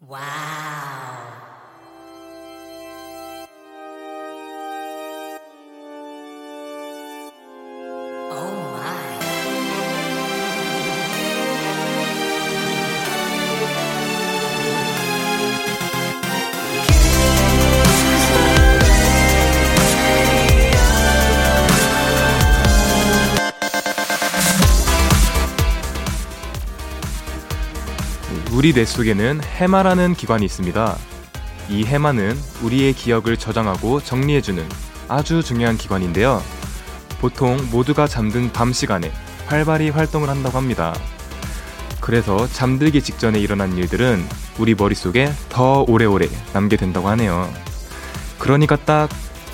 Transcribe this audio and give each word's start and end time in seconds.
Wow. 0.00 0.55
우리 28.66 28.72
뇌 28.72 28.84
속에는 28.84 29.42
해마라는 29.44 30.14
기관이 30.14 30.44
있습니다. 30.44 30.96
이 31.68 31.84
해마는 31.84 32.36
우리의 32.62 32.94
기억을 32.94 33.36
저장하고 33.36 34.00
정리해주는 34.00 34.68
아주 35.06 35.40
중요한 35.44 35.78
기관인데요. 35.78 36.42
보통 37.20 37.56
모두가 37.70 38.08
잠든 38.08 38.50
밤 38.50 38.72
시간에 38.72 39.12
활발히 39.46 39.90
활동을 39.90 40.28
한다고 40.28 40.58
합니다. 40.58 40.98
그래서 42.00 42.48
잠들기 42.48 43.02
직전에 43.02 43.38
일어난 43.38 43.76
일들은 43.78 44.26
우리 44.58 44.74
머릿속에 44.74 45.30
더 45.48 45.84
오래오래 45.86 46.26
남게 46.52 46.76
된다고 46.76 47.06
하네요. 47.06 47.48
그러니까 48.40 48.74
딱 48.74 49.08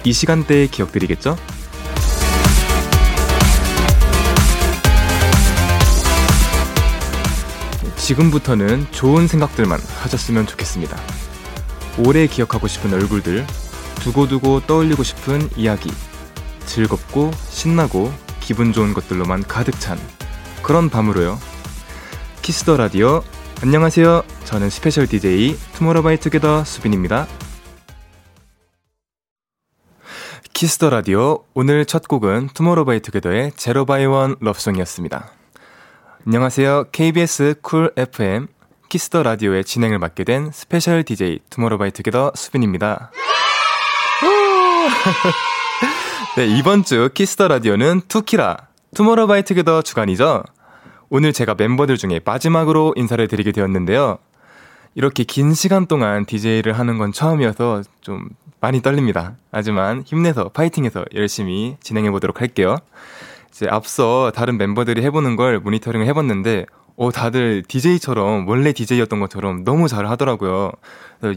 이 0.04 0.12
시간대의 0.12 0.68
기억들이겠죠? 0.68 1.36
지금부터는 8.02 8.88
좋은 8.90 9.28
생각들만 9.28 9.78
하셨으면 9.78 10.46
좋겠습니다. 10.48 10.96
오래 12.04 12.26
기억하고 12.26 12.66
싶은 12.66 12.92
얼굴들, 12.92 13.46
두고두고 14.00 14.62
떠올리고 14.66 15.04
싶은 15.04 15.48
이야기, 15.56 15.88
즐겁고 16.66 17.30
신나고 17.48 18.12
기분 18.40 18.72
좋은 18.72 18.92
것들로만 18.92 19.44
가득 19.44 19.78
찬 19.78 19.98
그런 20.62 20.90
밤으로요. 20.90 21.38
Kiss 22.42 22.62
the 22.62 22.76
Radio 22.76 23.22
안녕하세요. 23.62 24.24
저는 24.46 24.68
스페셜 24.68 25.06
DJ 25.06 25.56
투모로우바이투게더 25.74 26.64
수빈입니다. 26.64 27.28
Kiss 30.52 30.74
the 30.74 30.90
Radio 30.90 31.44
오늘 31.54 31.86
첫 31.86 32.08
곡은 32.08 32.48
투모로바이투게더의 32.48 33.52
제로바이원 33.56 34.36
러브송이었습니다. 34.40 35.41
안녕하세요. 36.24 36.84
KBS 36.92 37.56
쿨 37.62 37.92
FM 37.96 38.46
Kiss 38.88 39.09
the 39.09 39.24
Radio의 39.24 39.64
진행을 39.64 39.98
맡게 39.98 40.22
된 40.22 40.52
스페셜 40.52 41.02
DJ 41.02 41.40
투모로우바이투게더 41.50 42.30
수빈입니다. 42.36 43.10
네, 46.36 46.46
이번 46.46 46.84
주 46.84 47.10
Kiss 47.12 47.33
the 47.33 47.48
Radio는 47.48 48.02
투키라, 48.06 48.56
투모로우바이투게더 48.94 49.82
주간이죠. 49.82 50.44
오늘 51.08 51.32
제가 51.32 51.56
멤버들 51.56 51.96
중에 51.96 52.20
마지막으로 52.24 52.94
인사를 52.96 53.26
드리게 53.26 53.50
되었는데요. 53.50 54.18
이렇게 54.94 55.24
긴 55.24 55.54
시간 55.54 55.86
동안 55.86 56.24
DJ를 56.24 56.78
하는 56.78 56.98
건 56.98 57.10
처음이어서 57.10 57.82
좀 58.00 58.28
많이 58.60 58.80
떨립니다. 58.80 59.34
하지만 59.50 60.04
힘내서 60.06 60.50
파이팅해서 60.50 61.04
열심히 61.16 61.76
진행해 61.80 62.12
보도록 62.12 62.40
할게요. 62.40 62.76
이제 63.52 63.66
앞서 63.68 64.32
다른 64.34 64.56
멤버들이 64.56 65.02
해보는 65.02 65.36
걸 65.36 65.60
모니터링을 65.60 66.06
해봤는데, 66.06 66.66
어, 66.96 67.10
다들 67.10 67.62
DJ처럼, 67.68 68.48
원래 68.48 68.72
DJ였던 68.72 69.20
것처럼 69.20 69.64
너무 69.64 69.88
잘 69.88 70.06
하더라고요. 70.06 70.72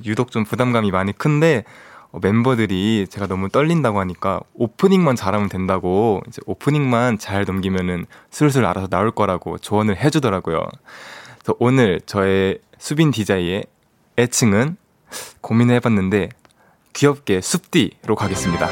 유독 0.06 0.32
좀 0.32 0.44
부담감이 0.44 0.92
많이 0.92 1.12
큰데, 1.12 1.66
어, 2.12 2.20
멤버들이 2.22 3.08
제가 3.10 3.28
너무 3.28 3.50
떨린다고 3.50 4.00
하니까 4.00 4.40
오프닝만 4.54 5.18
잘하면 5.18 5.50
된다고 5.50 6.22
이제 6.28 6.42
오프닝만 6.46 7.20
잘 7.20 7.44
넘기면은 7.44 8.06
슬슬 8.32 8.66
알아서 8.66 8.88
나올 8.88 9.12
거라고 9.12 9.58
조언을 9.58 9.98
해주더라고요. 9.98 10.66
그래서 11.40 11.56
오늘 11.60 12.00
저의 12.06 12.60
수빈 12.78 13.12
디자이의 13.12 13.66
애칭은 14.18 14.78
고민을 15.42 15.76
해봤는데 15.76 16.30
귀엽게 16.94 17.42
숲디로 17.42 18.16
가겠습니다. 18.16 18.70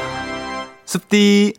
숲디! 0.86 1.54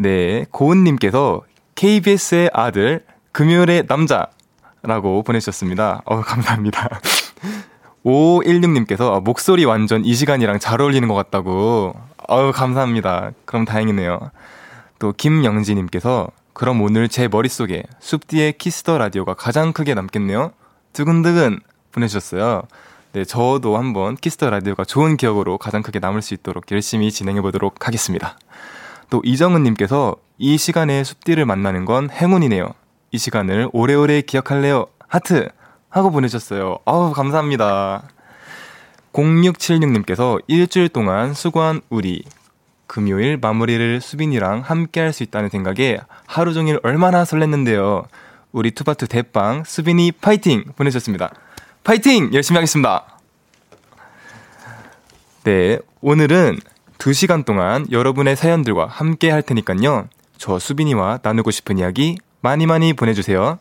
네, 0.00 0.44
고은님께서 0.52 1.42
KBS의 1.74 2.50
아들, 2.52 3.04
금요일의 3.32 3.86
남자라고 3.88 5.24
보내주셨습니다. 5.24 6.02
어, 6.04 6.20
감사합니다. 6.20 7.00
5516님께서 8.06 9.16
아, 9.16 9.20
목소리 9.20 9.64
완전 9.64 10.04
이 10.04 10.14
시간이랑 10.14 10.60
잘 10.60 10.80
어울리는 10.80 11.08
것 11.08 11.14
같다고. 11.14 11.94
아유, 12.28 12.52
감사합니다. 12.54 13.32
그럼 13.44 13.64
다행이네요. 13.64 14.30
또 15.00 15.12
김영지님께서 15.12 16.28
그럼 16.52 16.80
오늘 16.80 17.08
제 17.08 17.26
머릿속에 17.26 17.82
숲디의 17.98 18.52
Kiss 18.52 18.78
the 18.78 18.98
Radio가 18.98 19.34
가장 19.34 19.72
크게 19.72 19.94
남겠네요. 19.94 20.52
두근두근 20.92 21.58
보내주셨어요. 21.90 22.62
네, 23.14 23.24
저도 23.24 23.76
한번 23.76 24.14
Kiss 24.14 24.33
the 24.33 24.48
Radio가 24.48 24.84
좋은 24.84 25.16
기억으로 25.16 25.58
가장 25.58 25.82
크게 25.82 25.98
남을 25.98 26.22
수 26.22 26.34
있도록 26.34 26.70
열심히 26.70 27.10
진행해 27.10 27.40
보도록 27.40 27.88
하겠습니다. 27.88 28.36
또 29.10 29.22
이정은님께서 29.24 30.16
이 30.38 30.56
시간에 30.58 31.02
숲디를 31.04 31.46
만나는 31.46 31.84
건 31.84 32.10
행운이네요. 32.10 32.68
이 33.10 33.18
시간을 33.18 33.70
오래오래 33.72 34.22
기억할래요. 34.22 34.86
하트! 35.06 35.48
하고 35.90 36.10
보내셨어요. 36.10 36.78
아우, 36.84 37.12
감사합니다. 37.12 38.08
0676님께서 39.12 40.40
일주일 40.46 40.88
동안 40.90 41.34
수고한 41.34 41.80
우리. 41.88 42.22
금요일 42.86 43.36
마무리를 43.36 44.00
수빈이랑 44.00 44.60
함께 44.60 45.00
할 45.00 45.12
수 45.12 45.22
있다는 45.22 45.48
생각에 45.50 45.98
하루 46.26 46.54
종일 46.54 46.80
얼마나 46.82 47.24
설렜는데요. 47.24 48.06
우리 48.52 48.70
투바투 48.70 49.08
대빵 49.08 49.64
수빈이 49.64 50.12
파이팅 50.12 50.64
보내셨습니다. 50.76 51.30
파이팅! 51.84 52.30
열심히 52.32 52.56
하겠습니다. 52.56 53.04
네, 55.44 55.78
오늘은 56.00 56.58
2시간 56.98 57.44
동안 57.44 57.86
여러분의 57.90 58.36
사연들과 58.36 58.86
함께 58.86 59.30
할 59.30 59.42
테니까요. 59.42 60.08
저 60.36 60.58
수빈이와 60.58 61.20
나누고 61.22 61.50
싶은 61.50 61.78
이야기 61.78 62.18
많이 62.40 62.66
많이 62.66 62.92
보내주세요. 62.92 63.58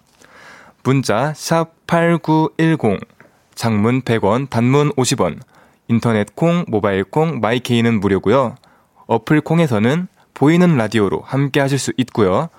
문자 0.84 1.34
샵8910 1.34 3.00
장문 3.54 4.02
100원 4.02 4.50
단문 4.50 4.92
50원 4.94 5.40
인터넷 5.88 6.36
콩 6.36 6.66
모바일 6.68 7.04
콩 7.04 7.40
마이케이는 7.40 8.00
무료고요. 8.00 8.56
어플 9.06 9.42
콩에서는 9.42 10.08
보이는 10.34 10.78
라디오로 10.78 11.22
함께 11.22 11.60
하실 11.60 11.80
수 11.80 11.94
있고요. 11.98 12.50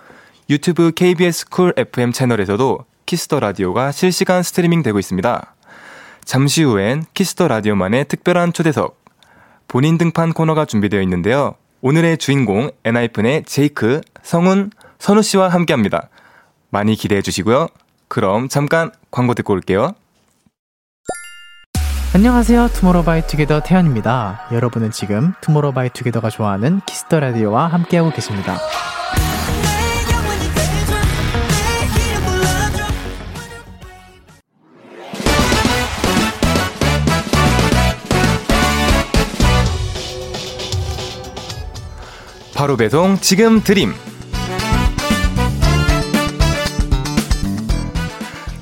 유튜브 0.50 0.92
KBS 0.92 1.48
쿨 1.50 1.74
FM 1.76 2.12
채널에서도 2.12 2.84
Kiss 3.06 3.26
the 3.26 3.40
Radio가 3.40 3.92
실시간 3.92 4.42
스트리밍 4.42 4.82
되고 4.82 4.98
있습니다. 4.98 5.54
잠시 6.24 6.62
후엔 6.62 7.04
Kiss 7.14 7.34
the 7.34 7.48
Radio만의 7.48 8.06
특별한 8.06 8.52
초대석 8.52 8.98
본인 9.68 9.98
등판 9.98 10.32
코너가 10.32 10.64
준비되어 10.64 11.02
있는데요. 11.02 11.54
오늘의 11.82 12.16
주인공 12.16 12.70
엔하이픈의 12.84 13.44
제이크, 13.44 14.00
성훈, 14.22 14.70
선우 14.98 15.22
씨와 15.22 15.48
함께 15.48 15.74
합니다. 15.74 16.08
많이 16.70 16.96
기대해 16.96 17.20
주시고요. 17.20 17.68
그럼 18.08 18.48
잠깐 18.48 18.90
광고 19.10 19.34
듣고 19.34 19.52
올게요. 19.52 19.92
안녕하세요. 22.14 22.68
투모로우바이투게더 22.68 23.60
태현입니다. 23.60 24.48
여러분은 24.50 24.90
지금 24.90 25.34
투모로우바이투게더가 25.42 26.30
좋아하는 26.30 26.80
Kiss 26.86 27.06
the 27.06 27.20
Radio와 27.20 27.68
함께하고 27.68 28.10
계십니다. 28.10 28.56
바로 42.68 42.76
배송 42.76 43.16
지금 43.18 43.62
드림 43.62 43.94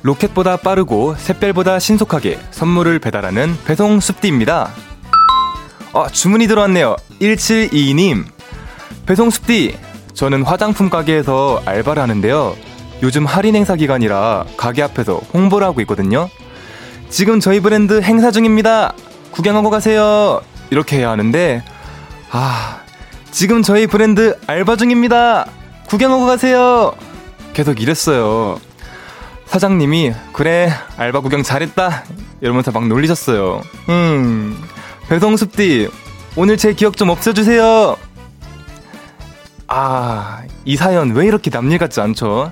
로켓보다 0.01 0.55
빠르고 0.55 1.15
샛별보다 1.15 1.77
신속하게 1.79 2.39
선물을 2.51 2.99
배달하는 2.99 3.53
배송 3.65 3.99
숲디입니다. 3.99 4.71
아, 5.91 6.07
주문이 6.07 6.47
들어왔네요. 6.47 6.95
1722님. 7.19 8.23
배송 9.05 9.29
숲디. 9.29 9.77
저는 10.13 10.43
화장품 10.43 10.89
가게에서 10.89 11.61
알바를 11.65 12.01
하는데요. 12.01 12.55
요즘 13.03 13.25
할인 13.25 13.57
행사 13.57 13.75
기간이라 13.75 14.45
가게 14.55 14.83
앞에서 14.83 15.17
홍보를 15.33 15.67
하고 15.67 15.81
있거든요. 15.81 16.29
지금 17.09 17.41
저희 17.41 17.59
브랜드 17.59 18.01
행사 18.01 18.31
중입니다. 18.31 18.93
구경하고 19.31 19.69
가세요. 19.69 20.39
이렇게 20.69 20.99
해야 20.99 21.09
하는데, 21.09 21.61
아, 22.31 22.86
지금 23.37 23.61
저희 23.61 23.85
브랜드 23.85 24.35
알바 24.47 24.77
중입니다. 24.77 25.45
구경하고 25.89 26.25
가세요. 26.25 26.95
계속 27.53 27.79
이랬어요. 27.79 28.59
사장님이 29.45 30.11
그래 30.33 30.71
알바 30.97 31.19
구경 31.19 31.43
잘했다 31.43 32.03
이러면서 32.41 32.71
막 32.71 32.87
놀리셨어요. 32.87 33.61
음 33.89 34.59
배송숲디 35.07 35.87
오늘 36.35 36.57
제 36.57 36.73
기억 36.73 36.97
좀 36.97 37.09
없애주세요. 37.09 37.95
아, 39.67 40.41
이 40.65 40.75
사연 40.75 41.11
왜 41.11 41.27
이렇게 41.27 41.51
남일 41.51 41.77
같지 41.77 42.01
않죠? 42.01 42.51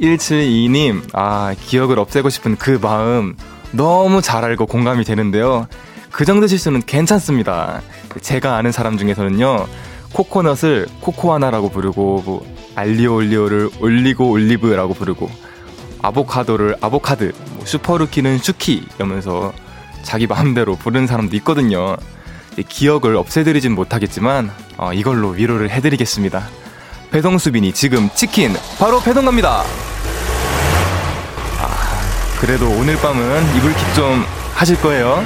172님, 0.00 1.02
아, 1.14 1.52
기억을 1.60 1.98
없애고 1.98 2.30
싶은 2.30 2.54
그 2.58 2.78
마음 2.80 3.34
너무 3.72 4.22
잘 4.22 4.44
알고 4.44 4.66
공감이 4.66 5.02
되는데요. 5.02 5.66
그 6.12 6.24
정도 6.24 6.46
실수는 6.46 6.82
괜찮습니다. 6.86 7.82
제가 8.20 8.56
아는 8.56 8.70
사람 8.70 8.96
중에서는요, 8.96 9.66
코코넛을 10.12 10.86
코코아나라고 11.00 11.70
부르고, 11.70 12.22
뭐, 12.24 12.46
알리오 12.74 13.16
올리오를 13.16 13.70
올리고 13.80 14.30
올리브라고 14.30 14.94
부르고, 14.94 15.30
아보카도를 16.02 16.76
아보카드, 16.80 17.32
뭐 17.54 17.66
슈퍼루키는 17.66 18.38
슈키 18.38 18.86
이러면서 18.96 19.52
자기 20.02 20.26
마음대로 20.26 20.76
부르는 20.76 21.06
사람도 21.06 21.34
있거든요. 21.36 21.96
기억을 22.68 23.16
없애드리진 23.16 23.72
못하겠지만 23.74 24.50
어, 24.78 24.92
이걸로 24.92 25.30
위로를 25.30 25.70
해드리겠습니다. 25.70 26.46
배송수빈이 27.10 27.72
지금 27.72 28.08
치킨 28.14 28.54
바로 28.78 29.00
배송 29.00 29.24
갑니다. 29.24 29.62
아, 31.58 32.40
그래도 32.40 32.70
오늘 32.70 32.96
밤은 32.96 33.56
이불킥 33.56 33.94
좀 33.94 34.24
하실 34.54 34.80
거예요. 34.80 35.24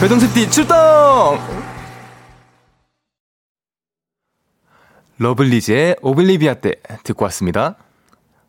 배송수비 0.00 0.50
출동! 0.50 1.57
러블리즈의 5.18 5.96
오블리비아 6.00 6.54
때 6.54 6.74
듣고 7.02 7.24
왔습니다. 7.24 7.74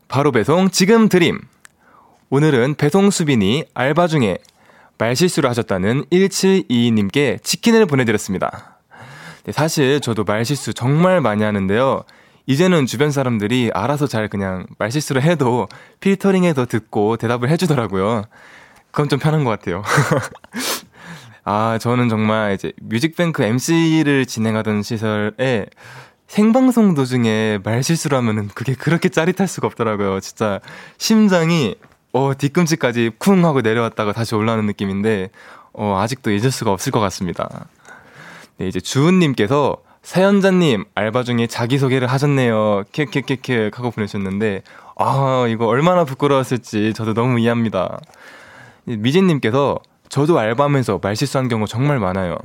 바로 0.08 0.32
배송 0.32 0.70
지금 0.70 1.10
드림. 1.10 1.40
오늘은 2.30 2.76
배송 2.76 3.10
수빈이 3.10 3.66
알바 3.74 4.06
중에 4.06 4.38
말실수를 5.00 5.50
하셨다는 5.50 6.06
1722님께 6.12 7.42
치킨을 7.42 7.88
보내드렸습니다. 7.88 8.78
네, 9.46 9.52
사실 9.52 10.00
저도 10.00 10.24
말실수 10.26 10.76
정말 10.76 11.22
많이 11.22 11.44
하는데요. 11.44 12.04
이제는 12.46 12.86
주변 12.86 13.10
사람들이 13.10 13.72
알아서 13.74 14.06
잘 14.06 14.28
그냥 14.28 14.68
말실수를 14.78 15.24
해도 15.24 15.68
필터링해서 16.02 16.68
듣고 16.68 17.18
대답을 17.18 17.50
해주더라고요. 17.50 18.26
그건 18.92 19.10
좀 19.10 19.18
편한 19.18 19.44
것 19.44 19.50
같아요. 19.50 19.84
아, 21.46 21.80
저는 21.82 22.10
정말 22.10 22.54
이제 22.54 22.74
뮤직뱅크 22.80 23.42
MC를 23.42 24.28
진행하던 24.28 24.84
시설에 24.84 25.66
생방송 26.30 26.94
도중에 26.94 27.58
말실수를 27.64 28.16
하면은 28.20 28.50
그게 28.54 28.76
그렇게 28.76 29.10
짜릿할 29.10 29.48
수가 29.48 29.66
없더라고요. 29.66 30.20
진짜 30.20 30.60
심장이 31.00 31.76
어, 32.14 32.34
뒤꿈치까지 32.38 33.12
쿵 33.18 33.44
하고 33.46 33.62
내려왔다가 33.62 34.14
다시 34.14 34.36
올라오는 34.36 34.66
느낌인데, 34.68 35.32
어, 35.74 36.00
아직도 36.00 36.32
잊을 36.32 36.52
수가 36.52 36.72
없을 36.72 36.92
것 36.92 37.00
같습니다. 37.00 37.68
네, 38.58 38.68
이제 38.68 38.80
주은 38.80 39.20
님께서 39.20 39.78
사연자님 40.04 40.86
알바 40.96 41.24
중에 41.24 41.48
자기소개를 41.48 42.08
하셨네요. 42.08 42.84
킥킥킥킥 42.92 43.78
하고 43.78 43.90
보내셨는데, 43.90 44.62
아, 44.98 45.46
이거 45.50 45.66
얼마나 45.66 46.04
부끄러웠을지 46.04 46.94
저도 46.94 47.14
너무 47.16 47.40
이해합니다. 47.40 48.00
미진님께서 48.86 49.80
저도 50.10 50.38
알바하면서 50.38 51.00
말실수한 51.02 51.48
경우 51.48 51.66
정말 51.68 52.00
많아요. 52.00 52.38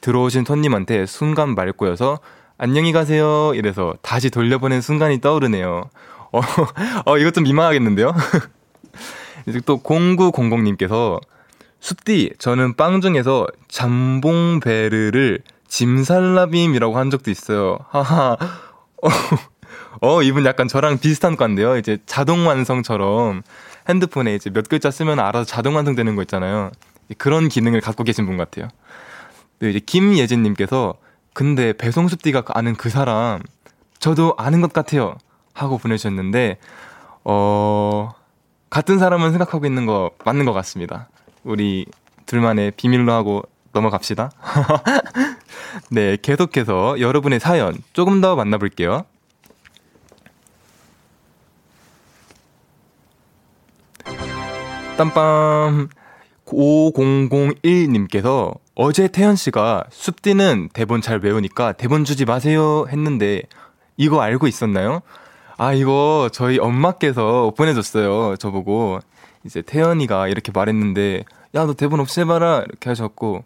들어오신 0.00 0.44
손님한테 0.44 1.06
순간 1.06 1.54
말 1.54 1.72
꼬여서 1.72 2.18
안녕히 2.60 2.90
가세요 2.90 3.52
이래서 3.54 3.94
다시 4.02 4.30
돌려보낸 4.30 4.80
순간이 4.80 5.20
떠오르네요. 5.20 5.88
어, 6.32 6.40
어 7.06 7.16
이거 7.16 7.30
좀 7.30 7.44
민망하겠는데요? 7.44 8.12
이제 9.46 9.60
또 9.64 9.78
0900님께서 9.78 11.20
숲디 11.78 12.32
저는 12.38 12.74
빵 12.74 13.00
중에서 13.00 13.46
잠봉베르를 13.68 15.42
짐살라빔이라고 15.68 16.98
한 16.98 17.10
적도 17.10 17.30
있어요. 17.30 17.78
하하. 17.90 18.36
어, 19.02 19.08
어, 20.02 20.22
이분 20.24 20.44
약간 20.44 20.66
저랑 20.66 20.98
비슷한 20.98 21.36
과인데요. 21.36 21.76
이제 21.76 21.98
자동 22.06 22.48
완성처럼 22.48 23.42
핸드폰에 23.88 24.34
이제 24.34 24.50
몇 24.50 24.68
글자 24.68 24.90
쓰면 24.90 25.20
알아서 25.20 25.44
자동 25.44 25.76
완성되는 25.76 26.16
거 26.16 26.22
있잖아요. 26.22 26.72
그런 27.18 27.48
기능을 27.48 27.80
갖고 27.80 28.02
계신 28.02 28.26
분 28.26 28.36
같아요. 28.36 28.66
네, 29.60 29.70
이제 29.70 29.78
김예진님께서 29.78 30.94
근데 31.38 31.72
배송숲 31.72 32.22
디가 32.22 32.42
아는 32.48 32.74
그 32.74 32.90
사람 32.90 33.40
저도 34.00 34.34
아는 34.38 34.60
것 34.60 34.72
같아요. 34.72 35.16
하고 35.54 35.78
보내주셨는데 35.78 36.58
어 37.22 38.10
같은 38.70 38.98
사람은 38.98 39.30
생각하고 39.30 39.64
있는 39.64 39.86
거 39.86 40.10
맞는 40.24 40.46
것 40.46 40.52
같습니다. 40.52 41.08
우리 41.44 41.86
둘만의 42.26 42.72
비밀로 42.72 43.12
하고 43.12 43.44
넘어갑시다. 43.72 44.32
네, 45.92 46.16
계속해서 46.20 46.98
여러분의 46.98 47.38
사연 47.38 47.76
조금 47.92 48.20
더 48.20 48.34
만나볼게요. 48.34 49.04
땀빰 54.96 55.88
5001님께서 56.46 58.58
어제 58.80 59.08
태연 59.08 59.34
씨가 59.34 59.86
숲디는 59.90 60.68
대본 60.72 61.00
잘 61.00 61.18
외우니까 61.18 61.72
대본 61.72 62.04
주지 62.04 62.24
마세요 62.24 62.86
했는데 62.88 63.42
이거 63.96 64.20
알고 64.20 64.46
있었나요? 64.46 65.02
아, 65.56 65.72
이거 65.72 66.30
저희 66.32 66.60
엄마께서 66.60 67.52
보내줬어요. 67.56 68.36
저보고. 68.36 69.00
이제 69.44 69.62
태연이가 69.62 70.28
이렇게 70.28 70.52
말했는데, 70.54 71.24
야, 71.56 71.64
너 71.64 71.74
대본 71.74 71.98
없이 71.98 72.20
해봐라. 72.20 72.62
이렇게 72.68 72.90
하셨고, 72.90 73.42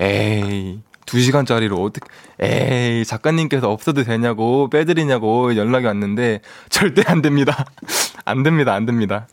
에이, 0.00 0.80
두 1.06 1.20
시간짜리로 1.20 1.80
어떻게, 1.80 2.08
에이, 2.40 3.04
작가님께서 3.04 3.70
없어도 3.70 4.02
되냐고, 4.02 4.68
빼드리냐고 4.70 5.54
연락이 5.54 5.86
왔는데, 5.86 6.40
절대 6.68 7.04
안 7.06 7.22
됩니다. 7.22 7.66
안 8.24 8.42
됩니다, 8.42 8.74
안 8.74 8.86
됩니다. 8.86 9.28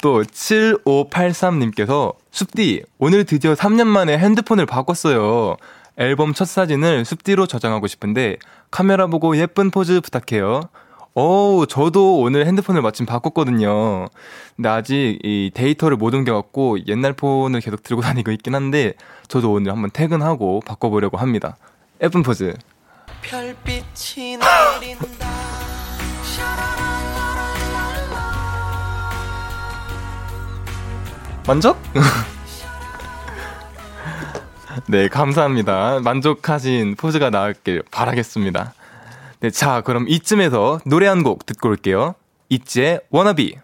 또, 0.00 0.22
7583님께서, 0.22 2.14
숲디, 2.30 2.84
오늘 2.98 3.24
드디어 3.24 3.54
3년 3.54 3.86
만에 3.86 4.16
핸드폰을 4.18 4.66
바꿨어요. 4.66 5.56
앨범 5.96 6.32
첫 6.32 6.46
사진을 6.46 7.04
숲디로 7.04 7.46
저장하고 7.46 7.86
싶은데, 7.86 8.36
카메라 8.70 9.06
보고 9.06 9.36
예쁜 9.36 9.70
포즈 9.70 10.00
부탁해요. 10.00 10.62
어우, 11.14 11.66
저도 11.66 12.20
오늘 12.20 12.46
핸드폰을 12.46 12.80
마침 12.80 13.04
바꿨거든요. 13.04 14.08
근데 14.56 14.68
아직 14.68 15.18
이 15.22 15.50
데이터를 15.52 15.98
못 15.98 16.14
옮겨갖고 16.14 16.86
옛날 16.86 17.12
폰을 17.12 17.60
계속 17.60 17.82
들고 17.82 18.00
다니고 18.02 18.30
있긴 18.30 18.54
한데, 18.54 18.94
저도 19.28 19.52
오늘 19.52 19.72
한번 19.72 19.90
퇴근하고 19.90 20.60
바꿔보려고 20.64 21.18
합니다. 21.18 21.56
예쁜 22.02 22.22
포즈. 22.22 22.54
별빛이 23.22 24.38
내린다. 24.38 25.61
만족? 31.46 31.78
네, 34.88 35.08
감사합니다. 35.08 36.00
만족하신 36.00 36.96
포즈가 36.96 37.30
나왔길 37.30 37.82
바라겠습니다. 37.90 38.74
네, 39.40 39.50
자, 39.50 39.80
그럼 39.82 40.06
이쯤에서 40.08 40.80
노래 40.86 41.06
한 41.06 41.22
곡 41.22 41.46
듣고 41.46 41.68
올게요. 41.68 42.14
있지의 42.48 43.00
워너비. 43.10 43.56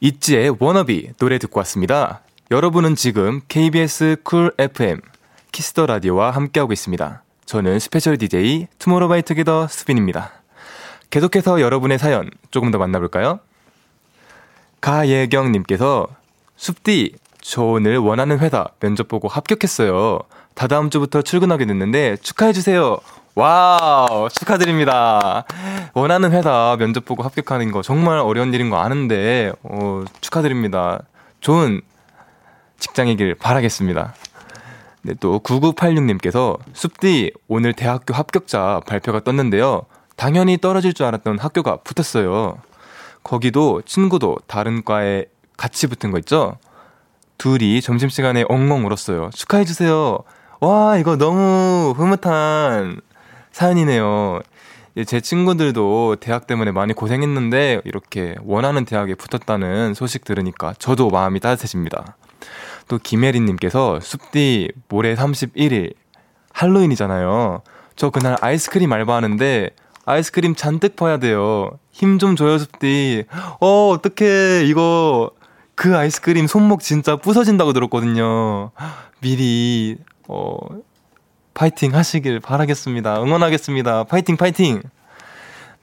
있지의 0.00 0.56
워너비 0.58 1.12
노래 1.18 1.38
듣고 1.38 1.58
왔습니다. 1.60 2.20
여러분은 2.50 2.94
지금 2.94 3.40
KBS 3.48 4.16
쿨 4.22 4.52
FM 4.58 5.00
Kiss 5.52 5.71
the 5.71 5.86
Radio와 5.86 6.30
함께하고 6.30 6.72
있습니다. 6.72 7.22
저는 7.46 7.78
스페셜 7.78 8.16
DJ 8.16 8.68
투모로우바이투게더 8.78 9.68
수빈입니다. 9.68 10.32
계속해서 11.10 11.60
여러분의 11.60 11.98
사연 11.98 12.30
조금 12.50 12.70
더 12.70 12.78
만나볼까요? 12.78 13.40
가예경님께서 14.80 16.08
숲디 16.56 17.14
저 17.40 17.62
오늘 17.62 17.98
원하는 17.98 18.38
회사 18.40 18.66
면접 18.80 19.08
보고 19.08 19.28
합격했어요. 19.28 20.20
다다음 20.54 20.90
주부터 20.90 21.22
출근하게 21.22 21.66
됐는데 21.66 22.16
축하해 22.16 22.52
주세요. 22.52 22.98
와우, 23.34 24.28
축하드립니다. 24.30 25.44
원하는 25.94 26.32
회사 26.32 26.76
면접 26.78 27.04
보고 27.04 27.22
합격하는 27.22 27.70
거 27.70 27.82
정말 27.82 28.18
어려운 28.18 28.52
일인 28.52 28.68
거 28.68 28.78
아는데, 28.78 29.52
어, 29.62 30.02
축하드립니다. 30.20 31.02
좋은 31.40 31.80
직장이길 32.80 33.36
바라겠습니다. 33.36 34.14
네, 35.02 35.14
또 35.20 35.38
9986님께서 35.38 36.58
숲디 36.72 37.32
오늘 37.46 37.74
대학교 37.74 38.12
합격자 38.12 38.80
발표가 38.86 39.20
떴는데요. 39.20 39.82
당연히 40.16 40.58
떨어질 40.58 40.92
줄 40.92 41.06
알았던 41.06 41.38
학교가 41.38 41.76
붙었어요. 41.84 42.58
거기도 43.22 43.82
친구도 43.82 44.38
다른 44.46 44.84
과에 44.84 45.26
같이 45.56 45.86
붙은 45.86 46.10
거 46.10 46.18
있죠? 46.18 46.56
둘이 47.36 47.80
점심시간에 47.80 48.44
엉엉 48.48 48.86
울었어요. 48.86 49.30
축하해주세요. 49.32 50.18
와, 50.60 50.96
이거 50.98 51.16
너무 51.16 51.94
흐뭇한 51.96 53.00
사연이네요. 53.52 54.40
제 55.06 55.20
친구들도 55.20 56.16
대학 56.18 56.48
때문에 56.48 56.72
많이 56.72 56.92
고생했는데 56.92 57.82
이렇게 57.84 58.34
원하는 58.44 58.84
대학에 58.84 59.14
붙었다는 59.14 59.94
소식 59.94 60.24
들으니까 60.24 60.74
저도 60.78 61.10
마음이 61.10 61.38
따뜻해집니다. 61.38 62.16
또 62.88 62.98
김혜린님께서 62.98 64.00
숲디 64.00 64.72
모레 64.88 65.14
31일 65.14 65.94
할로윈이잖아요. 66.52 67.62
저 67.94 68.10
그날 68.10 68.36
아이스크림 68.40 68.92
알바하는데 68.92 69.70
아이스크림 70.08 70.54
잔뜩 70.54 70.96
퍼야 70.96 71.18
돼요. 71.18 71.70
힘 71.92 72.18
좀 72.18 72.36
줘요, 72.36 72.58
숲디. 72.58 73.24
어, 73.60 73.88
어떡해. 73.90 74.64
이거 74.66 75.30
그 75.74 75.96
아이스크림 75.96 76.46
손목 76.46 76.80
진짜 76.80 77.16
부서진다고 77.16 77.72
들었거든요. 77.72 78.70
미리, 79.20 79.96
어, 80.28 80.56
파이팅 81.54 81.94
하시길 81.94 82.40
바라겠습니다. 82.40 83.22
응원하겠습니다. 83.22 84.04
파이팅, 84.04 84.36
파이팅! 84.36 84.80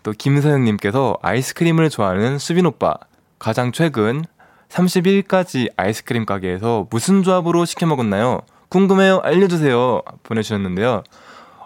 또 0.03 0.11
김서영님께서 0.11 1.17
아이스크림을 1.21 1.89
좋아하는 1.89 2.37
수빈 2.37 2.65
오빠. 2.65 2.95
가장 3.39 3.71
최근 3.71 4.23
30일까지 4.69 5.71
아이스크림 5.77 6.25
가게에서 6.25 6.87
무슨 6.89 7.23
조합으로 7.23 7.65
시켜 7.65 7.85
먹었나요? 7.85 8.41
궁금해요. 8.69 9.19
알려주세요. 9.23 10.01
보내주셨는데요. 10.23 11.03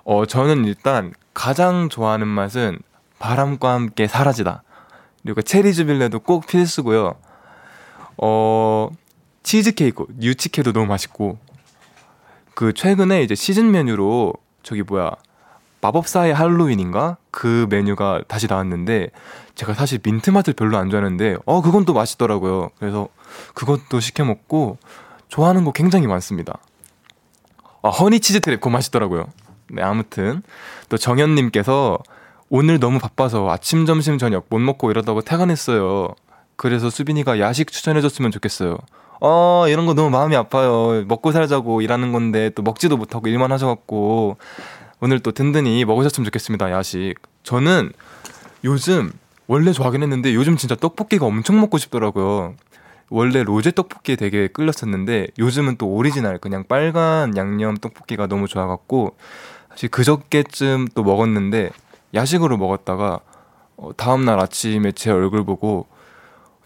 어, 0.05 0.25
저는 0.25 0.65
일단 0.65 1.13
가장 1.39 1.87
좋아하는 1.87 2.27
맛은 2.27 2.79
바람과 3.17 3.73
함께 3.73 4.07
사라지다. 4.07 4.61
그리고 5.23 5.41
체리 5.41 5.73
주빌레도 5.73 6.19
꼭 6.19 6.45
필수고요. 6.45 7.15
어, 8.17 8.89
치즈케이크, 9.43 10.05
뉴치케도 10.17 10.73
너무 10.73 10.87
맛있고. 10.87 11.37
그 12.55 12.73
최근에 12.73 13.23
이제 13.23 13.35
시즌 13.35 13.71
메뉴로 13.71 14.33
저기 14.63 14.83
뭐야 14.83 15.11
마법사의 15.79 16.33
할로윈인가 16.33 17.15
그 17.31 17.67
메뉴가 17.69 18.23
다시 18.27 18.47
나왔는데 18.47 19.07
제가 19.55 19.73
사실 19.75 19.99
민트 20.03 20.31
맛을 20.31 20.51
별로 20.51 20.77
안 20.77 20.89
좋아하는데 20.89 21.37
어 21.45 21.61
그건 21.61 21.85
또 21.85 21.93
맛있더라고요. 21.93 22.67
그래서 22.79 23.07
그것도 23.53 24.01
시켜 24.01 24.25
먹고 24.25 24.77
좋아하는 25.29 25.63
거 25.63 25.71
굉장히 25.71 26.05
많습니다. 26.07 26.57
아 27.81 27.87
허니 27.87 28.19
치즈 28.19 28.41
트랩 28.41 28.55
그거 28.55 28.71
맛있더라고요. 28.71 29.27
네 29.71 29.81
아무튼 29.81 30.41
또 30.89 30.97
정현님께서 30.97 31.99
오늘 32.49 32.79
너무 32.79 32.99
바빠서 32.99 33.49
아침 33.49 33.85
점심 33.85 34.17
저녁 34.17 34.45
못 34.49 34.59
먹고 34.59 34.89
이러다고 34.91 35.21
퇴근했어요. 35.21 36.09
그래서 36.55 36.89
수빈이가 36.89 37.39
야식 37.39 37.71
추천해줬으면 37.71 38.31
좋겠어요. 38.31 38.77
어, 39.21 39.65
이런 39.67 39.85
거 39.85 39.93
너무 39.93 40.09
마음이 40.09 40.35
아파요. 40.35 41.03
먹고 41.07 41.31
살자고 41.31 41.81
일하는 41.81 42.11
건데 42.11 42.49
또 42.55 42.63
먹지도 42.63 42.97
못하고 42.97 43.27
일만 43.27 43.51
하셔갖고 43.51 44.37
오늘 45.01 45.19
또 45.19 45.31
든든히 45.31 45.85
먹으셨으면 45.85 46.25
좋겠습니다. 46.25 46.71
야식. 46.71 47.15
저는 47.43 47.91
요즘 48.63 49.11
원래 49.47 49.71
좋아하긴 49.71 50.03
했는데 50.03 50.33
요즘 50.33 50.57
진짜 50.57 50.75
떡볶이가 50.75 51.25
엄청 51.25 51.59
먹고 51.59 51.77
싶더라고요. 51.77 52.55
원래 53.09 53.43
로제 53.43 53.71
떡볶이에 53.71 54.15
되게 54.15 54.47
끌렸었는데 54.47 55.27
요즘은 55.39 55.77
또 55.77 55.87
오리지널 55.87 56.37
그냥 56.37 56.63
빨간 56.67 57.35
양념 57.37 57.75
떡볶이가 57.77 58.27
너무 58.27 58.47
좋아갖고 58.47 59.15
그저께쯤 59.87 60.87
또 60.93 61.03
먹었는데 61.03 61.69
야식으로 62.13 62.57
먹었다가 62.57 63.19
어, 63.77 63.91
다음 63.95 64.25
날 64.25 64.39
아침에 64.39 64.91
제 64.91 65.11
얼굴 65.11 65.45
보고 65.45 65.87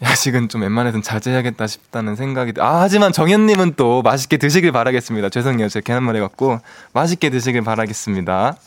야식은 0.02 0.50
좀 0.50 0.62
웬만해선 0.64 1.02
자제해야겠다 1.02 1.68
싶다는 1.68 2.16
생각이 2.16 2.54
아 2.60 2.82
하지만 2.82 3.12
정현님은 3.12 3.76
또 3.78 4.02
맛있게 4.02 4.38
드시길 4.38 4.72
바라겠습니다. 4.72 5.30
죄송해요. 5.30 5.70
제가 5.70 5.84
괜한 5.84 6.04
말 6.04 6.16
해갖고 6.18 6.60
맛있게 6.94 7.30
드시길 7.30 7.62
바라겠습니다. 7.62 8.58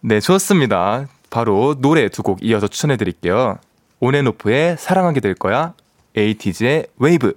네 0.00 0.20
좋습니다. 0.20 1.06
바로 1.30 1.76
노래 1.78 2.08
두 2.08 2.22
곡 2.22 2.38
이어서 2.42 2.66
추천해드릴게요. 2.66 3.58
온앤오프의 4.00 4.76
사랑하게 4.78 5.20
될 5.20 5.34
거야 5.34 5.74
에이티즈의 6.16 6.86
웨이브 6.98 7.34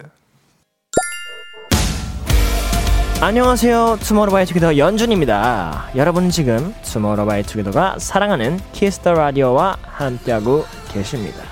안녕하세요. 3.27 3.97
투모로우바이투게더 4.01 4.77
연준입니다. 4.77 5.89
여러분 5.95 6.29
지금 6.29 6.75
투모로우바이투게더가 6.83 7.97
사랑하는 7.97 8.59
Kiss 8.71 8.97
the 8.97 9.15
Radio와 9.15 9.77
함께하고 9.81 10.63
계십니다. 10.93 11.43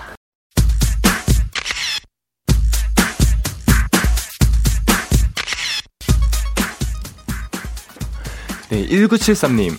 네, 8.69 8.87
1973님. 8.89 9.71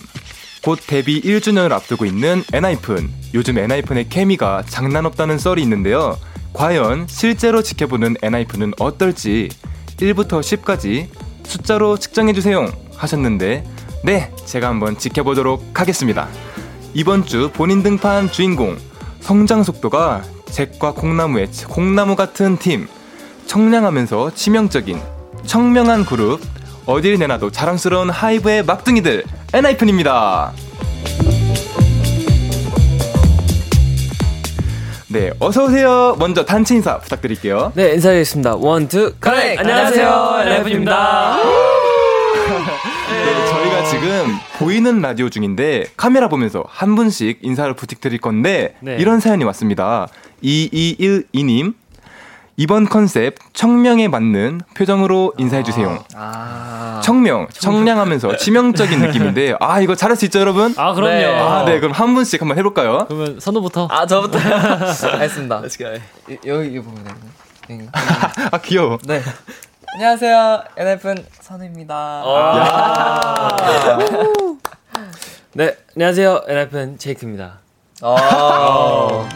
곧 0.65 0.79
데뷔 0.85 1.21
1주년을 1.21 1.71
앞두고 1.71 2.03
있는 2.03 2.43
엔하이픈. 2.51 3.09
요즘 3.33 3.57
엔하이픈의 3.57 4.09
케미가 4.09 4.63
장난 4.67 5.05
없다는 5.05 5.37
썰이 5.37 5.61
있는데요. 5.61 6.17
과연 6.51 7.07
실제로 7.07 7.61
지켜보는 7.61 8.15
엔하이픈은 8.21 8.73
어떨지 8.79 9.47
1부터 9.95 10.41
10까지 10.41 11.07
숫자로 11.45 11.97
측정해주세요 11.97 12.71
하셨는데, 12.95 13.63
네, 14.03 14.31
제가 14.45 14.67
한번 14.67 14.97
지켜보도록 14.97 15.79
하겠습니다. 15.79 16.27
이번 16.93 17.25
주 17.25 17.49
본인 17.53 17.83
등판 17.83 18.31
주인공, 18.31 18.77
성장 19.19 19.63
속도가 19.63 20.23
잭과 20.45 20.93
콩나무의 20.93 21.49
콩나무 21.67 22.15
같은 22.15 22.57
팀, 22.57 22.87
청량하면서 23.47 24.33
치명적인 24.35 24.99
청명한 25.45 26.05
그룹, 26.05 26.41
어딜 26.85 27.17
내놔도 27.17 27.51
자랑스러운 27.51 28.09
하이브의 28.09 28.63
막둥이들 28.63 29.23
엔하이픈입니다. 29.53 30.53
네, 35.15 35.31
어서 35.39 35.63
오세요. 35.63 36.13
먼저 36.19 36.43
단체 36.43 36.75
인사 36.75 36.99
부탁드릴게요. 36.99 37.71
네, 37.73 37.93
인사드리겠습니다. 37.93 38.55
One, 38.55 38.89
two, 38.89 39.13
connect! 39.21 39.57
안녕하세요, 39.57 40.39
엔하이픈입니다. 40.41 41.37
네, 43.13 43.47
저희가 43.49 43.83
지금 43.85 44.35
보이는 44.59 44.99
라디오 45.01 45.29
중인데 45.29 45.85
카메라 45.95 46.27
보면서 46.27 46.65
한 46.67 46.97
분씩 46.97 47.39
인사를 47.43 47.73
부탁드릴 47.75 48.19
건데 48.19 48.75
네. 48.81 48.97
이런 48.99 49.21
사연이 49.21 49.45
왔습니다. 49.45 50.09
2212님 50.43 51.75
이번 52.57 52.87
컨셉 52.87 53.35
청명에 53.53 54.07
맞는 54.07 54.61
표정으로 54.75 55.33
인사해 55.37 55.63
주세요. 55.63 56.03
아. 56.15 57.01
청명, 57.03 57.47
청량하면서 57.51 58.37
치명적인 58.37 58.99
느낌인데 59.01 59.55
아 59.59 59.81
이거 59.81 59.95
잘할 59.95 60.15
수 60.15 60.25
있죠 60.25 60.39
여러분? 60.39 60.73
아, 60.77 60.93
그럼요. 60.93 61.13
네. 61.13 61.39
아, 61.39 61.65
네 61.65 61.79
그럼 61.79 61.91
한 61.91 62.15
분씩 62.15 62.41
한번 62.41 62.57
해볼까요? 62.57 63.05
그러면 63.07 63.39
선우부터. 63.39 63.89
아, 63.91 64.05
저부터. 64.05 64.39
알겠습니다. 65.13 65.61
이- 66.29 66.37
여기, 66.45 66.79
보면 66.79 67.03
되나요? 67.67 67.89
아 68.51 68.57
귀여워. 68.59 68.99
네. 69.05 69.21
안녕하세요. 69.95 70.63
NF는 70.77 71.25
선우입니다. 71.41 72.23
네, 75.53 75.75
안녕하세요. 75.95 76.41
NF는 76.47 76.97
제이크입니다. 76.97 77.59
아. 78.01 79.29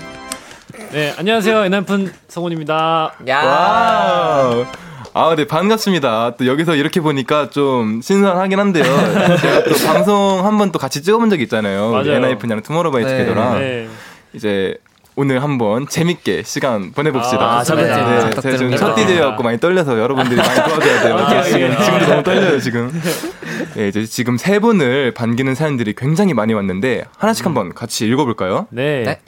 네, 0.92 1.14
안녕하세요. 1.18 1.66
엔하이픈 1.66 2.12
성훈입니다. 2.28 3.14
야. 3.28 3.44
Wow. 3.44 4.66
아, 5.14 5.36
네, 5.36 5.46
반갑습니다. 5.46 6.36
또 6.38 6.48
여기서 6.48 6.76
이렇게 6.76 7.00
보니까 7.02 7.50
좀 7.52 8.02
신선하긴 8.02 8.60
한데요. 8.60 8.84
제가 9.40 9.64
또 9.66 9.76
방송 9.86 10.46
한 10.46 10.58
번 10.58 10.72
또 10.72 10.80
같이 10.80 11.02
찍어본 11.04 11.30
적이 11.30 11.44
있잖아요. 11.44 12.02
엔하이픈이랑 12.06 12.64
투모로우바이투게더랑 12.64 13.60
네. 13.60 13.88
이제 14.34 14.76
오늘 15.16 15.44
한번 15.44 15.88
재밌게 15.88 16.44
시간 16.44 16.92
보내봅시다. 16.92 17.58
아, 17.60 17.64
첫 17.64 17.76
번째 17.76 17.90
네, 17.90 17.96
제가 17.96 18.20
지금 18.20 18.30
부탁드립니다. 18.30 18.78
첫 18.78 18.96
DJ였고 18.96 19.44
많이 19.44 19.60
떨려서 19.60 20.00
여러분들이 20.00 20.38
많이 20.42 20.56
도와줘야 20.56 21.02
돼요. 21.02 21.18
아, 21.18 21.44
지금, 21.44 21.60
예. 21.62 21.78
지금도 21.84 22.06
너무 22.08 22.24
떨려요, 22.24 22.60
지금. 22.60 23.02
네, 23.76 23.88
이제 23.90 24.06
지금 24.06 24.38
세 24.38 24.60
분을 24.60 25.14
반기는 25.14 25.54
사연들이 25.56 25.94
굉장히 25.96 26.34
많이 26.34 26.54
왔는데 26.54 27.06
하나씩 27.18 27.46
한번 27.46 27.74
같이 27.74 28.08
읽어볼까요? 28.08 28.68
네. 28.70 29.04
네. 29.04 29.20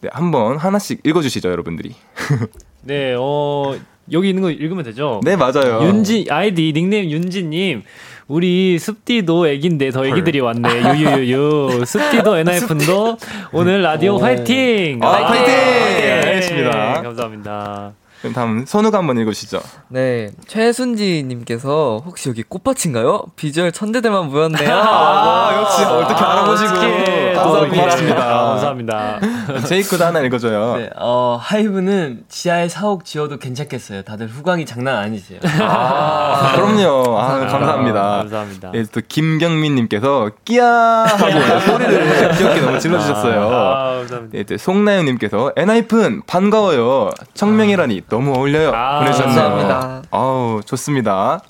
네, 0.00 0.08
한번 0.12 0.56
하나씩 0.56 1.00
읽어주시죠, 1.04 1.50
여러분들이. 1.50 1.94
네, 2.82 3.14
어, 3.18 3.74
여기 4.12 4.30
있는 4.30 4.42
거 4.42 4.50
읽으면 4.50 4.84
되죠? 4.84 5.20
네, 5.24 5.36
맞아요. 5.36 5.82
윤지, 5.82 6.26
아이디, 6.30 6.72
닉네임 6.74 7.10
윤지님. 7.10 7.82
우리 8.28 8.78
습디도 8.78 9.48
애긴데 9.48 9.90
더 9.90 10.06
애기들이 10.06 10.40
왔네. 10.40 10.68
유유유유. 10.96 11.82
습디도 11.84 12.38
엔하이픈도 12.38 13.16
오늘 13.52 13.82
라디오 13.82 14.14
오. 14.14 14.18
화이팅! 14.18 15.00
아, 15.02 15.08
화이팅! 15.08 15.46
네, 15.46 16.12
알겠습니다. 16.12 17.02
감사합니다. 17.02 17.92
그럼 18.20 18.34
다음 18.34 18.66
선우가 18.66 18.98
한번 18.98 19.16
읽으시죠. 19.18 19.60
네, 19.88 20.30
최순지님께서 20.46 22.02
혹시 22.04 22.28
여기 22.28 22.42
꽃밭인가요? 22.42 23.22
비주얼 23.36 23.72
천재들만 23.72 24.26
모였네요. 24.30 24.68
아, 24.76 25.56
역시 25.62 25.82
어떻게 25.84 26.22
알아보시고. 26.22 26.70
어떡해. 26.70 27.34
아, 27.36 27.42
또 27.42 27.68
고맙습니다. 27.68 28.22
아, 28.22 28.44
감사합니다. 28.60 29.20
제이크도 29.66 30.04
하나 30.04 30.20
읽어줘요. 30.20 30.76
네, 30.76 30.90
어, 30.96 31.38
하이브는 31.40 32.24
지하에 32.28 32.68
사옥 32.68 33.06
지어도 33.06 33.38
괜찮겠어요. 33.38 34.02
다들 34.02 34.26
후광이 34.28 34.66
장난 34.66 34.96
아니세요. 34.96 35.40
아, 35.60 36.52
그럼요. 36.56 37.18
아, 37.18 37.38
감사합니다. 37.38 38.00
감사합니다. 38.18 38.72
예, 38.74 38.84
또 38.92 39.00
김경민님께서 39.06 40.30
끼야 40.44 40.66
하고 40.66 41.60
소리를 41.60 42.32
귀엽게 42.36 42.60
너무 42.60 42.78
질러주셨어요. 42.78 43.48
아, 43.50 43.94
감사합니다. 44.00 44.38
예, 44.38 44.42
또 44.42 44.58
송나연님께서 44.58 45.52
엔하이픈 45.56 46.22
반가워요. 46.26 47.10
청명이라니 47.32 48.02
너무 48.10 48.34
어울려요. 48.34 48.72
아, 48.74 48.98
보내주셨네요. 48.98 49.34
감사합니다. 49.40 50.02
아우 50.10 50.60
좋습니다. 50.66 51.40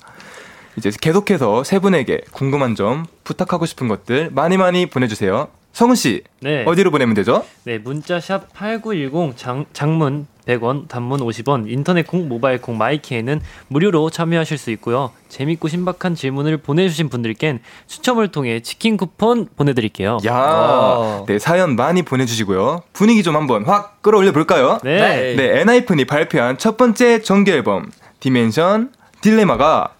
이제 0.77 0.89
계속해서 1.01 1.65
세 1.65 1.79
분에게 1.79 2.21
궁금한 2.31 2.75
점, 2.75 3.05
부탁하고 3.25 3.65
싶은 3.65 3.89
것들 3.89 4.29
많이 4.31 4.55
많이 4.55 4.85
보내주세요. 4.85 5.49
성훈 5.73 5.95
씨 5.95 6.23
네. 6.41 6.63
어디로 6.65 6.91
보내면 6.91 7.13
되죠? 7.15 7.45
네, 7.63 7.77
문자 7.77 8.19
샵 8.19 8.53
8910 8.53 9.37
장, 9.37 9.65
장문 9.73 10.27
100원, 10.47 10.87
단문 10.87 11.19
50원, 11.19 11.69
인터넷 11.69 12.05
콩, 12.07 12.27
모바일 12.27 12.61
콩, 12.61 12.77
마이키에는 12.77 13.41
무료로 13.67 14.09
참여하실 14.09 14.57
수 14.57 14.71
있고요. 14.71 15.11
재밌고 15.29 15.67
신박한 15.67 16.15
질문을 16.15 16.57
보내주신 16.57 17.09
분들께는 17.09 17.59
추첨을 17.87 18.29
통해 18.29 18.59
치킨 18.61 18.97
쿠폰 18.97 19.47
보내드릴게요. 19.55 20.17
야, 20.25 20.33
와. 20.33 21.23
네 21.27 21.39
사연 21.39 21.75
많이 21.75 22.01
보내주시고요. 22.01 22.83
분위기 22.93 23.23
좀 23.23 23.35
한번 23.35 23.65
확 23.65 24.01
끌어올려 24.01 24.31
볼까요? 24.31 24.79
네. 24.83 25.35
네, 25.35 25.61
엔하이픈이 25.61 26.05
발표한 26.05 26.57
첫 26.57 26.77
번째 26.77 27.21
정규 27.21 27.51
앨범 27.51 27.91
Dimension 28.19 28.91
Dilemma가 29.21 29.93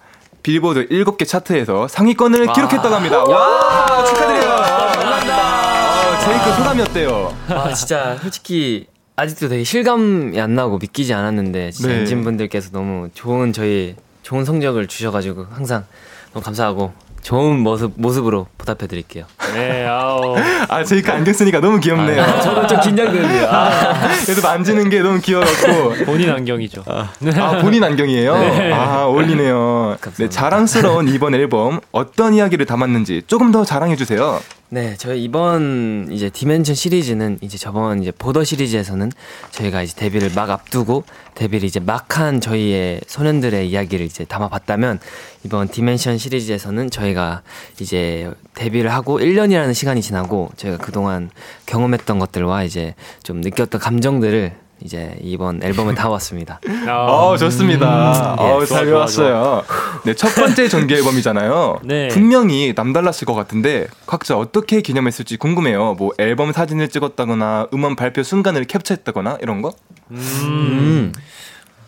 빌보드 0.44 0.88
7개 0.90 1.28
차트에서 1.28 1.88
상위권을 1.88 2.52
기록했다고 2.54 2.96
합니다. 2.96 3.24
와, 3.24 4.04
축하드려요. 4.06 4.56
감사합니다. 4.56 6.20
제이크 6.20 6.54
소감이 6.58 6.82
어때요? 6.82 7.36
아, 7.50 7.74
진짜 7.74 8.18
솔직히 8.22 8.88
아직도 9.16 9.50
되게 9.50 9.64
실감이 9.64 10.40
안 10.40 10.56
나고 10.56 10.78
믿기지 10.80 11.14
않았는데 11.14 11.72
진짜 11.72 11.90
네. 11.90 12.00
엔진 12.00 12.24
분들께서 12.24 12.70
너무 12.72 13.10
좋은 13.14 13.54
저희 13.54 13.96
좋은 14.24 14.46
성적을 14.46 14.88
주셔가지고 14.88 15.48
항상 15.52 15.86
너무 16.34 16.44
감사하고 16.44 16.94
좋은 17.22 17.60
모습 17.60 17.94
모습으로 17.98 18.48
보답해 18.58 18.88
드릴게요. 18.88 19.26
네, 19.54 19.86
아우. 19.86 20.36
아, 20.68 20.84
제이크 20.84 21.12
안경 21.12 21.32
쓰니까 21.34 21.60
너무 21.60 21.80
귀엽네요. 21.80 22.42
저도 22.42 22.66
좀 22.66 22.80
긴장되네요. 22.80 23.48
그래도 24.26 24.42
만지는 24.42 24.90
게 24.90 25.02
너무 25.02 25.20
귀여웠고. 25.20 26.06
본인 26.06 26.32
안경이죠. 26.32 26.84
아, 26.88 27.12
본인 27.62 27.84
안경이에요? 27.84 28.34
아, 28.74 29.06
어울리네요. 29.06 29.98
네, 30.18 30.30
자랑스러운 30.30 31.10
이번 31.10 31.36
앨범 31.36 31.80
어떤 31.92 32.34
이야기를 32.34 32.66
담았는지 32.66 33.22
조금 33.28 33.52
더 33.52 33.64
자랑해 33.66 33.96
주세요. 33.96 34.40
네, 34.74 34.96
저희 34.98 35.26
이번 35.26 36.08
이제 36.12 36.30
Dimension 36.30 36.76
시리즈는 36.76 37.38
이제 37.42 37.58
저번 37.58 38.02
이제 38.02 38.10
Border 38.10 38.46
시리즈에서는 38.46 39.12
저희가 39.52 39.82
이제 39.82 39.94
데뷔를 39.98 40.32
막 40.34 40.50
앞두고 40.50 41.04
데뷔를 41.36 41.68
이제 41.68 41.82
막 41.82 42.18
한 42.18 42.40
저희의 42.40 43.02
소년들의 43.06 43.70
이야기를 43.70 44.06
이제 44.06 44.24
담아봤다면 44.24 45.00
이번 45.44 45.68
Dimension 45.68 46.18
시리즈에서는 46.18 46.90
저희가 46.90 47.42
이제 47.82 48.32
데뷔를 48.54 48.94
하고 48.94 49.20
1년이라는 49.20 49.74
시간이 49.74 50.02
지나고 50.02 50.52
저희가 50.56 50.78
그동안 50.78 51.30
경험했던 51.66 52.20
것들과 52.20 52.64
이제 52.64 52.96
좀 53.24 53.42
느꼈던 53.42 53.82
감정들을 53.82 54.54
이제 54.84 55.16
이번 55.22 55.62
앨범에 55.64 55.94
담아왔습니다. 55.96 56.60
어, 56.90 57.38
좋습니다. 57.38 58.36
어, 58.38 58.60
예, 58.62 58.66
잘 58.66 58.86
배웠어요. 58.86 59.64
네, 60.04 60.14
첫 60.14 60.34
번째 60.36 60.68
정규 60.68 60.94
앨범이잖아요. 60.94 61.80
네. 61.86 62.08
분명히 62.10 62.74
남달랐을 62.76 63.26
것 63.26 63.34
같은데 63.34 63.88
각자 64.08 64.38
어떻게 64.38 64.82
기념했을지 64.82 65.38
궁금해요. 65.38 65.96
뭐 65.96 66.12
앨범 66.18 66.52
사진을 66.52 66.90
찍었다거나 66.90 67.68
음원 67.74 67.96
발표 67.96 68.24
순간을 68.24 68.66
캡처했다거나 68.66 69.38
이런 69.42 69.62
거? 69.62 69.74
음. 70.12 71.14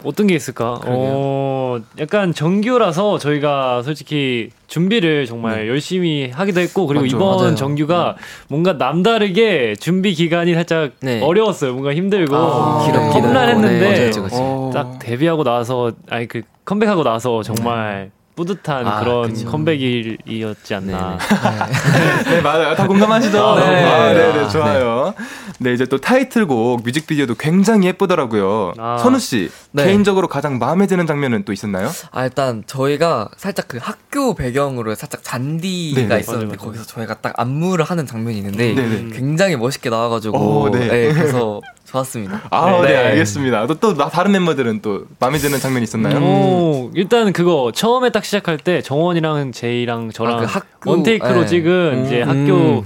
어떤 0.04 0.28
게 0.28 0.36
있을까? 0.36 0.80
어, 0.86 1.80
약간 2.00 2.34
정규라서 2.34 3.18
저희가 3.18 3.84
솔직히 3.84 4.50
준비를 4.68 5.26
정말 5.26 5.68
열심히 5.68 6.30
하기도 6.30 6.60
했고 6.62 6.88
그리고 6.88 7.04
맞죠, 7.04 7.18
이번 7.18 7.38
맞아요. 7.38 7.56
정규가 7.56 8.16
뭔가 8.48 8.74
남다르게 8.74 9.76
준비 9.80 10.14
기간이 10.14 10.54
살짝 10.54 10.92
네. 11.02 11.22
어려웠어요. 11.22 11.74
뭔가 11.74 11.94
힘들고 11.94 12.36
아, 12.36 12.84
좀 12.84 12.92
기록기도 12.92 13.28
험난했는데 13.28 14.12
네. 14.12 14.12
어. 14.34 14.72
딱 14.74 15.00
데뷔하고 15.00 15.44
나서 15.44 15.92
아니 16.10 16.28
그 16.28 16.42
컴백하고 16.66 17.04
나서 17.04 17.44
정말 17.44 18.12
뿌듯한 18.36 18.88
아, 18.88 19.00
그런 19.00 19.34
그쵸. 19.34 19.50
컴백이었지 19.50 20.76
않나. 20.76 21.18
네, 22.26 22.42
맞아요. 22.42 22.76
다 22.76 22.88
공감하시죠? 22.88 23.56
네. 23.56 23.64
아, 23.86 24.14
네, 24.14 24.34
네, 24.34 24.40
아, 24.40 24.48
좋아요. 24.48 25.14
네. 25.60 25.74
이제 25.74 25.86
또 25.86 25.98
타이틀곡 26.00 26.84
뮤직비디오도 26.84 27.36
굉장히 27.36 27.88
예쁘더라고요. 27.88 28.74
아. 28.78 28.98
선우 28.98 29.20
씨, 29.20 29.52
네. 29.72 29.86
개인적으로 29.86 30.28
가장 30.28 30.58
마음에 30.58 30.88
드는 30.88 31.06
장면은 31.06 31.46
또 31.46 31.54
있었나요? 31.54 31.90
아 32.12 32.24
일단 32.24 32.64
저희가 32.66 33.30
살짝 33.38 33.68
그 33.68 33.78
학교 33.82 34.34
배경으로 34.34 34.96
살짝 34.96 35.24
잔디가 35.24 36.02
네네. 36.02 36.20
있었는데 36.22 36.46
맞아요, 36.46 36.58
맞아요. 36.58 36.58
거기서 36.58 36.86
저희가 36.86 37.16
딱 37.16 37.34
안무를 37.38 37.86
하는 37.86 38.06
장면이 38.08 38.38
있는데 38.38 38.74
네네. 38.74 39.16
굉장히 39.16 39.56
멋있게 39.56 39.90
나와가지고 39.90 40.38
오, 40.38 40.70
네. 40.70 40.88
네, 40.88 41.14
그래서 41.14 41.62
좋았습니다. 41.98 42.42
아, 42.50 42.82
네, 42.82 42.88
네. 42.88 42.98
알겠습니다. 42.98 43.68
또, 43.68 43.76
또 43.76 43.94
나- 43.96 44.10
다른 44.10 44.32
멤버들은 44.32 44.82
또 44.82 45.06
마음에 45.20 45.38
드는 45.38 45.60
장면 45.60 45.84
있었나요? 45.84 46.18
오, 46.20 46.92
일단 46.96 47.32
그거 47.32 47.72
처음에 47.74 48.10
딱 48.10 48.26
시작할 48.26 48.58
때 48.58 48.82
정원이랑 48.82 49.52
제이랑 49.52 50.10
저랑 50.12 50.38
아, 50.38 50.40
그 50.40 50.46
학교, 50.46 50.90
원테이크로 50.92 51.42
네. 51.42 51.46
찍은 51.48 52.06
이제 52.06 52.24
음. 52.24 52.30
학교 52.30 52.84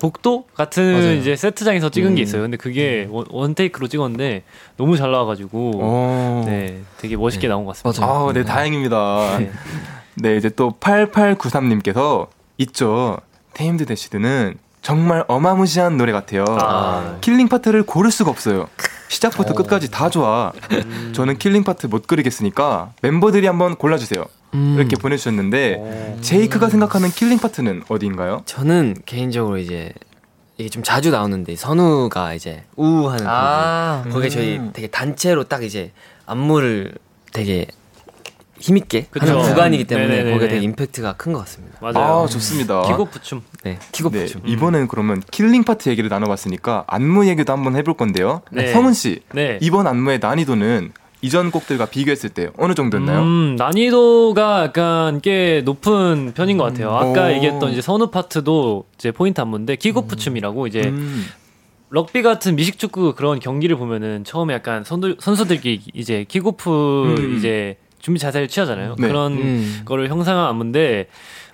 복도 0.00 0.44
같은 0.54 0.92
맞아요. 0.92 1.12
이제 1.14 1.34
세트장에서 1.36 1.88
찍은 1.88 2.14
게 2.16 2.20
음. 2.20 2.22
있어요. 2.22 2.42
근데 2.42 2.56
그게 2.58 3.08
원, 3.10 3.24
원테이크로 3.30 3.88
찍었는데 3.88 4.42
너무 4.76 4.96
잘 4.98 5.10
나와가지고 5.10 5.70
오. 5.78 6.42
네, 6.46 6.80
되게 6.98 7.16
멋있게 7.16 7.48
나온 7.48 7.64
것 7.64 7.74
같습니다. 7.82 8.06
맞아요. 8.06 8.28
아, 8.28 8.32
네, 8.34 8.44
다행입니다. 8.44 9.38
네. 9.38 9.50
네, 10.16 10.36
이제 10.36 10.50
또 10.50 10.72
8893님께서 10.78 12.28
있죠. 12.58 13.16
Tamed-Dashed는 13.54 14.56
정말 14.82 15.24
어마무시한 15.28 15.96
노래 15.96 16.12
같아요. 16.12 16.44
아. 16.48 17.18
killing 17.20 17.48
part를 17.48 17.82
고를 17.84 18.10
수가 18.10 18.30
없어요. 18.30 18.68
시작부터 19.08 19.54
끝까지 19.54 19.90
다 19.90 20.08
좋아. 20.10 20.52
음. 20.72 21.12
저는 21.14 21.38
killing 21.38 21.64
part 21.64 21.86
못 21.86 22.06
고르겠으니까 22.06 22.92
멤버들이 23.02 23.46
한번 23.46 23.76
골라주세요. 23.76 24.24
음. 24.54 24.76
이렇게 24.78 24.96
보내주셨는데 24.96 25.74
오. 25.78 26.18
제이크가 26.20 26.68
생각하는 26.68 27.10
killing 27.10 27.38
part는 27.38 27.84
어디인가요? 27.88 28.42
저는 28.46 28.96
개인적으로 29.04 29.58
이제 29.58 29.92
이게 30.56 30.68
좀 30.68 30.82
자주 30.82 31.10
나오는데 31.10 31.54
선우가 31.56 32.34
이제 32.34 32.64
우하는 32.76 33.24
아, 33.28 33.98
부분 34.04 34.12
거기에 34.14 34.28
저희 34.30 34.56
음. 34.58 34.70
되게 34.72 34.88
단체로 34.88 35.44
딱 35.44 35.62
이제 35.62 35.92
안무를 36.26 36.94
되게 37.32 37.66
힘있게 38.58 39.06
그쵸. 39.10 39.26
하는 39.26 39.42
구간이기 39.42 39.84
때문에 39.84 40.08
네네네네. 40.08 40.32
거기에 40.32 40.48
되게 40.48 40.60
임팩트가 40.62 41.12
큰 41.14 41.32
것 41.32 41.38
같습니다. 41.40 41.78
맞아요. 41.80 42.24
아, 42.24 42.26
좋습니다. 42.26 42.82
킥오프춤. 42.82 43.42
네, 43.64 43.78
킥오프 43.92 44.16
네, 44.16 44.26
춤. 44.26 44.42
이번엔 44.46 44.88
그러면 44.88 45.22
killing 45.30 45.64
part 45.64 45.88
얘기를 45.88 46.08
나눠봤으니까 46.08 46.84
안무 46.86 47.26
얘기도 47.28 47.52
한번 47.52 47.76
해볼 47.76 47.94
건데요. 47.94 48.42
네. 48.50 48.68
성훈 48.72 48.92
씨, 48.92 49.20
네. 49.32 49.58
이번 49.60 49.86
안무의 49.86 50.20
난이도는 50.20 50.92
이전 51.20 51.50
곡들과 51.50 51.86
비교했을 51.86 52.30
때 52.30 52.50
어느 52.56 52.74
정도였나요? 52.74 53.20
음, 53.22 53.56
난이도가 53.56 54.64
약간 54.64 55.20
꽤 55.20 55.62
높은 55.64 56.32
편인 56.34 56.56
것 56.58 56.64
같아요. 56.64 56.94
아까 56.94 57.26
오. 57.26 57.32
얘기했던 57.32 57.72
이제 57.72 57.80
선우 57.80 58.10
파트도 58.10 58.84
이제 58.94 59.10
포인트 59.10 59.40
안무인데 59.40 59.76
킥오프 59.76 60.14
춤이라고 60.14 60.68
이제 60.68 60.82
음. 60.82 61.26
럭비 61.90 62.22
같은 62.22 62.54
미식축구 62.54 63.14
그런 63.14 63.40
경기를 63.40 63.76
보면은 63.76 64.22
처음에 64.24 64.54
약간 64.54 64.84
선수, 64.84 65.16
선수들끼리 65.18 65.80
이제 65.94 66.24
킥오프 66.28 67.16
음. 67.18 67.36
이제 67.36 67.76
준비 67.98 68.20
자세를 68.20 68.46
취하잖아요. 68.46 68.94
네. 68.98 69.08
그런 69.08 69.32
음. 69.32 69.80
거를 69.84 70.08
형상화한 70.08 70.46
안무인데 70.46 71.08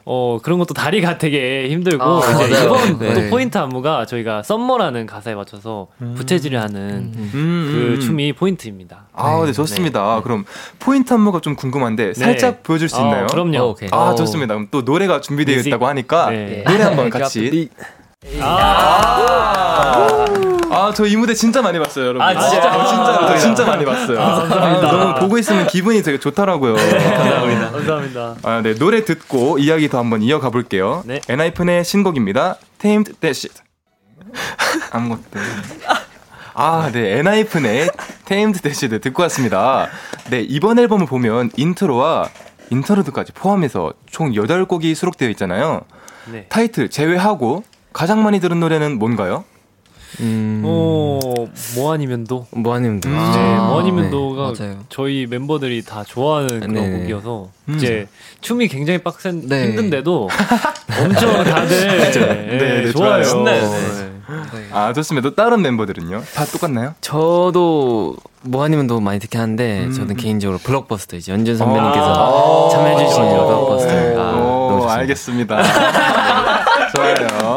어 0.06 0.38
그런 0.42 0.58
것도 0.58 0.74
다리가 0.74 1.16
되게 1.16 1.68
힘들고 1.70 2.04
아, 2.04 2.20
이제 2.42 2.50
맞아요. 2.50 2.74
이번 2.74 2.98
네. 2.98 3.14
또 3.14 3.30
포인트 3.30 3.56
안무가 3.56 4.04
저희가 4.04 4.42
summer라는 4.42 5.06
가사에 5.06 5.34
맞춰서 5.34 5.86
부채질을 6.16 6.60
하는 6.60 7.12
음, 7.16 7.30
그 7.32 7.94
음. 7.94 8.00
춤이 8.00 8.34
포인트입니다. 8.34 9.06
아, 9.14 9.42
네, 9.46 9.52
좋습니다. 9.52 10.20
그럼 10.22 10.44
포인트 10.78 11.14
안무가 11.14 11.40
좀 11.40 11.56
궁금한데 11.56 12.12
살짝 12.14 12.62
보여줄 12.62 12.88
수 12.90 13.00
어, 13.00 13.04
있나요? 13.04 13.26
그럼요. 13.28 13.58
어, 13.60 13.70
오케이. 13.70 13.88
아, 13.92 14.10
어. 14.10 14.14
좋습니다. 14.14 14.52
그럼 14.54 14.68
또 14.70 14.82
노래가 14.82 15.20
준비되어 15.22 15.56
music. 15.56 15.68
있다고 15.68 15.86
하니까 15.86 16.28
네. 16.30 16.64
노래 16.66 16.82
한번 16.82 17.08
같이. 17.08 17.70
아, 18.40 20.24
저 20.94 21.06
이 21.06 21.16
무대 21.16 21.34
진짜 21.34 21.62
많이 21.62 21.78
봤어요, 21.78 22.06
여러분. 22.06 22.22
아, 22.22 22.38
진짜요? 22.38 22.80
어, 22.80 22.87
진짜로, 22.87 23.26
저 23.28 23.38
진짜 23.38 23.64
많이 23.66 23.84
봤어요. 23.84 24.20
아, 24.20 24.80
너무 24.80 25.20
보고 25.20 25.38
있으면 25.38 25.66
기분이 25.66 26.02
되게 26.02 26.18
좋더라고요. 26.18 26.74
감사합니다. 26.74 27.70
감사합니다. 27.70 28.34
아, 28.42 28.60
네, 28.62 28.74
노래 28.74 29.04
듣고 29.04 29.58
이야기 29.58 29.88
더 29.88 29.98
한번 29.98 30.22
이어가 30.22 30.50
볼게요. 30.50 31.02
네. 31.06 31.20
엔하이픈의 31.28 31.84
신곡입니다. 31.84 32.56
Tamed 32.78 33.14
That 33.20 33.30
Shit. 33.38 33.62
아무것도. 34.90 35.22
아, 36.54 36.90
네, 36.92 37.18
엔하이픈의 37.18 37.90
Tamed-Dashed 38.26 39.00
듣고 39.00 39.22
왔습니다. 39.24 39.88
네, 40.30 40.40
이번 40.40 40.78
앨범을 40.78 41.06
보면 41.06 41.50
intro와 41.56 42.28
interlude까지 42.70 43.32
포함해서 43.32 43.92
총 44.10 44.30
8곡이 44.32 44.94
수록되어 44.94 45.28
있잖아요. 45.30 45.82
네. 46.30 46.46
타이틀 46.48 46.88
제외하고 46.88 47.64
가장 47.92 48.22
많이 48.22 48.40
들은 48.40 48.60
노래는 48.60 48.98
뭔가요? 48.98 49.44
음, 50.20 50.62
어, 50.64 51.18
모 51.74 51.92
아니면 51.92 52.32
도. 52.32 52.46
모 52.52 52.74
아니면 52.74 52.99
도. 52.99 53.08
음. 53.09 53.12
네, 53.12 53.18
아, 53.18 53.66
모 53.66 53.82
네. 53.83 53.88
아니면 53.88 54.31
도가 54.31 54.52
맞아요. 54.59 54.79
저희 54.88 55.27
멤버들이 55.29 55.83
다 55.83 56.05
좋아하는 56.05 56.61
그런 56.61 56.74
네. 56.74 56.90
곡이어서 56.98 57.48
음. 57.68 57.74
이제 57.77 58.07
춤이 58.40 58.68
굉장히 58.68 58.98
빡센 58.98 59.48
네. 59.48 59.68
힘든데도 59.68 60.29
엄청 61.03 61.44
다들 61.44 61.87
네, 61.87 62.11
네, 62.11 62.83
네, 62.85 62.92
좋아요. 62.92 63.22
좋아요. 63.22 63.24
신나요, 63.24 63.61
네. 63.70 64.14
네. 64.53 64.68
아, 64.72 64.92
좋습니다. 64.92 65.29
또 65.29 65.35
다른 65.35 65.61
멤버들은요? 65.62 66.22
다 66.35 66.44
똑같나요? 66.46 66.94
저도 67.00 68.16
뭐 68.42 68.64
아니면도 68.64 69.00
많이 69.00 69.18
듣긴 69.18 69.40
하는데 69.40 69.85
음. 69.85 69.92
저는 69.92 70.16
개인적으로 70.16 70.59
블록버스터 70.59 71.16
이제 71.16 71.33
연준 71.33 71.57
선배님께서 71.57 72.68
참여해주신 72.72 73.22
아. 73.22 73.29
블록버스터 73.29 73.92
아, 73.92 74.33
너무 74.33 74.74
오, 74.77 74.81
좋습니다. 74.81 74.94
알겠습니다. 74.94 75.62
좋아요. 76.94 77.57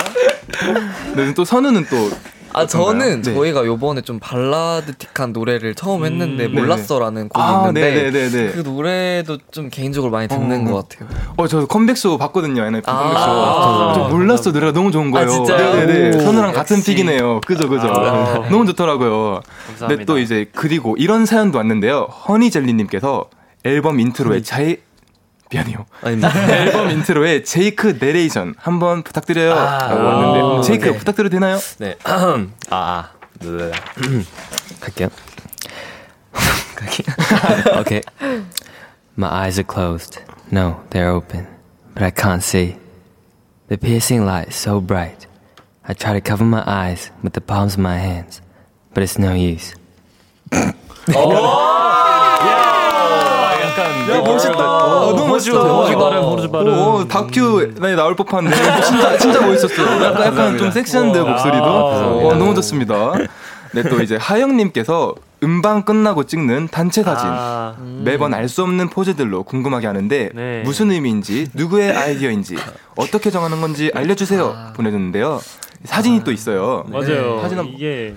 네, 1.16 1.34
또 1.34 1.46
선우는 1.46 1.86
또 1.90 2.10
아 2.58 2.66
저는 2.68 3.22
네. 3.22 3.34
저희가 3.34 3.66
요번에 3.66 4.02
좀 4.02 4.20
발라드틱한 4.20 5.34
노래를 5.34 5.76
처음 5.76 6.06
했는데 6.06 6.46
음, 6.46 6.54
몰랐어라는 6.54 7.30
곡이 7.30 7.44
아, 7.44 7.68
있는데 7.68 8.10
네네네네. 8.12 8.52
그 8.54 8.60
노래도 8.62 9.38
좀 9.52 9.70
개인적으로 9.70 10.12
많이 10.12 10.28
듣는 10.28 10.68
어. 10.68 10.72
것 10.72 10.90
같아요. 10.90 11.10
어, 11.38 11.48
저 11.48 11.66
컴백쇼 11.66 12.18
봤거든요. 12.18 12.64
NF 12.66 12.90
아, 12.90 12.98
컴백쇼. 12.98 13.20
아, 13.22 13.94
저 13.96 14.16
몰랐어. 14.16 14.52
노래가 14.52 14.72
너무 14.72 14.92
좋은 14.92 15.12
거예요. 15.12 15.28
아, 15.28 15.32
진짜요? 15.32 15.76
네네네. 15.76 16.18
오, 16.18 16.20
선우랑 16.22 16.54
같은. 16.54 16.78
pick이네요. 16.88 17.42
그죠, 17.46 17.68
그죠. 17.68 17.88
아. 17.88 18.48
너무 18.50 18.66
좋더라고요. 18.68 19.42
감사합니다. 19.68 19.88
네, 20.00 20.06
또 20.06 20.20
이제 20.20 20.46
그리고 20.54 20.96
이런 20.98 21.26
사연도 21.26 21.58
왔는데요. 21.58 22.08
허니젤리님께서 22.28 23.26
앨범 23.64 24.00
intro에 24.00 24.42
자이 24.42 24.78
미안해요. 25.51 25.85
아닙니다. 26.03 26.31
앨범 26.51 26.91
인트로에 26.91 27.43
제이크 27.43 27.99
내레이션 28.01 28.55
한번 28.59 29.03
부탁드려요. 29.03 29.55
라고 29.55 30.03
왔는데 30.03 30.67
제이크 30.67 30.89
네. 30.89 30.97
부탁드려도 30.97 31.31
되나요? 31.31 31.59
네. 31.79 31.97
아, 32.05 32.47
아. 32.71 33.11
네. 33.41 33.73
갈게요. 34.81 35.09
갈게요. 36.77 37.81
okay. 37.81 38.03
My 39.17 39.29
eyes 39.29 39.59
are 39.59 39.67
closed. 39.67 40.21
No, 40.51 40.81
they're 40.91 41.11
open. 41.11 41.47
But 41.95 42.03
I 42.03 42.11
can't 42.11 42.43
see. 42.43 42.77
The 43.69 43.77
piercing 43.77 44.25
light 44.25 44.49
is 44.49 44.57
so 44.57 44.81
bright. 44.81 45.27
I 45.87 45.95
try 45.95 46.15
to 46.15 46.21
cover 46.21 46.45
my 46.45 46.63
eyes 46.67 47.11
with 47.23 47.35
the 47.35 47.41
palms 47.41 47.75
of 47.75 47.81
my 47.81 47.99
hands. 47.99 48.41
But 48.95 49.03
it's 49.03 49.19
no 49.19 49.35
use. 49.35 49.75
야, 53.84 54.22
멋있다. 54.22 54.58
어, 54.58 55.14
너무 55.16 55.28
멋있다. 55.30 55.60
버즈 55.62 55.96
발음, 55.96 56.22
버즈 56.22 56.48
발음. 56.50 56.74
오, 56.78 57.08
다큐에 57.08 57.96
나올 57.96 58.16
법한데 58.16 58.56
진짜 58.84 59.18
진짜 59.18 59.42
멋있었어요. 59.46 60.04
약간, 60.04 60.26
약간 60.26 60.58
좀 60.58 60.72
섹시한데 60.72 61.20
목소리도. 61.22 61.64
어, 61.64 62.34
너무 62.36 62.56
좋습니다. 62.56 63.14
네, 63.74 63.84
또 63.84 64.02
이제 64.02 64.16
하영님께서 64.20 65.14
음방 65.44 65.84
끝나고 65.84 66.24
찍는 66.24 66.70
단체 66.70 67.04
사진. 67.04 67.28
아, 67.30 67.76
매번 68.04 68.34
알 68.34 68.48
수 68.50 68.64
없는 68.64 68.90
포즈들로 68.90 69.44
궁금하게 69.44 69.86
하는데 69.86 70.30
네. 70.34 70.62
무슨 70.66 70.90
의미인지 70.90 71.48
누구의 71.54 71.96
아이디어인지 71.96 72.56
어떻게 72.96 73.30
정하는 73.30 73.60
건지 73.62 73.92
알려주세요 73.94 74.72
보내줬는데요 74.76 75.40
사진이 75.84 76.24
또 76.24 76.32
있어요 76.32 76.86
맞아요. 76.88 77.40
사진 77.42 77.60
한- 77.60 77.68
이게 77.68 78.16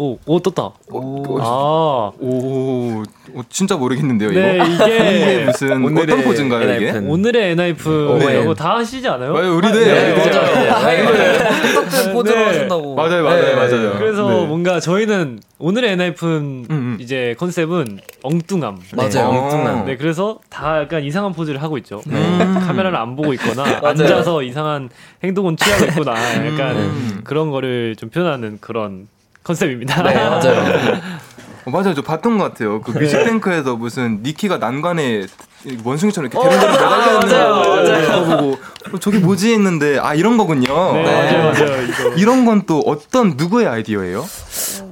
오, 0.00 0.16
오 0.26 0.38
떴다. 0.38 0.70
오, 0.92 1.40
아, 1.40 2.12
오, 2.20 3.02
오, 3.34 3.42
진짜 3.48 3.76
모르겠는데요 3.76 4.30
네 4.30 4.54
이거 4.54 4.86
이게 4.86 4.96
이게 5.34 5.44
무슨 5.44 5.84
오늘의 5.84 6.02
어떤 6.04 6.22
포즈인가요 6.24 6.74
이게 6.76 6.92
오늘의 6.92 7.50
NIF 7.52 8.16
네. 8.20 8.40
이거 8.42 8.54
다 8.54 8.76
하시지 8.76 9.08
않아요? 9.08 9.32
왜 9.32 9.48
우리도 9.48 9.76
네, 9.80 10.14
해. 10.14 10.68
맞아요. 10.68 11.74
똑같은 11.74 12.12
포즈로 12.12 12.36
네. 12.38 12.44
하신다고. 12.44 12.94
맞아요 12.94 13.24
맞아요 13.24 13.42
네. 13.42 13.54
맞아요 13.56 13.94
그래서 13.98 14.28
네. 14.28 14.46
뭔가 14.46 14.78
저희는 14.78 15.40
오늘의 15.58 15.92
NIF는 15.94 16.36
음, 16.36 16.66
음. 16.70 16.96
이제 17.00 17.34
컨셉은 17.36 17.98
엉뚱함. 18.22 18.78
맞아요. 18.96 19.28
엉뚱한. 19.30 19.84
네, 19.86 19.96
그래서 19.96 20.38
다 20.48 20.80
약간 20.80 21.02
이상한 21.02 21.32
포즈를 21.32 21.60
하고 21.60 21.76
있죠. 21.78 22.00
음. 22.06 22.60
카메라를 22.64 22.96
안 22.96 23.16
보고 23.16 23.32
있거나 23.34 23.64
앉아서 23.82 24.44
이상한 24.44 24.90
행동은 25.24 25.56
취하고 25.56 25.86
있거나 25.86 26.12
약간 26.46 26.76
음. 26.76 27.20
그런 27.24 27.50
거를 27.50 27.96
좀 27.96 28.08
표현하는 28.10 28.58
그런 28.60 29.08
컨셉입니다. 29.42 30.02
네, 30.02 30.14
맞아요. 30.14 31.18
어, 31.68 31.70
맞아요 31.70 31.94
저 31.94 32.02
봤던 32.02 32.38
것 32.38 32.44
같아요 32.44 32.80
그 32.80 32.90
뮤직뱅크에서 32.92 33.76
무슨 33.76 34.20
니키가 34.22 34.58
난간에 34.58 35.26
원숭이처럼 35.84 36.30
이렇게 36.30 36.48
대롱대롱 36.48 37.20
매달려 37.20 37.98
있는 37.98 38.08
거 38.28 38.36
보고 38.36 38.58
어, 38.94 38.98
저게 39.00 39.18
뭐지 39.18 39.52
했는데 39.52 39.98
아 39.98 40.14
이런 40.14 40.36
거군요 40.36 40.92
네, 40.94 41.02
맞아요, 41.02 41.52
맞아요. 41.52 41.82
이거. 41.82 42.08
이런 42.16 42.44
건 42.44 42.58
또 42.66 42.80
어떤 42.86 43.34
누구의 43.36 43.66
아이디어예요? 43.66 44.24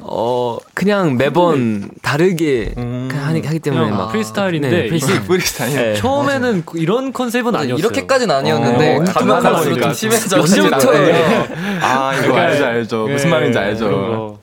어, 0.01 0.59
그냥 0.73 1.17
매번 1.17 1.91
다르게 2.01 2.73
음. 2.79 3.09
하기, 3.13 3.43
하기 3.45 3.59
때문에 3.59 3.91
막. 3.91 4.13
프리스타일인데 4.13 4.71
네, 4.71 4.87
이게 4.87 5.21
프리스타일. 5.23 5.75
네. 5.77 5.95
처음에는 5.95 6.63
그 6.65 6.79
이런 6.79 7.13
컨셉은 7.13 7.55
아니었어요. 7.55 7.77
이렇게까지는 7.77 8.35
아니었는데 8.35 8.97
어, 8.97 9.05
가면 9.05 9.41
갈수록 9.43 9.65
보니까 9.71 9.83
좀 9.89 9.95
심해져. 9.95 10.41
언제부터 10.41 10.93
네. 10.93 11.49
아 11.83 12.13
이거 12.15 12.23
그러니까, 12.23 12.41
알죠 12.43 12.65
알죠 12.67 13.07
무슨 13.09 13.27
네, 13.31 13.31
말인지 13.37 13.59
알죠. 13.59 14.39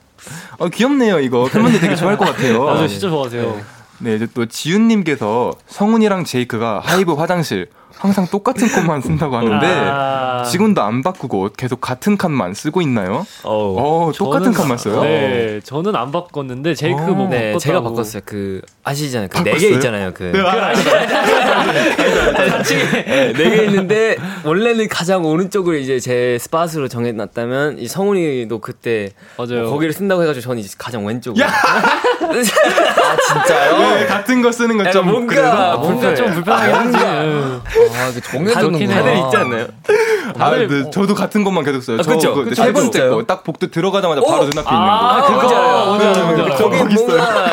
거. 0.58 0.64
어 0.64 0.68
귀엽네요 0.68 1.20
이거 1.20 1.44
팬분들 1.50 1.80
되게 1.80 1.96
좋아할 1.96 2.16
것 2.16 2.24
같아요. 2.26 2.64
맞아요, 2.64 2.88
진짜 2.88 3.08
좋아하세요. 3.08 3.60
네 3.98 4.16
이제 4.16 4.26
또 4.34 4.46
지윤님께서 4.46 5.52
성훈이랑 5.68 6.24
제이크가 6.24 6.80
하이브 6.84 7.12
화장실 7.14 7.68
항상 7.98 8.26
똑같은 8.30 8.68
컷만 8.68 9.00
쓴다고 9.00 9.36
하는데 9.36 9.66
아. 9.66 10.42
지금도 10.44 10.82
안 10.82 11.02
바꾸고 11.02 11.50
계속 11.56 11.80
같은 11.80 12.18
칸만 12.18 12.52
쓰고 12.52 12.82
있나요? 12.82 13.26
어 13.44 14.10
똑같은 14.16 14.52
저는- 14.52 14.56
칸만 14.56 14.76
써요. 14.78 15.02
네, 15.02 15.60
저는 15.64 15.96
안 15.96 16.12
바꿨는데 16.12 16.74
제이크 16.74 17.00
어. 17.00 17.06
뭐 17.06 17.28
네, 17.28 17.52
바꿨다고. 17.52 17.58
제가 17.60 17.82
바꿨어요. 17.82 18.22
그 18.26 18.60
아시잖아요. 18.82 19.28
그 19.28 19.42
네 19.44 19.56
개? 19.56 19.68
있잖아요. 19.70 20.12
그 20.12 20.24
네, 20.24 20.40
아, 20.40 20.72
네개 23.36 23.64
있는데 23.64 24.16
원래는 24.44 24.88
가장 24.88 25.24
오른쪽을 25.24 25.78
이제 25.80 25.98
제 26.00 26.36
스팟으로 26.40 26.88
정해놨다면 26.88 27.78
이 27.78 27.88
성훈이도 27.88 28.60
그때 28.60 29.10
맞아요. 29.38 29.62
뭐 29.62 29.70
거기를 29.72 29.92
쓴다고 29.92 30.22
해가지고 30.22 30.42
저는 30.42 30.58
이제 30.58 30.74
가장 30.78 31.06
왼쪽으로. 31.06 31.44
네, 32.32 34.06
같은 34.06 34.42
거 34.42 34.50
쓰는 34.52 34.76
건좀 34.78 35.06
뭔가 35.10 35.34
그래서 35.34 35.50
아, 35.52 35.76
뭔가 35.76 36.14
좀 36.14 36.32
불편하긴 36.32 36.74
하지. 36.74 36.98
아, 37.92 38.12
정해주는구나. 38.22 38.94
다들 38.94 39.16
있지 39.18 39.36
않나요? 39.36 39.66
아, 40.38 40.50
네, 40.50 40.90
저도 40.90 41.14
같은 41.14 41.44
것만 41.44 41.64
계속 41.64 41.82
써요. 41.82 41.96
아, 42.00 42.02
저 42.02 42.10
그쵸? 42.10 42.34
그? 42.34 42.54
세세 42.54 42.72
번째? 42.72 43.08
거 43.08 43.22
딱 43.26 43.44
복도 43.44 43.70
들어가자마자 43.70 44.20
바로 44.20 44.44
눈앞에 44.44 44.68
아, 44.70 45.18
있는 45.18 45.38
거. 45.38 45.40
그거 45.40 45.54
알아요. 45.56 45.68
알아요, 45.68 45.86
뭔지 46.26 46.42
알아요. 46.42 46.56
거기 46.56 46.78
거기 46.78 46.94
있어요. 46.94 47.16
뭔가 47.16 47.50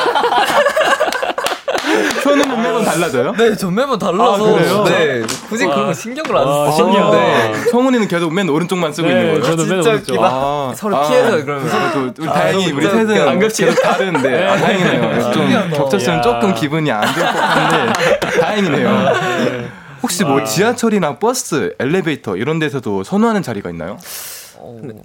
손은 2.24 2.62
매번 2.62 2.86
달라져요? 2.86 3.34
네, 3.38 3.56
전 3.56 3.74
매번 3.76 3.98
달라서. 4.00 4.34
아, 4.34 4.54
그래요? 4.54 4.84
네, 4.86 5.22
굳이 5.50 5.65
그런 5.65 5.88
거 5.88 5.94
신경을 5.94 6.38
안 6.38 6.48
와, 6.48 6.72
쓰. 6.72 6.78
신기하다. 6.78 7.12
네. 7.17 7.54
성훈이는 7.72 8.08
계속 8.08 8.34
맨 8.34 8.48
오른쪽만 8.48 8.94
쓰고 8.94 9.08
네, 9.08 9.13
있는 9.13 9.41
거예요. 9.41 9.44
저는 9.44 9.58
맨 9.70 9.82
진짜 9.82 9.89
오른쪽. 9.91 10.24
아, 10.24 10.74
서로 10.76 10.96
아, 10.98 11.08
피해서 11.08 11.44
그러면. 11.44 12.13
우리 12.17 12.28
다행히 12.28 12.72
우리. 12.72 12.86
셋은 12.88 13.28
안. 13.28 13.39
계속 13.39 13.82
다른데 13.82 14.48
아, 14.48 14.56
다행이네요. 14.58 15.32
좀. 15.32 15.70
겹쳤으면 15.74 16.17
야. 16.20 16.22
조금 16.22 16.54
기분이 16.54 16.91
안 16.91 17.13
좋을 17.13 17.26
법한데 17.26 18.20
다행이네요. 18.39 19.72
혹시 20.02 20.24
뭐 20.24 20.44
지하철이나 20.44 21.20
버스, 21.20 21.76
엘리베이터 21.80 22.36
이런 22.38 22.60
데서도 22.60 23.04
선호하는 23.04 23.44
자리가 23.44 23.70
있나요? 23.70 23.98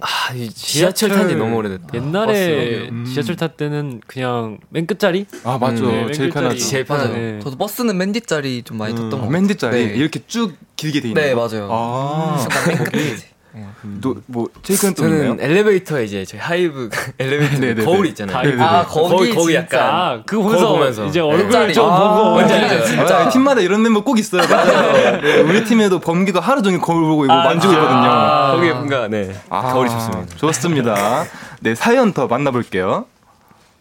아, 0.01 0.33
이 0.35 0.49
지하철 0.49 1.09
탄지 1.09 1.35
너무 1.35 1.55
오래됐다. 1.57 1.87
옛날에 1.95 2.89
음. 2.89 3.05
지하철 3.05 3.35
탈 3.35 3.49
때는 3.57 4.01
그냥 4.05 4.59
맨 4.69 4.85
끝자리? 4.85 5.25
아 5.43 5.57
맞죠. 5.57 5.87
네, 5.89 6.03
맨 6.05 6.13
제일. 6.13 6.29
편하죠. 6.29 6.57
제일 6.59 6.85
편하죠. 6.85 7.13
네. 7.13 7.39
저도 7.43 7.57
버스는 7.57 7.97
맨 7.97 8.11
뒷자리 8.11 8.61
좀 8.63 8.77
많이 8.77 8.93
탔던 8.93 9.09
것 9.09 9.17
어, 9.17 9.19
같아요. 9.21 9.31
맨 9.31 9.47
뒷자리 9.47 9.87
네. 9.87 9.93
이렇게 9.95 10.19
쭉 10.27 10.55
길게 10.75 11.01
돼 11.01 11.07
있는. 11.09 11.21
네, 11.21 11.33
거. 11.33 11.47
맞아요. 11.47 11.69
아, 11.71 12.37
순간 12.39 12.67
맨끝 12.85 13.23
에 13.57 13.65
이제. 13.83 13.99
또뭐 14.01 14.47
제이크는 14.63 14.93
또 14.93 15.03
있나요? 15.05 15.21
저는 15.35 15.43
엘리베이터에 15.43 16.03
이제 16.05 16.25
저희 16.25 16.39
하이브 16.39 16.89
엘리베이터 17.19 17.59
네네네. 17.59 17.85
거울 17.85 18.05
있잖아요. 18.07 18.41
네네네. 18.43 18.63
아, 18.63 18.85
거기, 18.85 19.33
거기. 19.33 19.55
약간 19.55 19.79
아, 19.81 20.21
그거 20.25 20.43
보면서, 20.43 20.65
거울 20.67 20.79
보면서. 20.79 21.05
이제 21.05 21.19
네. 21.19 21.25
얼굴 21.25 21.51
짤이. 21.51 21.73
좀 21.73 21.89
아, 21.89 22.15
보고. 22.17 22.29
뭔지 22.31 22.53
네. 22.53 22.59
알죠, 22.61 22.85
진짜. 22.85 23.17
아, 23.19 23.29
팀마다 23.29 23.61
이런 23.61 23.81
멤버 23.81 24.03
꼭 24.03 24.19
있어요. 24.19 24.43
맞아요. 24.47 25.21
네, 25.21 25.41
우리 25.41 25.63
팀에도 25.63 25.99
범기가 25.99 26.39
하루 26.39 26.61
종일 26.61 26.79
거울 26.79 27.03
보고 27.05 27.25
이거 27.25 27.33
만지고 27.35 27.73
진짜? 27.73 27.81
있거든요. 27.83 28.09
아. 28.11 28.51
거기 28.55 28.69
뭔가 28.69 29.07
네 29.07 29.33
아, 29.49 29.73
거울이 29.73 29.89
좋습니다. 29.89 30.35
좋습니다. 30.37 31.25
네, 31.61 31.75
사연 31.75 32.13
더 32.13 32.27
만나볼게요. 32.27 33.05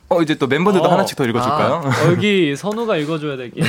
어, 0.08 0.22
이제 0.22 0.36
또 0.36 0.46
멤버들도 0.46 0.86
어. 0.86 0.92
하나씩 0.92 1.16
더 1.16 1.24
읽어줄까요? 1.24 1.82
어, 1.84 2.10
여기 2.12 2.54
선우가 2.54 2.96
읽어줘야 2.96 3.36
될 3.36 3.50
게. 3.50 3.60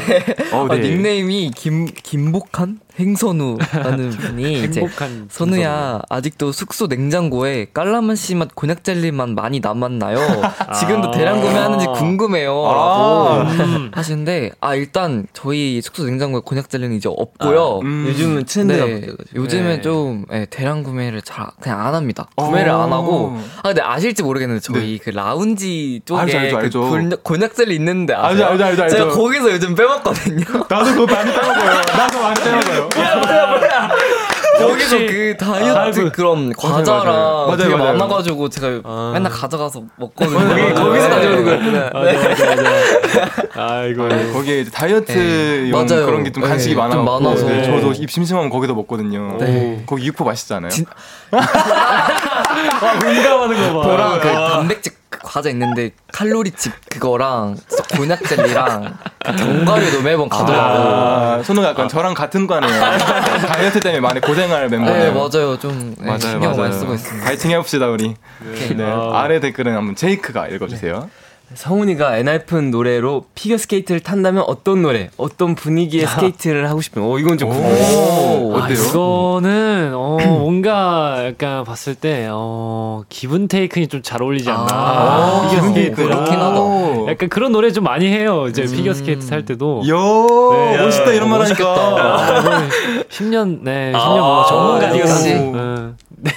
어, 0.54 0.68
아, 0.70 0.76
네. 0.76 0.82
닉네임이 0.82 1.52
김 1.56 1.86
김복한? 2.04 2.80
행선우라는 3.00 4.10
분이 4.18 4.64
이제 4.64 4.84
선우야 5.30 6.02
아직도 6.10 6.52
숙소 6.52 6.88
냉장고에 6.88 7.68
깔라만시 7.74 8.36
맛 8.36 8.56
곤약 8.56 8.84
젤리만 8.84 9.36
많이 9.36 9.60
남았나요? 9.60 10.18
지금도 10.80 11.12
대량 11.12 11.42
구매하는지 11.42 11.86
궁금해요라고 11.88 13.34
음. 13.42 13.92
하시는데 13.94 14.52
아 14.62 14.76
일단 14.76 15.28
저희 15.34 15.82
숙소 15.82 16.06
냉장고에 16.06 16.42
곤약 16.44 16.70
젤리는 16.70 16.96
이제 16.96 17.10
없고요. 17.10 17.80
음. 17.84 18.06
요즘은 18.08 18.46
트렌드가 18.46 18.86
네. 18.86 19.08
요즘에 19.36 19.76
네. 19.78 19.82
좀 19.82 20.26
예, 20.32 20.46
대량 20.50 20.84
구매를 20.84 21.22
잘 21.22 21.48
그냥 21.62 21.86
안 21.86 21.94
합니다. 21.94 22.28
구매를 22.36 22.72
안 22.72 22.92
하고 22.92 23.38
아 23.60 23.68
근데 23.70 23.82
아실지 23.82 24.24
모르겠는데 24.24 24.62
저희 24.62 24.98
그 24.98 25.12
라운지 25.12 26.02
쪽에 26.06 26.22
알죠, 26.22 26.38
알죠, 26.40 26.56
그 26.58 26.64
알죠. 26.64 26.82
곤약, 26.90 27.24
곤약 27.24 27.56
젤리 27.56 27.76
있는데 27.76 28.14
알죠, 28.14 28.28
아세요? 28.28 28.48
알죠, 28.48 28.66
알죠, 28.66 28.84
알죠. 28.84 28.96
제가 28.98 29.10
거기서 29.12 29.52
요즘 29.52 29.76
빼먹거든요. 29.76 30.46
나도 30.70 30.92
그거 30.94 31.14
많이 31.14 31.32
빼먹어요. 31.32 31.82
나도 31.98 32.20
많이 32.22 32.40
빼먹어요. 32.44 32.87
거기서 34.60 34.98
그 35.08 35.36
다이어트 35.38 36.12
그런 36.12 36.52
과자랑 36.54 37.06
맞아요, 37.06 37.58
되게 37.58 37.76
맞아요. 37.76 37.94
많아가지고 37.94 38.50
제가 38.50 38.82
아. 38.84 39.12
맨날 39.14 39.32
가져가서 39.32 39.82
먹거든요. 39.98 40.40
맞아요, 40.40 40.74
거기서 40.74 41.10
맞아요. 41.10 41.10
가져오는 41.10 41.46
거였구나. 41.46 41.90
맞아, 41.94 42.30
맞아, 42.30 42.56
맞아. 42.56 43.74
아이고. 43.74 44.08
거기에 44.34 44.60
이제 44.62 44.72
다이어트용 44.72 45.18
네, 45.20 45.72
맞아요. 45.72 46.06
그런 46.06 46.24
게 46.24 46.32
좀 46.32 46.44
간식이 46.44 46.76
네, 46.76 46.82
좀 46.92 47.04
많아서 47.06 47.20
많아서. 47.20 47.46
네, 47.48 47.64
저도 47.64 47.92
입 47.94 48.10
심심하면 48.12 48.50
거기다 48.50 48.74
먹거든요. 48.74 49.38
네. 49.40 49.84
거기 49.88 50.06
육포 50.08 50.24
맛있잖아요. 50.26 50.70
진- 50.70 50.86
아, 51.32 53.00
공감하는 53.00 53.74
거 53.74 53.80
봐. 53.82 53.88
저랑 53.88 54.20
그 54.20 54.28
단백질 54.32 54.94
그 55.18 55.28
과자 55.28 55.50
있는데 55.50 55.92
칼로리칩 56.12 56.72
그거랑 56.90 57.58
곤약 57.96 58.24
젤리랑 58.24 58.98
그 59.26 59.36
견과류도 59.36 60.02
매번 60.02 60.30
가져가고. 60.30 60.56
아, 60.58 61.44
선우가 61.44 61.70
약간 61.70 61.88
저랑 61.90 62.14
같은 62.14 62.48
과네요. 62.48 62.72
다이어트 63.48 63.80
때문에 63.80 64.00
많이 64.00 64.22
고생할 64.22 64.70
멤버네요. 64.70 65.04
네 65.04 65.12
맞아요 65.12 65.58
좀 65.60 65.96
네, 65.98 66.06
맞아요, 66.06 66.20
신경 66.20 66.52
맞아요. 66.52 66.62
많이 66.64 66.74
쓰고 66.74 66.94
있습니다. 66.94 67.26
파이팅 67.26 67.52
해봅시다 67.52 67.88
우리. 67.88 68.16
네. 68.76 68.84
아. 68.84 69.12
아래 69.22 69.40
댓글은 69.40 69.76
한번 69.76 69.96
제이크가 69.96 70.48
읽어주세요. 70.48 71.10
성훈이가 71.54 72.18
엔하이픈 72.18 72.72
노래로 72.72 73.26
피겨 73.34 73.58
스케이트를 73.58 74.02
탄다면 74.02 74.44
어떤 74.48 74.82
노래, 74.82 75.10
어떤 75.18 75.56
분위기의 75.56 76.06
스케이트를 76.06 76.70
하고 76.70 76.82
싶은? 76.82 77.02
어 77.02 77.18
이건 77.18 77.38
좀 77.38 77.50
궁금해. 77.50 77.96
오, 77.96 78.58
아, 78.58 78.66
어때요? 78.66 78.78
이거는 78.78 79.92
어, 79.96 80.18
뭔가 80.28 81.26
약간 81.26 81.64
봤을 81.64 81.96
때 81.96 82.28
어, 82.30 83.04
Given-Taken이 83.08 83.48
좀 83.48 83.88
잘 83.88 84.22
어울리지 84.22 84.50
않나. 84.50 84.68
아, 84.70 85.42
피겨 85.50 85.56
기분 85.62 85.70
스케이트랑. 85.74 86.10
그렇긴 86.10 86.34
하다. 86.34 86.60
오. 86.60 87.08
약간 87.10 87.30
그런 87.30 87.52
노래 87.54 87.72
좀 87.72 87.86
많이 87.86 88.08
해요. 88.08 88.48
이제 88.50 88.64
피겨 88.66 88.94
스케이트 88.94 89.26
탈 89.28 89.46
때도. 89.46 89.84
요 89.88 90.50
네. 90.52 90.78
멋있다 90.84 91.12
이런 91.14 91.30
말 91.30 91.42
하니까. 91.42 91.66
아, 91.66 92.40
이건 92.40 92.70
10년, 93.10 93.60
네, 93.64 93.94
10년 93.94 94.18
뭐 94.20 94.46
전문가니까. 94.46 95.94
응. 96.26 96.32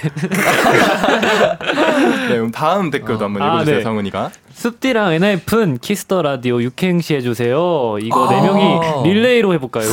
네, 2.29 2.35
그럼 2.35 2.51
다음 2.51 2.89
댓글도 2.91 3.25
한번 3.25 3.41
아, 3.41 3.47
읽어주세요, 3.55 3.77
네. 3.77 3.83
성훈이가. 3.83 4.31
숩디랑 4.53 5.13
엔하이픈 5.13 5.77
Kiss 5.79 6.03
the 6.03 6.21
Radio 6.21 6.61
육행시 6.61 7.15
해주세요. 7.15 7.97
이거 8.01 8.27
네 8.29 8.39
아. 8.39 8.41
명이 8.43 8.79
릴레이로 9.09 9.53
해볼까요? 9.55 9.87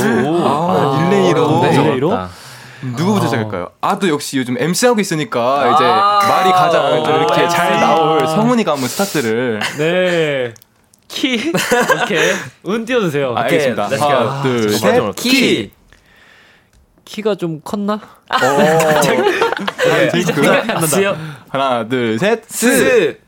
아, 0.44 1.08
릴레이로. 1.10 1.60
네. 1.62 1.70
릴레이로? 1.70 2.08
어렵다. 2.08 2.28
누구부터 2.80 3.26
시작할까요? 3.26 3.70
아, 3.80 3.98
또 3.98 4.08
역시 4.08 4.38
요즘 4.38 4.56
MC 4.58 4.86
하고 4.86 5.00
있으니까 5.00 5.74
이제 5.74 5.84
말이 5.84 6.50
가장 6.52 7.02
좀 7.04 7.14
이렇게 7.16 7.40
아, 7.42 7.48
잘. 7.48 7.80
나올 7.80 8.26
성훈이가 8.26 8.72
한번 8.72 8.88
스타트를. 8.88 9.60
네. 9.78 10.54
키. 11.08 11.52
오케이. 12.02 12.32
운 12.62 12.84
띄워주세요. 12.84 13.34
아, 13.36 13.40
알겠습니다. 13.42 13.84
하나, 13.84 14.42
둘, 14.42 14.68
아, 14.68 14.76
셋. 14.76 15.14
키. 15.16 15.70
키가 17.08 17.36
좀 17.36 17.62
컸나? 17.62 17.94
오. 17.94 19.00
제이크. 20.12 20.46
안 20.46 20.86
수요. 20.86 21.16
하나, 21.48 21.88
둘, 21.88 22.18
셋. 22.18 22.44
스. 22.46 23.18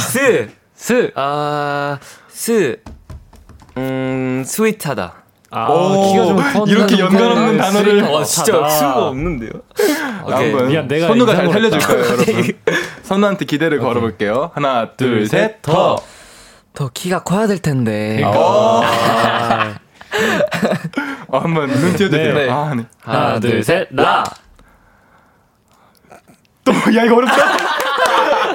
스. 0.00 0.50
스. 0.74 1.12
아, 1.14 1.98
스. 2.28 2.82
음, 3.76 4.42
sweet하다. 4.44 5.14
아, 5.50 5.68
오, 5.70 6.10
키가 6.10 6.26
좀 6.26 6.36
컸나? 6.38 6.72
이렇게 6.72 6.98
연관 6.98 7.22
없는 7.30 7.58
단어를. 7.58 8.04
아, 8.04 8.24
진짜 8.24 8.68
수가 8.68 9.06
없는데요. 9.06 9.50
오케이. 10.24 10.50
한번 10.50 10.68
미안, 10.68 10.88
내가 10.88 11.06
선우가 11.06 11.36
잘 11.36 11.52
살려줄 11.52 11.78
거예요, 11.78 12.04
여러분. 12.04 12.52
선우한테 13.04 13.44
기대를 13.44 13.78
걸어볼게요. 13.78 14.50
하나, 14.54 14.90
둘, 14.96 15.18
둘, 15.18 15.26
셋, 15.28 15.38
셋, 15.38 15.62
더. 15.62 15.98
더 16.74 16.90
키가 16.92 17.22
커야 17.22 17.46
될 17.46 17.60
텐데. 17.60 18.24
어, 18.24 18.82
아, 18.82 19.76
어, 21.28 21.38
한번 21.38 21.68
눈 21.68 21.96
띄워주세요. 21.96 22.34
네. 22.34 22.50
아, 22.50 22.74
네. 22.74 22.86
하나, 23.02 23.40
둘, 23.40 23.62
셋, 23.62 23.88
라. 23.90 24.24
또, 26.64 26.72
야, 26.72 27.04
이거 27.04 27.16
어렵다. 27.16 27.34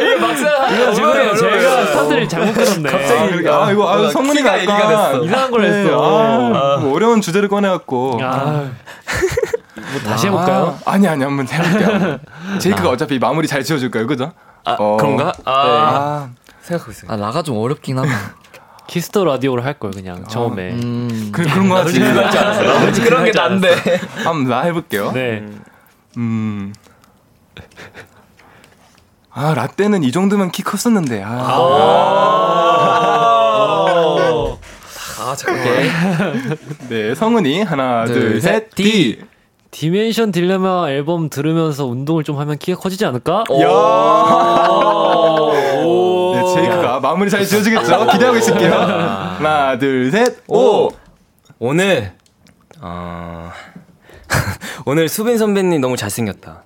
이거 0.02 0.94
지금 0.94 1.14
제가 1.36 1.86
스타트를 1.86 2.28
잘못 2.28 2.54
끊었네. 2.54 2.90
아, 2.90 3.28
그러게. 3.28 3.50
아, 3.50 3.72
이거, 3.72 3.90
아, 3.90 4.10
성문이가 4.10 4.58
얘기가 4.60 4.88
됐어. 4.88 5.24
이상한 5.24 5.52
걸 5.52 5.62
네, 5.62 5.68
했어. 5.84 6.54
아, 6.54 6.78
뭐 6.78 6.96
어려운 6.96 7.22
주제를 7.22 7.50
꺼내갖고. 7.50 8.20
아, 8.22 8.70
뭐 9.76 10.02
다시 10.06 10.28
해볼까요? 10.28 10.78
아, 10.86 10.92
아니, 10.92 11.08
아니, 11.08 11.24
한번 11.24 11.48
해볼게요. 11.48 12.20
제이크가 12.60 12.90
어차피 12.90 13.20
마무리 13.20 13.48
잘 13.48 13.64
지어줄까요, 13.64 14.08
그죠? 14.08 14.32
아, 14.66 14.76
어. 14.80 14.98
그런가? 14.98 15.34
아, 15.46 15.52
아, 15.54 16.30
생각하고 16.62 16.92
있어요. 16.92 17.12
아 17.12 17.16
라가 17.16 17.42
좀 17.44 17.58
어렵긴 17.58 17.98
하다. 18.00 18.10
Kiss 18.92 19.10
the 19.10 19.24
Radio를 19.24 19.64
할 19.64 19.76
걸 19.80 19.92
그냥 19.92 20.28
처음에. 20.28 20.74
음. 20.74 21.30
그, 21.32 21.44
그런 21.44 21.70
거 21.70 21.76
같지. 21.76 21.98
그런 23.02 23.24
게 23.24 23.32
난데. 23.32 23.74
한번 24.26 24.50
나 24.50 24.64
해볼게요. 24.64 25.14
네. 25.14 25.46
음. 26.18 26.74
아, 29.32 29.54
라떼는 29.54 30.04
이 30.04 30.12
정도면 30.12 30.52
키 30.52 30.62
컸었는데. 30.62 31.24
아. 31.26 31.30
아 35.22 35.36
잠깐. 35.38 36.58
네, 36.90 37.16
성훈이 37.16 37.64
하나, 37.64 38.04
둘, 38.04 38.14
둘, 38.20 38.42
셋, 38.42 38.52
셋, 38.72 38.76
디. 38.76 39.22
Dimension 39.72 40.34
Dilemma 40.34 40.90
앨범 40.90 41.30
들으면서 41.30 41.86
운동을 41.86 42.26
좀 42.26 42.38
하면 42.40 42.58
키가 42.58 42.78
커지지 42.78 43.06
않을까? 43.06 43.46
네, 46.42 46.54
제이크가 46.56 47.00
마무리 47.00 47.30
잘 47.30 47.46
지어주겠죠? 47.46 48.08
기대하고 48.08 48.38
있을게요. 48.38 48.74
하나, 48.74 49.78
둘, 49.78 50.12
셋, 50.12 50.38
오. 50.48 50.90
오늘 51.60 52.14
어... 52.82 53.52
오늘 54.86 55.08
수빈 55.08 55.38
선배님 55.38 55.80
너무 55.82 55.96
잘생겼다. 55.96 56.64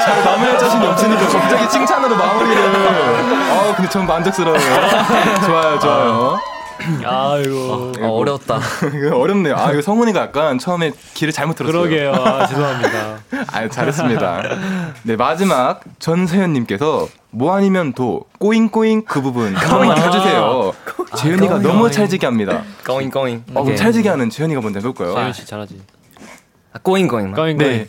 잘 0.00 0.24
마무리할 0.24 0.58
자신이 0.58 0.84
없으니까 0.86 1.28
갑자기 1.28 1.68
칭찬으로 1.68 2.16
마무리를. 2.16 2.62
아, 2.64 3.74
근데 3.76 3.88
전 3.88 4.06
만족스러워요. 4.06 4.60
좋아요, 5.46 5.78
좋아요. 5.78 6.40
아이고. 7.04 7.92
어, 8.00 8.08
어려웠다. 8.08 8.60
이거 8.94 9.18
어렵네요. 9.18 9.56
아, 9.56 9.72
이거 9.72 9.82
성훈이가 9.82 10.20
약간 10.20 10.58
처음에 10.58 10.92
길을 11.14 11.32
잘못 11.32 11.56
들었어요. 11.56 11.82
그러게요. 11.82 12.12
아, 12.12 12.46
죄송합니다. 12.48 13.18
아, 13.52 13.68
잘했습니다. 13.68 14.42
네, 15.02 15.16
마지막 15.16 15.80
전세현님께서 15.98 17.08
뭐 17.30 17.54
아니면 17.54 17.92
도 17.92 18.24
꼬잉꼬잉 18.38 19.04
그 19.04 19.22
부분 19.22 19.54
한 19.54 19.78
번만 19.78 19.98
해주세요. 19.98 20.72
재현이가 21.16 21.58
너무 21.60 21.90
찰지게 21.90 22.26
합니다. 22.26 22.62
going 22.84 23.12
going. 23.12 23.44
어, 23.54 23.62
그럼 23.62 23.76
찰지게 23.76 24.08
하는 24.08 24.30
재현이가 24.30 24.60
먼저 24.60 24.80
해볼까요? 24.80 25.14
재현 25.14 25.32
씨 25.32 25.46
잘하지. 25.46 25.80
아, 26.72 26.78
going. 26.78 27.08
going 27.08 27.58
네. 27.58 27.86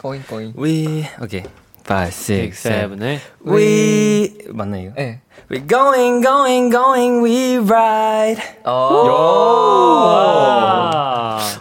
okay. 1.22 1.44
Five, 1.86 2.14
six, 2.14 2.62
seven. 2.62 2.98
6, 3.00 3.20
7에 3.20 3.20
We 3.46 4.38
맞나요? 4.54 4.94
네. 4.96 5.20
We 5.53 5.61
going 5.61 6.21
going 6.21 6.69
going 6.69 7.23
we 7.23 7.57
ride. 7.59 8.37
아. 8.65 8.71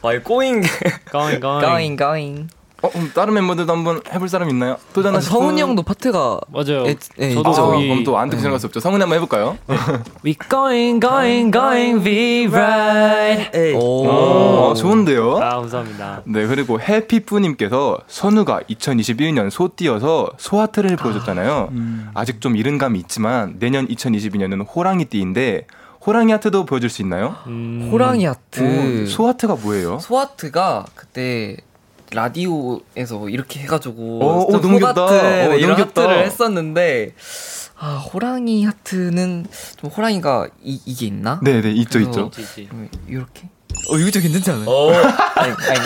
와, 0.01 0.13
이 0.13 0.19
going. 0.23 0.61
going 1.11 1.39
going. 1.39 1.61
going 1.61 1.95
going. 1.95 2.49
어, 2.82 2.90
그럼 2.90 3.10
다른 3.14 3.34
멤버들도 3.34 3.72
한번 3.72 4.00
해볼 4.12 4.28
사람 4.28 4.50
있나요? 4.50 4.72
아, 4.72 4.92
도전하실 4.92 5.30
성훈이 5.30 5.60
분? 5.62 5.68
형도 5.70 5.82
파트가 5.84 6.40
맞아요. 6.52 6.84
에, 6.86 6.96
에, 7.18 7.34
저도 7.34 7.50
아, 7.50 7.66
그럼 7.78 8.02
또안 8.04 8.28
듣고 8.28 8.40
지나갈 8.40 8.58
수 8.58 8.66
없죠. 8.66 8.80
성훈이 8.80 9.00
한번 9.00 9.16
해볼까요? 9.16 9.56
We 10.24 10.34
going 10.50 11.00
going 11.00 11.52
going 11.52 12.04
we 12.04 12.46
ride. 12.46 13.74
오. 13.74 14.06
어, 14.08 14.74
좋은데요? 14.74 15.36
아, 15.38 15.56
감사합니다. 15.56 16.22
네, 16.24 16.46
그리고 16.46 16.80
해피뿌님께서 16.80 17.98
선우가 18.08 18.62
2021년 18.68 19.50
소띠여서 19.50 20.32
소하트를 20.36 20.96
보여줬잖아요. 20.96 21.70
아직 22.14 22.40
좀 22.40 22.56
이른 22.56 22.78
감이 22.78 22.98
있지만 22.98 23.56
내년 23.58 23.86
2022년은 23.86 24.66
호랑이 24.74 25.04
띠인데 25.06 25.66
호랑이 26.04 26.32
하트도 26.32 26.64
보여줄 26.66 26.90
수 26.90 27.00
있나요? 27.02 27.36
음, 27.46 27.88
호랑이 27.92 28.24
하트. 28.24 29.04
오, 29.04 29.06
소하트가 29.06 29.54
뭐예요? 29.54 30.00
소하트가 30.00 30.86
그때 30.96 31.56
라디오에서 32.14 33.28
이렇게 33.28 33.60
해가지고 33.60 34.20
어, 34.22 34.42
어, 34.44 34.50
좀 34.52 34.60
너무 34.60 34.78
귀엽다. 34.78 35.04
어, 35.04 35.54
이런 35.54 35.60
너무 35.60 35.74
귀엽다. 35.76 36.02
하트를 36.02 36.24
했었는데 36.24 37.14
아, 37.78 37.96
호랑이 37.96 38.64
하트는 38.64 39.46
좀 39.80 39.90
호랑이가 39.90 40.48
이, 40.62 40.80
이게 40.86 41.06
있나? 41.06 41.40
네, 41.42 41.60
네, 41.60 41.70
있죠, 41.72 41.98
있죠. 42.00 42.30
이렇게. 43.08 43.48
어, 43.90 43.96
이거 43.96 44.10
좀 44.10 44.22
괜찮지 44.22 44.50
않아요? 44.50 44.68
어. 44.68 44.92
아니, 45.34 45.52
아니. 45.52 45.80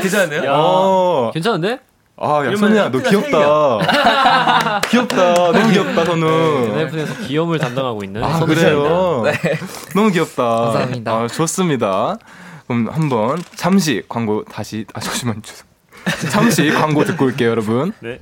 괜찮은데요? 0.00 0.44
야, 0.44 0.52
어. 0.54 1.30
괜찮은데? 1.34 1.80
아, 2.16 2.44
야, 2.46 2.56
선우야, 2.56 2.90
너 2.90 2.98
귀엽다. 3.00 4.80
귀엽다. 4.88 5.34
너무 5.34 5.70
귀엽다, 5.72 6.04
선우. 6.04 6.26
NF에서 6.78 7.14
기염을 7.26 7.58
담당하고 7.58 8.04
있는 8.04 8.22
아, 8.22 8.34
선우 8.38 8.46
그래요? 8.46 9.24
너무 9.94 10.10
귀엽다. 10.10 10.42
감사합니다. 10.44 11.12
아, 11.12 11.26
좋습니다. 11.26 12.16
그럼 12.66 12.88
한번 12.90 13.42
잠시 13.54 14.02
광고 14.08 14.44
다시, 14.44 14.86
아, 14.94 15.00
잠시만 15.00 15.42
주세요. 15.42 15.66
잠시 16.30 16.70
광고 16.70 17.04
듣고 17.04 17.26
올게요, 17.26 17.50
여러분. 17.50 17.92
네. 18.00 18.18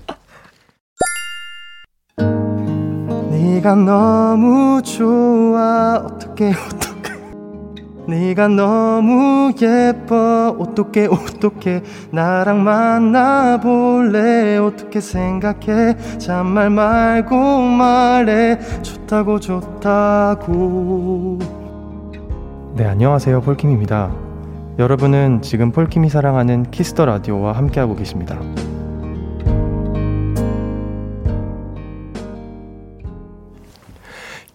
네가 3.30 3.74
너무 3.74 4.82
좋아. 4.82 5.96
어떡해 6.04 6.52
어떡해. 6.52 7.00
네가 8.06 8.48
너무 8.48 9.52
예뻐. 9.60 10.56
어떡해 10.58 11.06
어떡해. 11.06 11.82
나랑 12.10 12.64
만나볼래? 12.64 14.56
어떻게 14.58 15.00
생각해? 15.00 16.18
잔말 16.18 16.70
말고 16.70 17.36
말해. 17.60 18.58
좋다고 18.82 19.38
좋다고. 19.40 21.38
네 22.76 22.86
안녕하세요. 22.86 23.42
폴킴입니다 23.42 24.29
여러분은 24.78 25.42
지금 25.42 25.72
폴킴이 25.72 26.08
사랑하는 26.08 26.70
Kiss 26.70 26.90
the 26.90 27.04
Radio와 27.04 27.52
함께하고 27.52 27.96
계십니다 27.96 28.38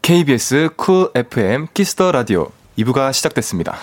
KBS 0.01 0.69
Cool 0.75 1.09
FM 1.15 1.67
Kiss 1.73 1.95
the 1.95 2.11
Radio 2.11 2.49
2부가 2.77 3.11
시작됐습니다. 3.13 3.75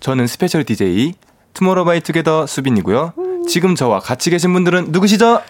저는 0.00 0.26
special 0.26 0.64
DJ 0.64 1.14
투모로우바이투게더 1.54 2.46
수빈이고요. 2.46 3.12
지금 3.48 3.74
저와 3.74 4.00
같이 4.00 4.30
계신 4.30 4.52
분들은 4.52 4.86
누구시죠? 4.90 5.42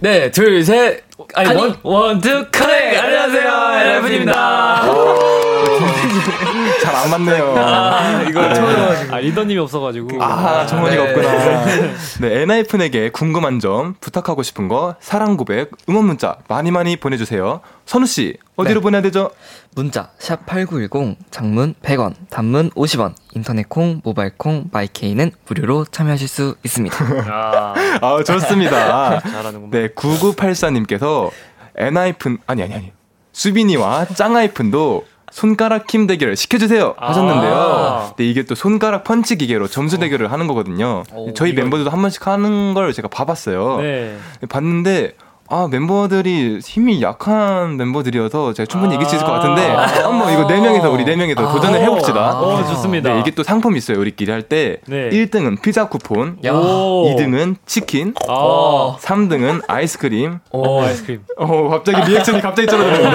네, 0.00 0.30
둘, 0.30 0.64
셋. 0.64 1.04
아니, 1.34 1.54
One. 1.54 1.76
One 1.82 2.20
two 2.20 2.46
connect 2.50 2.98
안녕하세요 2.98 3.90
엔하이픈입니다. 3.90 4.82
잘 6.92 7.02
안 7.02 7.10
맞네요. 7.10 8.28
이거 8.28 8.54
처음 8.54 9.12
아 9.12 9.18
리더님이 9.18 9.58
없어가지고 9.60 10.22
아, 10.22 10.66
정원이가 10.66 11.02
네. 11.02 11.08
없구나. 11.10 11.64
네, 12.20 12.42
엔하이픈에게 12.42 13.10
궁금한 13.10 13.58
점, 13.60 13.94
부탁하고 14.00 14.42
싶은 14.42 14.68
거, 14.68 14.94
사랑 15.00 15.36
고백, 15.36 15.70
응원 15.88 16.04
문자 16.06 16.36
많이 16.48 16.70
많이 16.70 16.96
보내주세요. 16.96 17.60
선우 17.86 18.06
씨, 18.06 18.36
어디로 18.56 18.80
네. 18.80 18.82
보내야 18.82 19.02
되죠? 19.02 19.30
문자 19.74 20.10
샵 20.18 20.46
8910 20.46 21.16
장문 21.30 21.74
100원 21.82 22.14
단문 22.30 22.70
50원 22.70 23.14
인터넷 23.34 23.68
콩 23.68 24.00
모바일 24.04 24.32
콩 24.36 24.66
마이케이는 24.70 25.32
무료로 25.46 25.86
참여하실 25.86 26.28
수 26.28 26.54
있습니다. 26.64 26.96
아, 27.28 27.74
아, 28.00 28.22
좋습니다. 28.24 29.20
잘하는구만. 29.20 29.70
네, 29.70 29.88
9984님께서 29.88 31.30
엔하이픈, 31.76 32.38
아니, 32.46 32.62
아니, 32.62 32.74
아니. 32.74 32.92
수빈이와 33.32 34.06
짱하이픈도 34.14 35.04
손가락 35.32 35.92
힘 35.92 36.06
대결을 36.06 36.36
시켜주세요 36.36 36.94
하셨는데요. 36.98 37.52
아. 37.54 38.12
네, 38.16 38.24
이게 38.28 38.44
또 38.44 38.54
손가락 38.54 39.02
펀치 39.02 39.36
기계로 39.36 39.66
점수 39.66 39.98
대결을 39.98 40.30
하는 40.30 40.46
거거든요. 40.46 41.04
오, 41.14 41.32
저희 41.32 41.50
이거- 41.52 41.62
멤버들도 41.62 41.90
한 41.90 42.00
번씩 42.02 42.26
하는 42.26 42.74
걸 42.74 42.92
제가 42.92 43.08
봐봤어요. 43.08 43.78
네. 43.80 44.16
봤는데 44.48 45.14
아 45.54 45.68
멤버들이 45.70 46.60
힘이 46.64 47.02
약한 47.02 47.76
멤버들이어서 47.76 48.54
제가 48.54 48.66
충분히 48.66 48.94
이길 48.94 49.06
수 49.06 49.16
있을 49.16 49.26
것 49.26 49.32
같은데 49.32 49.60
아. 49.70 49.82
한번 50.08 50.32
이거 50.32 50.46
네 50.46 50.58
명이서 50.58 50.90
우리 50.90 51.04
네 51.04 51.14
명이서 51.14 51.52
도전을 51.52 51.78
해봅시다. 51.82 52.40
어 52.40 52.64
좋습니다. 52.68 53.12
네, 53.12 53.20
이게 53.20 53.32
또 53.32 53.42
상품 53.42 53.74
이 53.74 53.76
있어요. 53.76 53.98
우리끼리 54.00 54.32
할때 54.32 54.78
네. 54.86 55.10
1등은 55.10 55.60
피자 55.60 55.88
쿠폰, 55.88 56.38
오. 56.42 57.14
2등은 57.14 57.56
치킨, 57.66 58.14
아, 58.26 58.96
3등은 58.98 59.64
아이스크림. 59.68 60.38
오 60.52 60.80
아이스크림. 60.80 61.20
어 61.36 61.68
갑자기 61.68 62.10
리액션이 62.10 62.40
갑자기 62.40 62.66
줄어드는데 62.66 63.10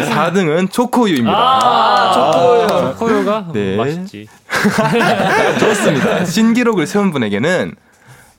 네, 0.00 0.10
4등은 0.10 0.72
초코우유입니다. 0.72 1.38
아, 1.38 2.94
초코요가 2.98 3.46
네. 3.52 3.76
맛있지. 3.76 4.26
좋습니다. 5.60 6.24
신기록을 6.24 6.88
세운 6.88 7.12
분에게는 7.12 7.76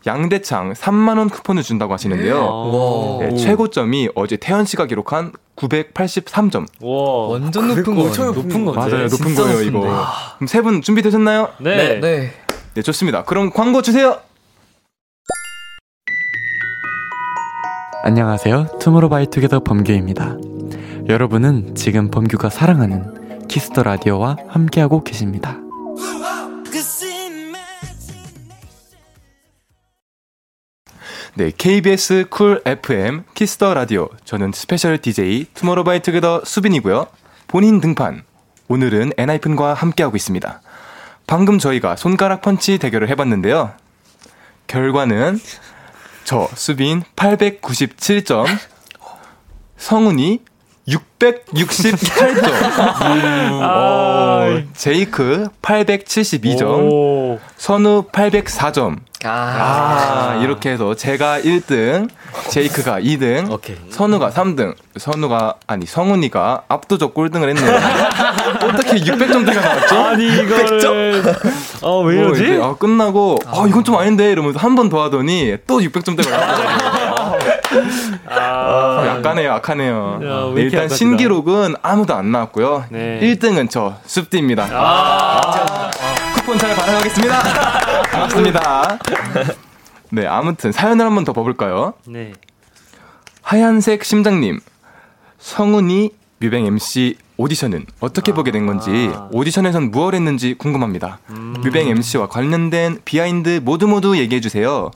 양대창 0.06 0.74
3만 0.74 1.18
원 1.18 1.30
쿠폰을 1.30 1.62
준다고 1.64 1.94
하시는데요. 1.94 2.44
와. 2.44 3.20
네, 3.20 3.36
최고점이 3.36 4.10
어제 4.16 4.36
태연 4.38 4.66
씨가 4.66 4.88
기록한 4.88 5.32
983점. 5.56 6.66
와. 6.82 7.28
완전 7.40 7.68
높은 7.68 7.96
거 7.96 8.04
같아요. 8.06 8.32
높은 8.32 8.66
건데. 8.66 8.80
맞아요, 8.80 9.08
높은 9.08 9.36
거예요, 9.36 9.52
높은데. 9.52 9.68
이거. 9.68 9.80
그럼 10.38 10.48
세 10.48 10.62
분 10.62 10.82
준비되셨나요? 10.82 11.50
네. 11.60 11.76
네. 11.76 12.00
네. 12.00 12.32
네, 12.74 12.82
좋습니다. 12.82 13.24
그럼 13.26 13.52
광고 13.52 13.82
주세요. 13.82 14.18
안녕하세요. 18.04 18.78
투모로우바이투게더 18.80 19.60
범규입니다. 19.60 20.38
여러분은 21.08 21.76
지금 21.76 22.10
범규가 22.10 22.50
사랑하는 22.50 23.48
Kiss 23.48 23.68
the 23.68 23.84
Radio와 23.84 24.38
함께하고 24.48 25.04
계십니다. 25.04 25.58
네, 31.34 31.50
KBS 31.58 32.26
Cool 32.30 32.62
FM 32.66 33.24
Kiss 33.34 33.57
the 33.57 33.74
Radio. 33.74 34.10
저는 34.26 34.52
special 34.54 34.98
DJ 34.98 35.46
투모로우바이투게더 35.54 36.42
수빈이고요. 36.44 37.08
본인 37.48 37.80
등판. 37.80 38.24
오늘은 38.68 39.14
엔하이픈과 39.18 39.74
함께하고 39.74 40.18
있습니다. 40.18 40.62
방금 41.28 41.58
저희가 41.58 41.96
손가락 41.96 42.42
펀치 42.42 42.78
대결을 42.78 43.08
해봤는데요. 43.08 43.72
결과는 44.68 45.40
저 46.26 46.50
수빈 46.54 47.04
897점, 47.16 48.46
성훈이 49.78 50.42
668점, 50.88 52.52
어, 53.62 54.62
제이크 54.76 55.48
872점, 55.62 56.64
오. 56.92 57.40
선우 57.58 58.06
804점. 58.12 58.98
아, 59.24 59.30
아, 59.30 60.40
이렇게 60.42 60.72
해서 60.72 60.96
제가 60.96 61.40
1등, 61.42 62.10
제이크가 62.50 63.00
2등, 63.02 63.52
오케이. 63.52 63.78
선우가 63.92 64.32
3등, 64.32 64.74
선우가, 64.98 65.56
아니, 65.68 65.86
성훈이가 65.86 66.64
압도적 66.68 67.14
꼴등을 67.14 67.50
했네요. 67.50 67.76
어떻게 68.68 68.94
600점대가 68.98 69.62
나왔죠? 69.62 69.96
아니 70.06 70.26
이거를 70.28 71.24
어왜 71.84 72.04
뭐 72.04 72.12
이러지? 72.12 72.44
이제, 72.44 72.60
아, 72.64 72.74
끝나고, 72.76 73.38
아, 73.46 73.66
이건 73.68 73.84
좀 73.84 73.96
아닌데, 73.98 74.32
이러면서 74.32 74.58
한 74.58 74.76
번 74.76 74.90
더 74.90 75.04
하더니 75.04 75.56
또 75.68 75.80
600점대가 75.82 76.28
나왔어요. 76.32 77.01
아, 78.28 79.04
약하네요, 79.18 79.50
약하네요. 79.50 80.20
야, 80.24 80.46
왜 80.48 80.54
네, 80.56 80.62
일단 80.64 80.78
약하시나? 80.84 80.96
신기록은 80.98 81.76
아무도 81.82 82.14
안 82.16 82.32
나왔고요. 82.32 82.86
네. 82.90 83.20
1등은 83.22 83.70
저, 83.70 83.96
숲디입니다. 84.06 84.68
아, 84.72 85.92
쿠폰 86.36 86.58
잘 86.58 86.76
반영하겠습니다. 86.76 87.40
반갑습니다. 88.12 89.00
네, 90.12 90.28
아무튼 90.28 90.72
사연을 90.72 91.06
한 91.06 91.16
번 91.16 91.24
더 91.26 91.34
봐볼까요? 91.34 91.94
네. 92.08 92.34
하얀색 93.42 94.04
심장님, 94.04 94.60
성훈이 95.40 96.12
뮤뱅 96.40 96.66
MC 96.66 97.16
오디션은 97.38 97.86
어떻게 98.02 98.34
보게 98.34 98.52
된 98.52 98.66
건지 98.68 99.12
오디션에선 99.32 99.90
무얼 99.92 100.14
했는지 100.16 100.54
궁금합니다. 100.56 101.20
뮤뱅 101.64 101.88
MC와 101.88 102.28
관련된 102.28 103.00
behind 103.06 103.62
모두 103.64 103.88
모두 103.88 104.18
얘기해 104.18 104.42
주세요. 104.42 104.92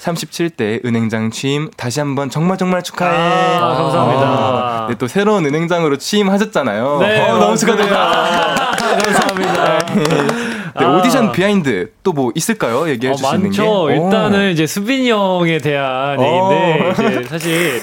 37대 0.00 0.84
은행장 0.84 1.30
취임 1.30 1.70
다시 1.76 2.00
한번 2.00 2.30
정말 2.30 2.56
정말 2.56 2.82
축하해. 2.82 3.58
아, 3.58 3.74
감사합니다. 3.74 4.22
아, 4.26 4.86
네, 4.88 4.94
또 4.96 5.06
새로운 5.06 5.44
은행장으로 5.44 5.98
취임하셨잖아요. 5.98 6.98
네, 7.00 7.20
어, 7.28 7.38
너무 7.38 7.56
축하드립니다. 7.56 8.74
감사합니다. 8.78 9.78
네, 9.94 10.26
아. 10.74 10.96
오디션 10.98 11.32
behind 11.32 11.92
또 12.02 12.10
뭐 12.12 12.32
있을까요? 12.34 12.88
얘기해 12.88 13.12
어, 13.12 13.14
주실 13.16 13.28
수 13.28 13.34
있는 13.36 13.50
게. 13.50 13.58
많죠. 13.62 13.84
오. 13.84 13.90
일단은 13.90 14.50
이제 14.52 14.66
수빈이 14.66 15.10
형에 15.10 15.58
대한 15.58 16.18
어. 16.18 16.50
얘기인데 16.52 17.18
이제 17.20 17.28
사실 17.28 17.80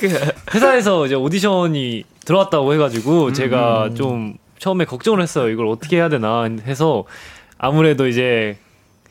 회사에서 0.53 1.05
이제 1.05 1.15
오디션이 1.15 2.03
들어왔다고 2.25 2.73
해가지고 2.73 3.31
제가 3.33 3.91
좀 3.95 4.33
처음에 4.59 4.85
걱정을 4.85 5.21
했어요. 5.21 5.49
이걸 5.49 5.67
어떻게 5.67 5.97
해야 5.97 6.09
되나 6.09 6.49
해서 6.65 7.03
아무래도 7.59 8.07
이제 8.07 8.57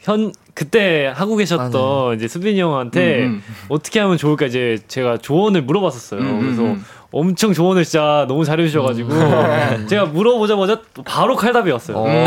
현 0.00 0.32
그때 0.56 1.12
하고 1.14 1.36
계셨던 1.36 2.16
이제 2.16 2.26
수빈이 2.26 2.58
형한테 2.58 3.24
음, 3.24 3.42
음. 3.46 3.54
어떻게 3.68 4.00
하면 4.00 4.16
좋을까 4.16 4.46
이제 4.46 4.78
제가 4.88 5.18
조언을 5.18 5.60
물어봤었어요. 5.60 6.18
음, 6.20 6.26
음, 6.26 6.40
그래서 6.40 6.62
음. 6.62 6.84
엄청 7.12 7.52
조언을 7.52 7.84
진짜 7.84 8.24
너무 8.26 8.42
잘해주셔가지고 8.42 9.10
제가 9.86 10.06
물어보자마자 10.06 10.80
바로 11.04 11.36
칼답이 11.36 11.70
왔어요. 11.70 12.02
네, 12.04 12.26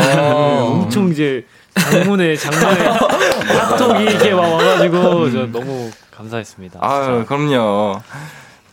엄청 0.60 1.08
이제 1.10 1.44
장문에 1.74 2.36
장문에 2.36 2.84
카톡이 3.68 4.02
이렇게 4.04 4.30
막 4.32 4.42
와가지고 4.42 5.30
저 5.32 5.46
너무 5.50 5.90
감사했습니다. 6.12 6.78
아, 6.80 7.24
그럼요. 7.26 8.00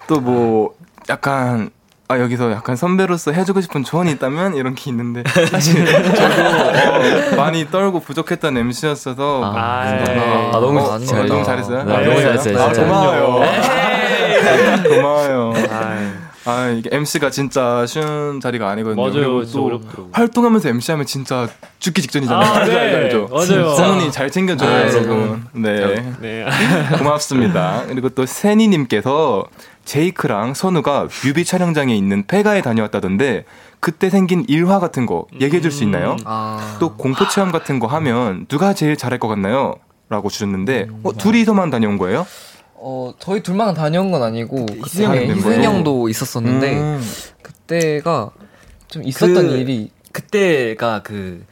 또 0.07 0.19
뭐 0.21 0.75
약간 1.09 1.71
아 2.09 2.19
여기서 2.19 2.51
약간 2.53 2.77
선배로서 2.77 3.33
해주고 3.33 3.59
싶은 3.61 3.83
조언이 3.83 4.11
있다면 4.13 4.55
이런 4.55 4.75
게 4.75 4.89
있는데 4.91 5.23
사실 5.51 5.83
저도 6.15 6.41
어, 6.41 7.35
많이 7.35 7.69
떨고 7.69 7.99
부족했던 7.99 8.55
MC였어서 8.55 9.41
아, 9.43 9.59
아, 9.59 10.51
아, 10.53 10.59
너무 10.59 10.79
어, 10.79 10.97
잘- 10.99 11.27
너무 11.27 11.43
잘했어요. 11.43 11.83
네, 11.83 12.05
너무 12.07 12.21
잘했어요, 12.21 12.59
아. 12.59 12.71
고마워요. 12.71 13.39
네. 13.41 14.89
고마워요. 14.89 15.53
아 16.45 16.69
이게 16.69 16.89
MC가 16.93 17.29
진짜 17.29 17.85
쉬운 17.85 18.39
자리가 18.39 18.69
아니거든요. 18.69 19.01
맞아요, 19.01 19.43
또. 19.45 19.81
활동하면서 20.13 20.69
MC 20.69 20.91
하면 20.91 21.05
진짜 21.05 21.49
죽기 21.79 22.01
직전이잖아요. 22.03 22.41
아, 22.53 22.63
네. 22.63 22.77
알죠? 23.03 23.27
맞아요. 23.29 23.75
성훈이 23.75 24.13
잘 24.13 24.31
챙겨줘요, 24.31 24.69
아, 24.69 24.87
여러분. 24.87 25.43
네. 25.51 26.13
네. 26.21 26.45
고맙습니다. 26.97 27.83
그리고 27.89 28.07
또 28.07 28.25
세니님께서 28.25 29.43
제이크랑 29.87 30.53
선우가 30.53 31.07
뮤비 31.23 31.45
촬영장에 31.45 31.95
있는 31.95 32.27
폐가에 32.27 32.61
다녀왔다던데 32.61 33.45
그때 33.79 34.09
생긴 34.09 34.43
일화 34.49 34.79
같은 34.79 35.05
거 35.05 35.27
얘기해 35.39 35.61
줄 35.61 35.71
수 35.71 35.83
있나요? 35.83 36.17
아. 36.25 36.77
또 36.79 36.95
공포 36.95 37.27
체험 37.29 37.51
같은 37.51 37.79
거 37.79 37.87
하면 37.87 38.45
누가 38.47 38.73
제일 38.73 38.97
잘할 38.97 39.17
것 39.17 39.27
같나요? 39.29 39.75
라고 40.09 40.29
주셨는데 40.29 40.87
어, 41.03 41.13
둘이서만 41.13 41.69
다녀온 41.69 41.97
거예요? 41.97 42.27
어 42.75 43.13
저희 43.19 43.41
둘만 43.41 43.73
다녀온 43.73 44.11
건 44.11 44.23
아니고 44.23 44.65
그때 44.65 44.83
희승. 44.83 45.13
희승 45.35 45.63
형도 45.63 46.09
있었었는데 46.09 46.77
음. 46.79 47.01
그때가 47.41 48.31
좀 48.89 49.03
있었던 49.03 49.33
그- 49.47 49.57
일이 49.57 49.91
그때가 50.11 51.01
그, 51.03 51.45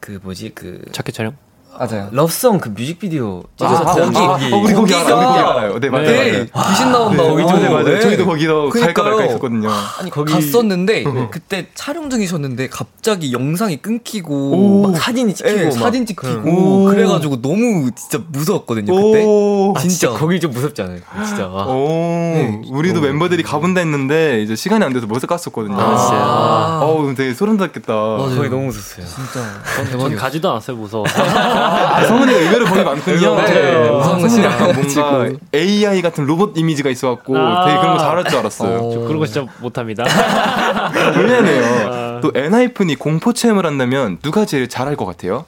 그 0.00 0.18
뭐지, 0.22 0.52
그. 0.54 0.82
자켓 0.92 1.14
촬영? 1.14 1.36
맞아요. 1.78 2.08
러브송 2.10 2.58
그 2.58 2.70
뮤직비디오 2.70 3.42
아, 3.60 3.68
찍었었던 3.68 4.12
거기, 4.12 4.18
아, 4.18 4.56
어, 4.56 4.60
우리 4.60 4.74
거기 4.74 4.94
알아요. 4.94 5.16
우리 5.16 5.24
거기 5.26 5.38
알아요. 5.38 5.78
네, 5.80 5.88
맞아요. 5.90 6.06
네, 6.06 6.48
맞아요. 6.52 6.68
귀신 6.70 6.92
나온다. 6.92 7.22
네, 7.22 7.28
거기도. 7.28 7.48
맞아요, 7.48 7.70
맞아요. 7.70 7.84
네. 7.84 8.00
저희도 8.00 8.26
거기서 8.26 8.54
갈까 8.70 8.70
그러니까요. 8.70 9.04
말까 9.04 9.22
했었거든요. 9.22 9.70
아니 10.00 10.10
갔었는데 10.10 11.04
그때 11.30 11.66
촬영 11.74 12.10
중이셨는데 12.10 12.68
갑자기 12.68 13.32
영상이 13.32 13.76
끊기고 13.76 14.34
오. 14.34 14.82
막 14.88 14.96
사진이 14.96 15.34
찍히고 15.34 15.56
네, 15.56 15.64
막. 15.66 15.70
사진 15.72 16.04
찍히고 16.06 16.50
오. 16.50 16.84
그래가지고 16.86 17.42
너무 17.42 17.90
진짜 17.94 18.18
무서웠거든요 18.28 18.92
그때. 18.92 19.24
오. 19.24 19.74
아, 19.76 19.80
진짜 19.80 20.10
거기 20.10 20.40
좀 20.40 20.50
무섭잖아요. 20.50 20.98
진짜. 21.26 21.46
와. 21.46 21.66
오, 21.66 22.62
우리도 22.70 23.00
멤버들이 23.00 23.42
가본다 23.42 23.80
했는데 23.80 24.42
이제 24.42 24.56
시간이 24.56 24.84
안 24.84 24.92
돼서 24.92 25.06
못 25.06 25.18
갔었거든요. 25.28 25.78
아, 25.78 25.96
진짜요? 25.96 26.20
아. 26.22 26.80
어우, 26.82 27.14
되게 27.14 27.34
소름 27.34 27.56
돋겠다. 27.56 27.92
거기 27.94 28.48
너무 28.48 28.66
무섭어요. 28.66 29.06
진짜 29.06 29.98
전 29.98 30.16
가지도 30.16 30.50
않았어요, 30.50 30.76
무서워. 30.76 31.04
아, 31.68 32.04
성훈이가 32.04 32.38
의외로 32.38 32.64
거기 32.66 32.82
많군요. 32.82 33.36
네, 33.36 33.86
성훈이 34.02 34.28
진짜 34.28 34.50
약간 34.50 34.74
뭔가 34.74 35.28
AI 35.54 36.02
같은 36.02 36.24
로봇 36.26 36.56
이미지가 36.56 36.90
있어갖고 36.90 37.36
아. 37.36 37.64
되게 37.66 37.78
그런 37.78 37.96
거 37.96 38.02
잘할 38.02 38.24
줄 38.24 38.38
알았어요. 38.38 38.78
어. 38.78 38.90
저 38.92 39.00
그런 39.00 39.18
거 39.18 39.26
진짜 39.26 39.46
못합니다. 39.60 40.04
의외네요. 41.16 42.20
또 42.20 42.32
엔하이픈이 42.34 42.96
공포 42.96 43.32
체험을 43.32 43.66
한다면 43.66 44.18
누가 44.22 44.44
제일 44.44 44.68
잘할 44.68 44.96
것 44.96 45.04
같아요? 45.06 45.44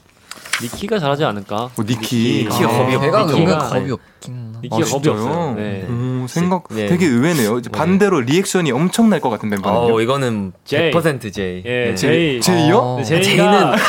니키가 0.61 0.99
잘하지 0.99 1.23
않을까? 1.25 1.55
어, 1.55 1.71
니키. 1.79 2.47
니키가 2.49 2.67
겁이 2.69 2.95
없- 2.95 3.01
배가 3.01 3.25
니키가- 3.25 3.35
은근 3.37 3.57
겁이 3.57 3.91
없긴. 3.91 4.51
니키가 4.63 4.75
아, 4.75 4.79
겁이 4.79 4.85
진짜요? 4.85 5.13
없어요. 5.15 5.53
네. 5.57 5.87
오, 5.89 6.27
생각 6.27 6.63
네. 6.69 6.85
되게 6.85 7.07
의외네요. 7.07 7.57
이제 7.57 7.69
반대로 7.71 8.21
리액션이 8.21 8.71
엄청날 8.71 9.19
것 9.19 9.29
같은 9.31 9.49
멤버는요. 9.49 9.95
어, 9.95 10.01
이거는 10.01 10.51
제이. 10.65 10.91
100% 10.91 11.33
제이. 11.33 11.63
예, 11.65 11.85
네. 11.89 11.95
제이. 11.95 12.39
제이요? 12.41 12.77
어. 12.77 13.01
네, 13.03 13.21
제이는 13.21 13.45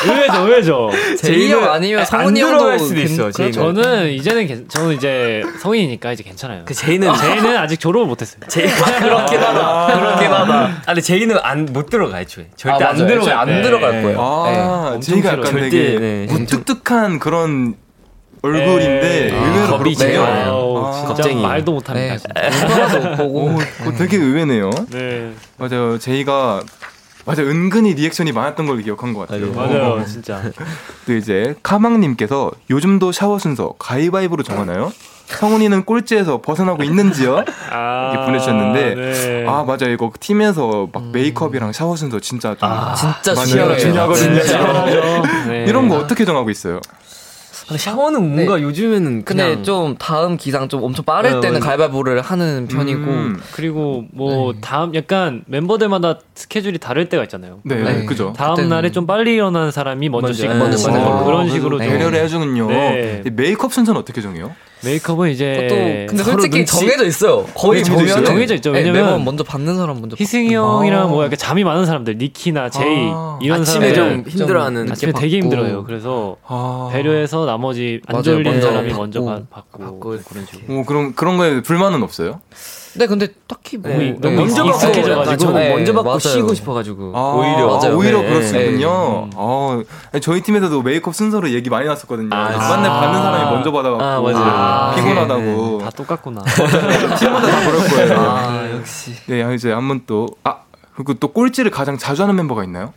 의외죠, 0.07 0.41
의외죠. 0.41 0.89
제이 1.21 1.51
형 1.51 1.63
아니면 1.71 1.99
안 1.99 2.05
성훈이 2.05 2.39
들어갈 2.39 2.71
형도 2.71 2.83
수도 2.85 2.99
있어, 3.01 3.31
제이는. 3.31 3.51
저는 3.53 4.11
이제는 4.13 4.47
괜- 4.47 4.67
저는 4.67 4.95
이제 4.95 5.43
성인이니까 5.59 6.13
이제 6.13 6.23
괜찮아요. 6.23 6.63
그 6.65 6.73
제이는 6.73 7.13
제이는 7.13 7.57
아직 7.57 7.79
졸업을 7.79 8.07
못했어요. 8.07 8.39
제이 8.49 8.67
아, 8.67 8.99
그렇긴 8.99 9.39
하다. 9.39 9.99
그렇긴 9.99 10.31
하다. 10.31 10.53
아, 10.65 10.81
근데 10.87 11.01
제이는 11.01 11.37
안 11.43 11.63
못 11.73 11.89
들어가 11.89 12.19
애초에. 12.21 12.47
절대 12.55 12.83
아, 12.83 12.89
안 12.89 12.95
맞아요. 12.97 13.07
들어가. 13.07 13.41
안 13.41 13.61
들어갈 13.61 14.01
거예요. 14.03 14.17
아, 14.19 14.99
제이가. 15.01 15.29
약간 15.33 15.43
절대, 15.45 15.69
되게 15.69 15.99
네, 15.99 16.25
무뚝뚝 16.29 16.62
한 16.85 17.19
그런 17.19 17.75
얼굴인데 18.41 19.29
네. 19.31 19.35
의외로 19.35 19.67
겁이 19.67 19.77
그렇게 19.79 19.95
제일 19.95 20.11
해요. 20.13 20.21
많아요. 20.23 20.51
아우, 20.51 20.85
아, 20.85 20.91
진짜 20.93 21.07
겁쟁이. 21.13 21.41
말도 21.41 21.71
못합니다. 21.73 22.17
네. 22.35 23.09
못 23.09 23.15
보고. 23.17 23.39
오, 23.85 23.91
되게 23.97 24.17
의외네요. 24.17 24.69
네, 24.91 25.33
맞아요. 25.57 25.97
제이가 25.97 26.61
맞아 27.25 27.41
은근히 27.41 27.93
리액션이 27.93 28.33
많았던 28.33 28.65
걸로 28.65 28.81
기억한 28.81 29.13
것 29.13 29.21
같아요. 29.21 29.53
맞아요, 29.53 30.05
진짜. 30.05 30.41
또 31.07 31.13
이제 31.15 31.55
카망님께서 31.63 32.51
요즘도 32.69 33.13
샤워 33.13 33.39
순서 33.39 33.73
가위바위보로 33.79 34.43
정하나요? 34.43 34.91
성훈이는 35.37 35.85
꼴찌에서 35.85 36.41
벗어나고 36.41 36.83
있는지요? 36.83 37.43
아, 37.71 38.11
이렇게 38.13 38.25
보내주셨는데 38.25 38.95
네. 38.95 39.45
아 39.47 39.63
맞아요 39.63 39.91
이거 39.91 40.11
팀에서 40.19 40.87
막 40.91 41.11
메이크업이랑 41.11 41.71
샤워 41.71 41.95
순서 41.95 42.19
진짜 42.19 42.55
좀 42.55 42.69
진짜 42.95 43.33
맞아요. 43.33 43.45
중요해요. 43.47 43.77
중요하거든요. 43.79 44.41
네. 45.47 45.65
이런 45.67 45.89
거 45.89 45.97
어떻게 45.97 46.25
정하고 46.25 46.49
있어요? 46.49 46.79
근데 47.67 47.81
샤워는 47.81 48.35
뭔가 48.35 48.61
요즘에는 48.61 49.23
근데 49.23 49.61
좀 49.61 49.95
다음 49.97 50.35
기상 50.35 50.67
좀 50.67 50.83
엄청 50.83 51.05
빠를 51.05 51.35
어, 51.35 51.39
때는 51.39 51.59
맞아. 51.61 51.67
가위바위보를 51.67 52.21
하는 52.21 52.67
편이고 52.67 53.01
음, 53.01 53.41
그리고 53.53 54.03
뭐 54.11 54.53
다음 54.59 54.93
약간 54.95 55.43
멤버들마다 55.47 56.19
스케줄이 56.35 56.77
다를 56.77 57.07
때가 57.07 57.23
있잖아요. 57.23 57.59
네, 57.63 57.75
네. 57.75 58.05
그죠. 58.05 58.33
다음 58.35 58.67
날에 58.67 58.91
좀 58.91 59.07
빨리 59.07 59.35
일어나는 59.35 59.71
사람이 59.71 60.09
먼저 60.09 60.33
네, 60.33 60.47
먼저 60.49 60.89
뭐 60.89 60.99
씻고. 60.99 61.25
그런 61.25 61.47
아, 61.47 61.49
식으로 61.49 61.77
네. 61.77 61.85
좀 61.87 61.97
배려를 61.97 62.19
해주군요. 62.23 62.67
네. 62.67 63.23
이 63.25 63.29
메이크업 63.29 63.71
순서는 63.73 63.99
어떻게 63.99 64.21
정해요? 64.21 64.51
메이크업은 64.83 65.29
이제 65.29 66.05
근데 66.09 66.23
서로 66.23 66.41
솔직히 66.41 66.57
눈치- 66.57 66.79
정해져 66.79 67.05
있어요. 67.05 67.45
거의 67.53 67.83
정해져 67.83 68.05
있어요? 68.05 68.15
보면 68.17 68.25
정해져 68.25 68.55
있죠. 68.55 68.71
왜냐면 68.71 69.05
매번 69.05 69.23
먼저 69.23 69.43
받는 69.43 69.75
사람 69.77 69.99
먼저 70.01 70.15
희승이 70.19 70.49
받고. 70.55 70.77
형이랑 70.79 71.03
아. 71.03 71.07
뭐 71.07 71.23
약간 71.23 71.37
잠이 71.37 71.63
많은 71.63 71.85
사람들, 71.85 72.17
니키나 72.17 72.69
제이 72.69 73.09
아, 73.11 73.39
이런 73.41 73.61
아침에 73.61 73.93
좀 73.93 74.23
힘들어하는 74.27 74.91
아침에 74.91 75.11
되게 75.13 75.39
받고. 75.39 75.55
힘들어요. 75.55 75.83
그래서 75.85 76.35
아. 76.45 76.89
배려해서 76.91 77.45
나머지 77.45 78.01
안 78.07 78.13
맞아요. 78.13 78.23
졸리는 78.23 78.51
먼저 78.51 78.67
사람이 78.67 78.89
받고. 78.89 79.01
먼저 79.01 79.21
받, 79.23 79.49
받고, 79.49 79.79
받고 79.83 80.17
그런 80.27 80.45
식으로. 80.45 80.79
오 80.79 80.83
그럼 80.85 81.13
그런 81.15 81.37
거에 81.37 81.61
불만은 81.61 82.03
없어요? 82.03 82.41
네, 82.95 83.07
근데 83.07 83.27
딱히 83.47 83.77
뭐 83.77 83.89
네, 83.91 84.15
너무 84.19 84.35
먼저 84.35 84.63
받고 84.63 84.77
익숙해져가지고. 84.77 85.37
저는 85.37 85.59
네, 85.59 85.69
먼저 85.73 85.93
받고 85.93 86.07
맞아요. 86.09 86.19
쉬고 86.19 86.53
싶어가지고 86.53 87.11
아, 87.15 87.33
오히려 87.33 87.75
아, 87.75 87.95
오히려 87.95 88.21
네, 88.21 88.27
그렇군요. 88.51 89.27
네. 89.31 89.35
아, 89.35 89.83
아니, 90.11 90.21
저희 90.21 90.41
팀에서도 90.41 90.81
메이크업 90.81 91.15
순서로 91.15 91.51
얘기 91.51 91.69
많이 91.69 91.87
났었거든요. 91.87 92.29
아, 92.35 92.49
만날 92.49 92.91
받는 92.91 93.21
사람이 93.21 93.51
먼저 93.51 93.71
받아갖고 93.71 94.03
아, 94.03 94.21
맞아요. 94.21 94.45
아, 94.45 94.95
피곤하다고 94.95 95.79
다 95.79 95.89
똑같구나. 95.91 96.41
팀마다 97.17 97.47
다 97.47 97.71
그럴 97.71 97.87
거예요. 97.89 98.19
아, 98.19 98.69
역시. 98.71 99.13
네, 99.27 99.53
이제 99.55 99.71
한번 99.71 100.01
또 100.05 100.27
아. 100.43 100.57
그리고 100.95 101.15
또 101.15 101.29
꼴찌를 101.29 101.71
가장 101.71 101.97
자주 101.97 102.21
하는 102.21 102.35
멤버가 102.35 102.63
있나요? 102.63 102.93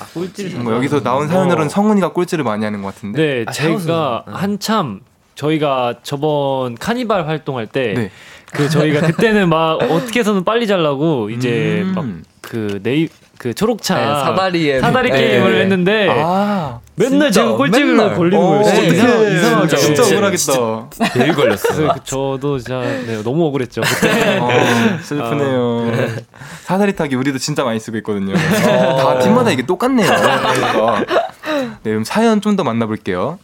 아, 0.00 0.06
꼴찌를 0.14 0.60
뭐 0.60 0.74
여기서 0.74 1.02
나온 1.02 1.28
사연으로는 1.28 1.68
성훈이가 1.68 2.12
꼴찌를 2.12 2.42
많이 2.42 2.64
하는 2.64 2.80
것 2.82 2.94
같은데. 2.94 3.22
네, 3.22 3.44
아, 3.46 3.52
제가. 3.52 4.24
한참 4.26 5.00
저희가 5.34 5.96
저번 6.02 6.76
카니발 6.76 7.26
활동할 7.28 7.66
때 7.66 7.92
네. 7.94 8.10
그 8.54 8.68
저희가 8.68 9.00
그때는 9.08 9.48
막 9.48 9.74
어떻게 9.82 10.20
해서는 10.20 10.44
빨리 10.44 10.66
잘라고 10.66 11.28
이제 11.30 11.82
음. 11.84 12.22
막그 12.40 12.80
네이 12.82 13.08
그 13.36 13.52
초록차 13.52 13.94
네, 13.96 14.04
사다리에 14.06 14.80
사다리 14.80 15.10
네, 15.10 15.18
게임을 15.18 15.52
네. 15.54 15.60
했는데 15.62 16.08
아, 16.10 16.78
맨날 16.94 17.30
진짜, 17.32 17.42
제가 17.42 17.56
꼴찌로 17.56 17.86
맨날. 17.88 18.14
걸리는 18.14 18.38
어, 18.44 18.48
거예요. 18.48 18.62
진짜 18.64 18.80
어떡해. 18.80 18.96
이상, 18.96 19.32
이상하게. 19.36 19.76
진짜 19.76 20.02
진짜, 20.02 20.16
억울하겠다. 20.16 21.18
매일 21.18 21.34
걸렸어요. 21.34 21.88
그 21.94 22.04
저도 22.04 22.58
진짜 22.58 22.80
네, 22.80 23.22
너무 23.24 23.44
억울했죠. 23.46 23.80
그때. 23.82 24.38
어, 24.38 24.48
슬프네요. 25.02 25.92
사다리 26.62 26.94
타기 26.94 27.16
우리도 27.16 27.38
진짜 27.38 27.64
많이 27.64 27.80
쓰고 27.80 27.96
있거든요. 27.98 28.34
다 28.34 29.18
팀마다 29.18 29.50
이게 29.50 29.66
똑같네요. 29.66 30.06
그러니까. 30.06 31.04
네, 31.82 31.90
그럼 31.90 32.04
사연 32.04 32.40
좀 32.40 32.54
더 32.56 32.62
만나볼게요. 32.62 33.38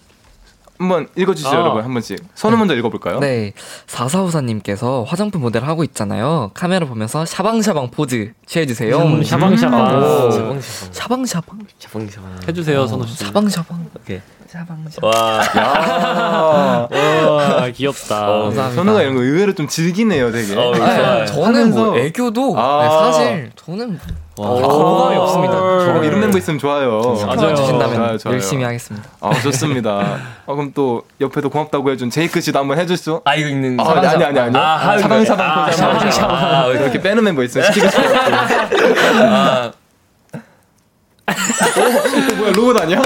한번 0.80 1.08
읽어주시죠, 1.14 1.54
아. 1.54 1.60
여러분. 1.60 1.84
한 1.84 1.92
번씩. 1.92 2.18
선우 2.34 2.56
먼저 2.56 2.74
읽어볼까요? 2.74 3.20
네, 3.20 3.52
사사우사님께서 3.86 5.04
화장품 5.06 5.42
모델 5.42 5.62
하고 5.64 5.84
있잖아요. 5.84 6.50
카메라 6.54 6.86
보면서 6.86 7.26
샤방샤방 7.26 7.90
포즈 7.90 8.32
취해주세요. 8.46 8.96
음, 8.98 9.22
샤방샤방. 9.22 10.02
오. 10.02 10.30
샤방샤방. 10.30 10.60
샤방샤방. 10.92 11.58
샤방샤방. 11.78 12.30
해주세요, 12.48 12.86
선우 12.86 13.06
씨. 13.06 13.16
샤방샤방. 13.24 13.86
오케이. 14.00 14.20
샤방샤방. 14.48 15.10
와. 15.10 15.42
아, 15.54 16.88
와 16.90 17.68
귀엽다. 17.76 18.30
어, 18.30 18.42
감사합니다. 18.44 18.70
선우가 18.70 19.02
이런 19.02 19.16
거 19.16 19.20
의외로 19.22 19.54
좀 19.54 19.68
즐기네요, 19.68 20.32
되게. 20.32 20.56
어, 20.56 20.72
아, 20.74 20.76
좋아요. 20.76 21.26
저는 21.26 21.70
뭐 21.74 21.92
하면서- 21.92 21.98
애교도 21.98 22.54
아. 22.58 22.82
네, 22.82 22.88
사실 23.12 23.50
저는 23.56 23.90
와. 23.90 23.98
거부감이 24.36 25.16
없습니다. 25.16 25.54
어, 25.60 26.00
이런 26.02 26.20
멤버 26.20 26.38
있으면 26.38 26.58
좋아요. 26.58 27.00
맞아요. 27.26 27.54
주신다면 27.54 27.94
좋아요, 27.96 28.18
좋아요. 28.18 28.34
열심히 28.34 28.64
하겠습니다. 28.64 29.08
아, 29.20 29.34
좋습니다. 29.34 29.90
아, 30.46 30.52
그럼 30.54 30.72
또 30.74 31.02
옆에도 31.20 31.50
고맙다고 31.50 31.90
해준 31.90 32.08
제이크 32.10 32.40
씨도 32.40 32.58
한번 32.58 32.78
해주시죠. 32.78 33.22
아 33.24 33.34
이거 33.34 33.48
읽는 33.48 33.78
아, 33.80 33.84
거. 33.84 33.90
아니, 33.90 34.24
아니, 34.24 34.38
아니. 34.38 34.56
아? 34.56 34.98
사방 34.98 35.24
사방 35.24 35.46
아, 35.46 35.54
한번 35.56 35.72
샤방샤방. 35.72 36.06
해주세요. 36.06 36.26
아, 36.26 36.66
이렇게 36.68 37.00
빼는 37.02 37.22
멤버 37.24 37.42
있어요. 37.42 37.64
시키고 37.64 37.88
싶어요. 37.90 38.14
아, 39.26 39.72
뭐야, 42.38 42.52
로봇 42.52 42.80
아니야? 42.80 43.02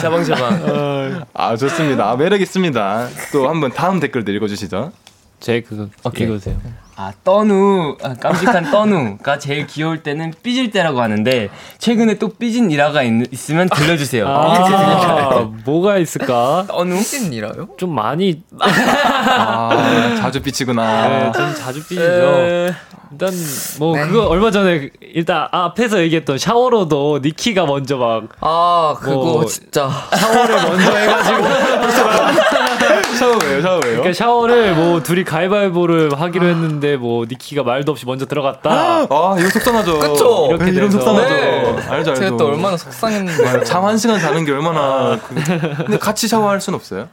샤방샤방. 0.00 1.24
아, 1.34 1.56
좋습니다. 1.56 2.10
아, 2.10 2.16
매력 2.16 2.40
있습니다. 2.40 3.08
또 3.32 3.48
한번 3.48 3.70
다음 3.72 4.00
댓글도 4.00 4.32
읽어주시죠. 4.32 4.92
제 5.38 5.60
그거 5.62 5.86
오케이. 6.04 6.26
읽으세요. 6.26 6.56
아, 7.02 7.12
떠누, 7.24 7.96
아, 8.02 8.12
깜찍한 8.12 8.70
떠누가 8.70 9.38
제일 9.38 9.66
귀여울 9.66 10.02
때는 10.02 10.34
삐질 10.42 10.70
때라고 10.70 11.00
하는데, 11.00 11.48
최근에 11.78 12.18
또 12.18 12.28
삐진 12.28 12.70
일화가 12.70 13.02
있, 13.04 13.32
있으면 13.32 13.70
들려주세요. 13.70 14.28
아, 14.28 15.48
뭐가 15.64 15.96
있을까? 15.96 16.66
떠누? 16.68 16.94
삐진 16.98 17.32
일화요? 17.32 17.68
좀 17.78 17.94
많이 17.94 18.42
아, 18.60 20.14
자주 20.18 20.42
삐치구나. 20.42 21.08
네, 21.08 21.32
좀 21.34 21.54
자주 21.54 21.80
삐지죠. 21.88 22.74
일단 23.12 23.32
뭐 23.80 23.96
네. 23.96 24.06
그거 24.06 24.26
얼마 24.26 24.52
전에 24.52 24.88
일단 25.00 25.48
앞에서 25.50 26.00
얘기했던 26.00 26.38
샤워로도 26.38 27.18
니키가 27.24 27.66
먼저 27.66 27.96
막 27.96 28.28
아 28.40 28.94
그거 29.00 29.16
뭐- 29.16 29.44
진짜 29.46 29.90
샤워를 30.16 30.54
먼저 30.62 30.96
해가지고 30.96 31.42
샤워예요, 33.18 33.62
샤워예요. 33.62 33.80
그러니까 33.82 34.12
샤워를 34.12 34.74
뭐 34.76 35.02
둘이 35.02 35.24
가위바위보를 35.24 36.18
하기로 36.20 36.46
했는데 36.46 36.89
뭐 36.96 37.24
니키가 37.28 37.62
말도 37.62 37.92
없이 37.92 38.06
먼저 38.06 38.26
들어갔다. 38.26 38.70
아, 38.70 39.36
이거 39.38 39.48
속상하죠. 39.50 39.98
그쵸? 39.98 40.46
이렇게 40.50 40.64
네, 40.66 40.70
이런. 40.72 40.90
속상하죠. 40.90 41.28
네. 41.34 41.66
알죠, 41.88 42.10
알죠. 42.10 42.14
제가 42.16 42.36
또 42.36 42.46
얼마나 42.46 42.76
속상했는데 42.76 43.64
잠 43.64 43.84
한 43.84 43.96
시간 43.98 44.20
자는 44.20 44.44
게 44.44 44.52
얼마나. 44.52 45.18
그... 45.18 45.34
근데 45.34 45.98
같이 45.98 46.28
샤워할 46.28 46.60
순 46.60 46.74
없어요? 46.74 47.08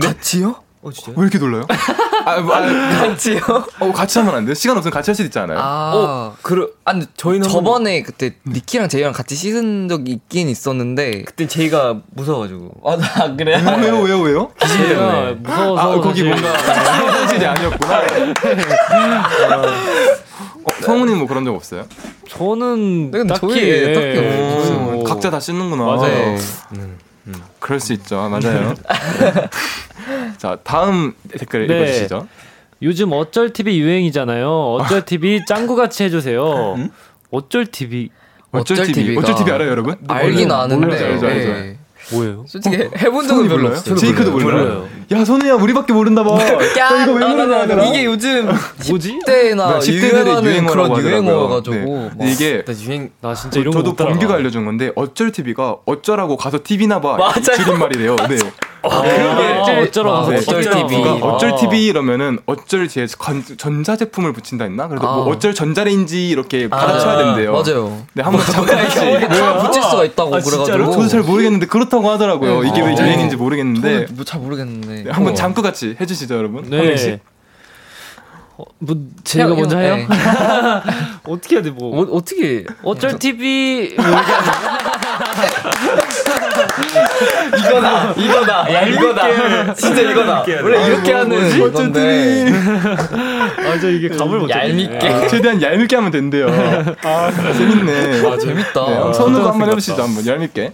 같이요? 0.00 0.56
왜 0.82 0.92
이렇게 1.24 1.38
놀라요? 1.38 1.66
아, 2.24 2.40
뭐, 2.40 2.54
아, 2.54 2.60
같이요? 2.62 3.40
어, 3.80 3.92
같이 3.92 4.18
하면 4.18 4.34
안 4.34 4.44
돼요? 4.46 4.54
시간 4.54 4.76
없으면 4.78 4.92
같이 4.92 5.10
할 5.10 5.14
수도 5.14 5.26
있잖아요. 5.26 5.58
아, 5.60 6.32
그러, 6.42 6.68
아, 6.86 6.92
근데 6.92 7.06
저희는. 7.16 7.48
저번에 7.48 8.02
그때 8.02 8.34
니키랑 8.46 8.88
제이랑 8.88 9.12
같이 9.12 9.34
씻은 9.36 9.88
적이 9.88 10.12
있긴 10.12 10.48
있었는데 10.48 11.22
그때 11.24 11.46
제이가 11.46 12.00
무서워가지고. 12.14 12.72
아, 12.84 12.96
나 12.96 13.36
그래? 13.36 13.62
왜요, 13.82 14.00
왜요, 14.00 14.20
왜요? 14.20 14.50
제가 14.58 15.34
무서워서 15.38 15.92
아, 15.98 16.00
거기 16.00 16.22
뭔가 16.24 16.48
현실이 16.52 17.44
아니었구나. 17.46 17.98
어, 20.64 20.82
성훈이는 20.82 21.18
뭐 21.18 21.26
그런 21.26 21.44
적 21.44 21.54
없어요? 21.54 21.84
저는 22.28 23.10
딱히 23.28 23.40
저희 23.40 23.58
예, 23.68 23.92
딱히 23.92 24.18
없어요. 24.18 24.76
어, 24.76 24.80
뭐- 24.92 25.04
각자 25.04 25.30
다 25.30 25.40
씻는구나. 25.40 25.84
맞아요. 25.84 26.36
음, 26.76 26.98
음. 27.26 27.34
그럴 27.58 27.80
수 27.80 27.92
있죠. 27.92 28.28
맞아요. 28.28 28.74
자, 30.38 30.58
다음 30.62 31.14
댓글 31.30 31.66
네. 31.66 31.74
읽어주시죠. 31.76 32.28
요즘 32.82 33.12
어쩔 33.12 33.52
TV 33.52 33.78
유행이잖아요. 33.80 34.48
어쩔 34.48 35.04
TV 35.04 35.44
짱구 35.46 35.76
같이 35.76 36.04
해주세요. 36.04 36.76
어쩔 37.30 37.66
TV 37.66 38.10
어쩔 38.52 38.78
어쩔 38.80 38.92
TV. 38.92 39.16
어쩔 39.16 39.34
TV 39.34 39.52
알아요, 39.52 39.68
여러분? 39.68 39.96
알긴 40.08 40.48
몰라요. 40.48 40.62
아는데 40.62 40.86
몰라요, 40.86 41.06
알죠, 41.12 41.26
알죠. 41.26 41.48
예. 41.50 41.76
뭐예요? 42.12 42.44
솔직히 42.46 42.76
해본 42.76 43.28
적은 43.28 43.48
별로 43.48 43.62
몰라요? 43.62 43.76
없어요. 43.78 43.96
제이크도 43.96 44.30
몰라요? 44.32 44.50
몰라요. 44.64 44.88
야, 45.12 45.24
선우야, 45.24 45.54
우리밖에 45.54 45.92
모른다 45.92 46.22
봐. 46.22 46.38
야, 46.78 47.02
이거 47.02 47.12
왜 47.12 47.26
모르냐, 47.26 47.84
이게 47.84 48.04
요즘 48.04 48.48
뭐지? 48.88 49.18
때나 49.26 49.78
10대들의 49.78 50.44
유행하는 50.44 50.66
그런 50.66 50.96
유행어여가지고 50.98 51.74
네. 51.74 52.10
막 52.18 52.28
이게 52.28 52.64
나 52.64 52.72
유행. 52.84 53.10
나 53.20 53.34
진짜 53.34 53.60
이런 53.60 53.72
거 53.74 53.82
저도. 53.82 53.96
범규가 53.96 54.34
알려준 54.34 54.64
건데 54.64 54.92
어쩔 54.94 55.32
TV가 55.32 55.76
어쩌라고 55.84 56.36
가서 56.36 56.60
TV나 56.62 57.00
봐 57.00 57.16
맞아요. 57.16 57.42
줄임말이래요. 57.56 58.16
네. 58.28 58.36
아, 58.82 59.02
그게 59.02 59.80
어쩌라고 59.82 60.16
아, 60.16 60.20
가서 60.20 60.30
네, 60.30 60.36
어쩔 60.38 60.58
어쩌라고 60.60 60.88
TV. 60.88 61.02
그러니까 61.02 61.26
어쩔 61.26 61.50
아. 61.52 61.56
TV 61.56 61.86
이러면은 61.86 62.38
어쩔 62.46 62.86
뒤에 62.88 63.06
건- 63.18 63.44
전자 63.58 63.96
제품을 63.96 64.32
붙인다 64.32 64.64
했나? 64.64 64.88
그래서 64.88 65.06
아. 65.06 65.16
뭐 65.16 65.26
어쩔 65.28 65.54
전자레인지 65.54 66.28
이렇게 66.28 66.68
받아쳐야 66.68 67.18
된대요. 67.18 67.52
맞아요. 67.52 68.02
네, 68.14 68.22
한번 68.22 68.44
잠깐같이 68.46 68.96
다 69.28 69.58
붙일 69.62 69.82
수가 69.82 70.04
있다고 70.04 70.36
아? 70.36 70.40
그래가지고 70.40 70.92
저도 70.92 71.08
잘 71.08 71.20
모르겠는데 71.22 71.66
그렇다고 71.66 72.10
하더라고요. 72.10 72.62
네. 72.62 72.68
이게 72.68 72.80
왜 72.80 72.94
아. 72.94 73.04
유행인지 73.06 73.36
모르겠는데 73.36 74.06
뭐잘 74.10 74.40
모르겠는데 74.40 75.02
네, 75.04 75.10
한번 75.10 75.34
잠깐 75.34 75.64
같이 75.64 75.96
해주시죠, 76.00 76.34
여러분. 76.36 76.64
한 76.64 76.70
네. 76.70 77.20
어, 78.56 78.64
뭐 78.78 78.94
제가 79.24 79.48
형, 79.50 79.56
먼저 79.56 79.76
형, 79.76 79.82
해요? 79.84 79.96
네. 79.96 80.06
어떻게 81.32 81.56
해야 81.56 81.62
돼 81.62 81.70
뭐? 81.70 81.98
어, 81.98 82.06
어떻게. 82.12 82.64
어쩔 82.82 83.18
TV 83.18 83.94
뭐 83.96 84.04
이거다, 87.58 88.12
이거다, 88.16 88.74
야, 88.74 88.82
이거다. 88.82 89.74
진짜 89.74 90.00
이거다. 90.02 90.44
원래 90.62 90.86
이렇게 90.86 91.12
하는. 91.12 91.72
건데 91.72 92.46
아저 93.70 93.88
이게 93.90 94.08
감을 94.08 94.40
못 94.40 94.50
얄밉게. 94.50 95.28
최대한 95.28 95.60
얄밉게 95.60 95.96
하면 95.96 96.10
된대요. 96.10 96.46
아, 97.02 97.30
재밌네. 97.52 98.26
아 98.26 98.38
재밌다. 98.38 98.86
네, 98.86 99.12
선우가 99.14 99.50
한번 99.52 99.68
해보시죠, 99.70 100.02
한번 100.02 100.26
얄밉게. 100.26 100.72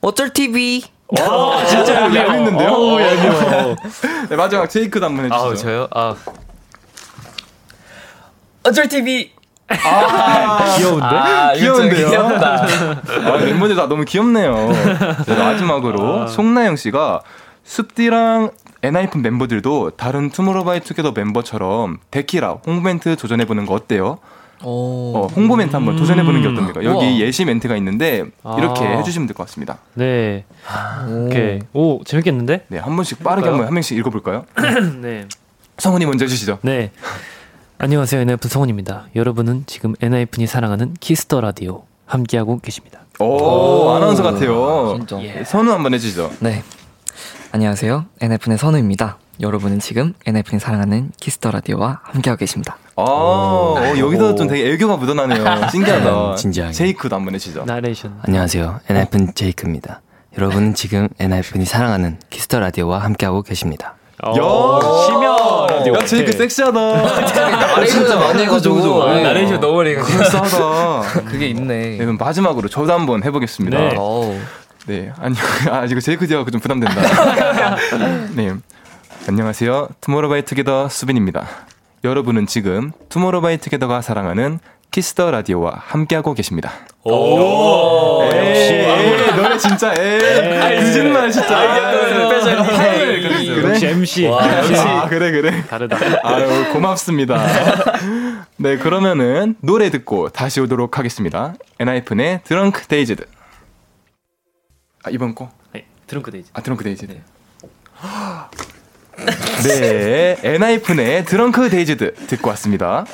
어쩔 0.00 0.32
TV 0.32 0.82
와 1.08 1.64
진짜 1.66 1.94
얄미워. 2.02 2.24
얄밉는데요? 2.24 2.68
어우, 2.70 3.00
얄미워. 3.00 3.76
네, 4.30 4.36
마지막 4.36 4.70
제이크도 4.70 5.04
한번 5.06 5.26
해주시죠. 5.26 5.44
아우, 5.44 5.56
저요? 5.56 5.88
아. 5.92 6.14
어쩔 8.62 8.88
TV. 8.88 9.32
귀여운데? 10.76 11.04
아, 11.06 11.52
좀 11.54 11.60
귀여운데요? 11.60 12.08
귀엽다. 12.08 12.64
아, 12.64 13.36
멤버들 13.38 13.76
다 13.76 13.86
너무 13.88 14.04
귀엽네요. 14.04 14.68
네, 15.26 15.34
마지막으로 15.36 16.26
송나영 16.26 16.76
씨가 16.76 17.20
숲디랑 17.64 18.50
엔하이픈 18.82 19.22
멤버들도 19.22 19.90
다른 19.90 20.30
투모로우바이투게더 20.30 21.12
멤버처럼 21.12 21.98
데키라 22.10 22.58
홍보 22.66 22.80
멘트 22.82 23.16
도전해보는 23.16 23.66
거 23.66 23.74
어때요? 23.74 24.18
오. 24.62 25.16
어, 25.16 25.26
홍보 25.28 25.56
멘트 25.56 25.74
한번 25.74 25.96
도전해 25.96 26.22
보는 26.22 26.42
게 26.42 26.48
어떻습니까? 26.48 26.84
여기 26.84 27.06
우와. 27.06 27.18
예시 27.20 27.44
멘트가 27.46 27.76
있는데 27.76 28.24
이렇게 28.58 28.84
아. 28.86 28.96
해주시면 28.98 29.26
될 29.28 29.34
것 29.36 29.46
같습니다. 29.46 29.78
네. 29.94 30.44
오케이. 31.08 31.60
오 31.72 32.02
재밌겠는데? 32.04 32.64
네, 32.68 32.78
한 32.78 32.94
번씩 32.96 33.22
빠르게 33.22 33.48
한번 33.48 33.66
한 33.66 33.72
명씩 33.74 33.96
읽어볼까요? 33.98 34.44
네. 35.00 35.26
성훈이 35.78 36.04
먼저 36.06 36.24
해주시죠. 36.26 36.58
네. 36.62 36.90
안녕하세요. 37.82 38.20
엔하이픈 38.20 38.50
성훈입니다. 38.50 39.06
여러분은 39.16 39.64
지금 39.66 39.94
엔하이픈이 40.02 40.46
사랑하는 40.46 40.92
키스 41.00 41.25
더 41.25 41.40
라디오 41.40 41.84
함께하고 42.04 42.58
계십니다. 42.58 43.00
오, 43.20 43.88
아나운서 43.92 44.22
같아요. 44.22 44.96
진짜. 44.98 45.16
네, 45.16 45.42
선우 45.44 45.72
한번 45.72 45.94
해주시죠. 45.94 46.30
네. 46.40 46.62
안녕하세요. 47.52 48.04
엔하이픈 48.20 48.58
선우입니다. 48.58 49.16
여러분은 49.40 49.78
지금 49.78 50.12
엔하이픈이 50.26 50.58
사랑하는 50.58 51.10
키스 51.18 51.39
더 51.39 51.52
라디오와 51.52 52.00
함께하고 52.02 52.38
계십니다. 52.38 52.76
아, 52.96 53.02
어, 53.02 53.94
여기서 53.96 54.34
좀 54.34 54.46
되게 54.46 54.70
애교가 54.74 54.98
묻어나네요. 54.98 55.42
신기하다. 55.72 56.32
음, 56.32 56.36
진지하게. 56.36 56.74
제이크도 56.74 57.16
한번 57.16 57.34
해주시죠. 57.34 57.64
나레이션. 57.64 58.20
안녕하세요. 58.24 58.80
엔하이픈 58.90 59.34
제이크입니다. 59.34 60.02
여러분은 60.36 60.74
지금 60.74 61.08
엔하이픈이 61.18 61.64
사랑하는 61.64 62.18
키스 62.28 62.48
더 62.48 62.60
라디오와 62.60 62.98
함께하고 62.98 63.40
계십니다. 63.40 63.96
야, 64.22 64.80
심야 65.06 65.66
라디오. 65.68 65.94
야, 65.94 66.04
제이크 66.04 66.32
섹시하다. 66.32 66.72
나레이션을 67.72 68.18
많이 68.18 68.42
해가지고 68.42 68.82
좋아. 68.82 69.14
네. 69.14 69.22
나레이션 69.22 69.60
너무 69.60 69.78
많이 69.78 69.90
해가지고. 69.90 70.18
그럴싸하다. 70.18 71.24
그게 71.24 71.48
있네. 71.48 71.96
네, 71.98 72.04
마지막으로 72.04 72.68
저도 72.68 72.92
한번 72.92 73.24
해보겠습니다. 73.24 73.78
네. 73.78 73.88
네. 73.88 73.96
어우. 73.96 74.36
아니, 75.18 75.36
아, 75.70 75.84
이거 75.84 76.00
제이크 76.00 76.26
뒤여가 76.26 76.50
좀 76.50 76.60
부담된다. 76.60 77.00
네. 78.34 78.54
안녕하세요. 79.28 79.88
투모로우바이투게더 80.00 80.88
수빈입니다. 80.88 81.46
여러분은 82.04 82.46
지금 82.46 82.92
투모로우바이투게더가 83.08 84.00
사랑하는 84.02 84.58
키스 84.90 85.15
더 85.15 85.30
라디오와 85.30 85.74
함께하고 85.76 86.34
계십니다. 86.34 86.72
오, 87.02 88.22
역시 88.24 88.86
노래 89.36 89.56
진짜 89.56 89.94
에 89.94 90.80
늦은말 90.80 91.30
진짜 91.30 91.56
그래? 93.54 93.70
역시 93.70 93.86
MC. 93.86 94.28
아 94.28 95.08
그래 95.08 95.30
그래 95.30 95.62
다르다. 95.68 95.96
아유 96.24 96.72
고맙습니다. 96.72 97.40
네 98.56 98.76
그러면은 98.76 99.54
노래 99.60 99.90
듣고 99.90 100.28
다시 100.28 100.60
오도록 100.60 100.98
하겠습니다. 100.98 101.54
엔하이픈의 101.78 102.40
Drunk-Dazed. 102.44 103.24
아 105.04 105.10
이번 105.10 105.34
거? 105.34 105.50
네, 105.72 105.86
Drunk-Dazed. 106.06 106.50
아 106.52 106.60
Drunk-Dazed. 106.60 107.18
네, 109.64 110.36
엔하이픈의 110.42 111.24
Drunk-Dazed 111.24 112.14
듣고 112.26 112.50
왔습니다. 112.50 113.06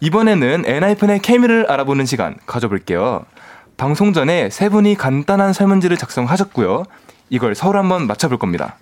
이번에는 0.00 0.64
엔하이픈의 0.66 1.20
케미를 1.20 1.70
알아보는 1.70 2.06
시간 2.06 2.36
가져볼게요. 2.46 3.24
방송 3.76 4.12
전에 4.12 4.50
세 4.50 4.68
분이 4.68 4.94
간단한 4.96 5.52
설문지를 5.52 5.96
작성하셨고요. 5.96 6.84
이걸 7.28 7.54
서로 7.54 7.78
한번 7.78 8.06
맞춰볼 8.06 8.38
겁니다. 8.38 8.76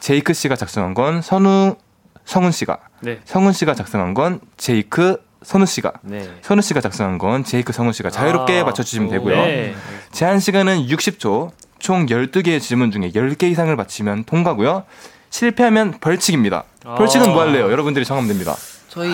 제이크 0.00 0.32
씨가 0.32 0.56
작성한 0.56 0.94
건 0.94 1.22
선우, 1.22 1.76
성훈 2.24 2.52
씨가, 2.52 2.78
네. 3.00 3.20
성훈 3.24 3.52
씨가 3.52 3.74
작성한 3.74 4.14
건 4.14 4.40
제이크, 4.56 5.16
선우 5.42 5.66
씨가, 5.66 5.92
네. 6.02 6.30
선우 6.42 6.62
씨가 6.62 6.80
작성한 6.80 7.18
건 7.18 7.44
제이크, 7.44 7.72
성훈 7.72 7.92
씨가 7.92 8.10
자유롭게 8.10 8.60
아, 8.60 8.64
맞춰주시면 8.64 9.08
오, 9.08 9.10
되고요. 9.10 9.36
네. 9.36 9.74
제한 10.12 10.38
시간은 10.38 10.86
60초, 10.86 11.50
총 11.78 12.06
12개의 12.06 12.60
질문 12.60 12.90
중에 12.90 13.10
10개 13.10 13.44
이상을 13.44 13.74
맞히면 13.74 14.24
통과고요. 14.24 14.84
실패하면 15.30 15.98
벌칙입니다. 16.00 16.64
아. 16.84 16.94
벌칙은 16.94 17.30
뭐 17.30 17.40
할래요? 17.40 17.70
여러분들이 17.70 18.04
정하면 18.04 18.28
됩니다. 18.28 18.54
저희 18.92 19.10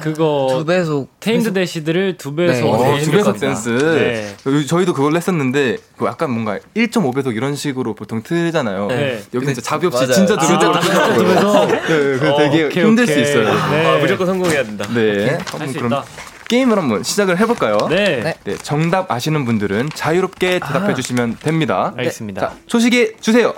그거 0.00 0.48
두 0.50 0.64
배속 0.64 1.20
테임드 1.20 1.52
대시들을 1.52 2.16
두 2.16 2.34
배속 2.34 2.64
네. 2.64 2.72
어, 2.72 2.96
네, 2.96 3.02
두 3.02 3.10
배속. 3.10 3.38
댄스. 3.38 3.68
네. 3.68 4.34
그 4.42 4.64
저희도 4.64 4.94
그걸 4.94 5.14
했었는데 5.16 5.76
그 5.98 6.06
약간 6.06 6.30
뭔가 6.30 6.58
1.5배속 6.74 7.36
이런 7.36 7.54
식으로 7.54 7.94
보통 7.94 8.22
틀잖아요. 8.22 8.86
네. 8.86 9.22
여기는 9.34 9.52
진짜 9.52 9.68
자비 9.68 9.86
없이 9.86 9.98
맞아요. 10.06 10.12
진짜 10.14 10.34
두 10.38 10.46
배속으로 10.48 10.74
아, 10.74 10.80
틀더라고요. 10.80 11.14
두 11.14 11.24
배속? 11.26 11.66
네, 11.68 11.80
그 12.18 12.30
어, 12.32 12.38
되게 12.38 12.64
오케이, 12.64 12.84
힘들 12.84 13.04
오케이. 13.04 13.14
수 13.16 13.20
있어요. 13.20 13.52
네. 13.70 13.86
아, 13.86 13.98
무조건 13.98 14.26
성공해야 14.28 14.62
된다. 14.64 14.86
네. 14.94 15.28
할 15.28 15.38
한번 15.44 15.68
수 15.68 15.74
그럼 15.74 15.92
있다. 15.92 16.04
게임을 16.48 16.78
한번 16.78 17.02
시작을 17.02 17.38
해볼까요? 17.38 17.76
네. 17.90 18.22
네. 18.22 18.34
네, 18.44 18.56
정답 18.62 19.10
아시는 19.12 19.44
분들은 19.44 19.90
자유롭게 19.94 20.60
대답해 20.60 20.94
주시면 20.94 21.36
됩니다. 21.40 21.92
알겠습니다. 21.98 22.40
자, 22.40 22.54
초식에 22.66 23.16
주세요. 23.20 23.52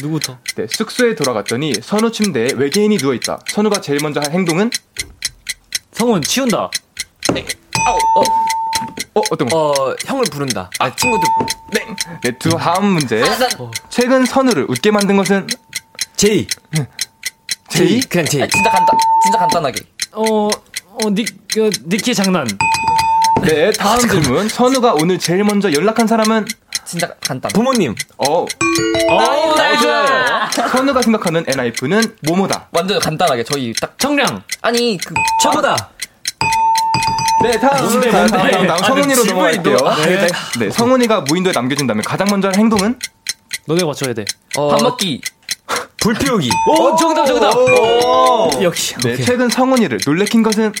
누구부터? 0.00 0.38
네, 0.56 0.66
숙소에 0.68 1.14
돌아갔더니 1.14 1.74
선우 1.82 2.10
침대에 2.12 2.48
외계인이 2.56 2.96
누워 2.98 3.14
있다. 3.14 3.40
선우가 3.48 3.80
제일 3.80 3.98
먼저 4.02 4.20
한 4.20 4.32
행동은 4.32 4.70
성훈 5.92 6.22
치운다. 6.22 6.70
어 9.14 9.20
어떤 9.30 9.48
거? 9.48 9.70
어, 9.70 9.94
형을 10.06 10.24
부른다. 10.30 10.70
아, 10.78 10.94
친구들 10.94 11.28
부른다. 11.36 12.20
네, 12.22 12.30
두 12.38 12.50
다음 12.50 12.86
문제. 12.86 13.22
최근 13.90 14.24
선우를 14.24 14.66
웃게 14.68 14.90
만든 14.90 15.16
것은 15.16 15.46
제이. 16.16 16.46
제이? 17.68 18.00
그냥 18.00 18.26
제이. 18.26 18.42
아, 18.42 18.46
진짜 18.46 18.70
간단 18.70 18.98
진짜 19.22 19.38
간단하게 19.38 19.80
어, 20.12 20.48
어, 20.48 21.10
니, 21.10 21.24
그, 21.52 21.70
니키의 21.86 22.14
장난. 22.14 22.46
네, 23.42 23.72
다음 23.72 23.98
질문. 24.08 24.48
선우가 24.48 24.94
오늘 24.94 25.18
제일 25.18 25.42
먼저 25.44 25.72
연락한 25.72 26.06
사람은 26.06 26.46
진짜 26.84 27.12
간단 27.20 27.50
부모님. 27.52 27.94
어, 28.18 28.42
어, 28.42 29.54
nice! 29.56 29.86
선우가 30.70 31.02
생각하는 31.02 31.44
엔하이픈은 31.46 32.16
뭐뭐다. 32.26 32.68
완전 32.72 32.98
간단하게 33.00 33.44
저희 33.44 33.72
딱 33.80 33.98
청량. 33.98 34.42
아니 34.62 34.96
그 35.04 35.14
최고다. 35.42 35.90
네, 37.42 37.58
다음 37.58 38.00
다음? 38.00 38.28
다음, 38.28 38.28
다음 38.28 38.70
아, 38.70 38.76
성훈이로 38.76 39.24
넘어갈게요. 39.24 39.76
질문이 39.76 40.16
네. 40.16 40.26
네, 40.60 40.70
성훈이가 40.70 41.22
무인도에 41.22 41.52
남겨진다면 41.52 42.04
가장 42.04 42.28
먼저 42.30 42.48
할 42.48 42.56
행동은 42.56 42.98
너네가 43.66 43.86
맞춰야 43.86 44.14
돼. 44.14 44.24
어, 44.56 44.68
밥 44.68 44.82
먹기 44.82 45.20
불 46.00 46.14
피우기. 46.14 46.50
오, 46.68 46.94
정답, 46.96 47.26
정답! 47.26 47.52
역시. 48.62 48.94
네, 49.02 49.16
최근 49.16 49.48
성훈이를 49.48 49.98
놀래킨 50.06 50.42
것은 50.44 50.72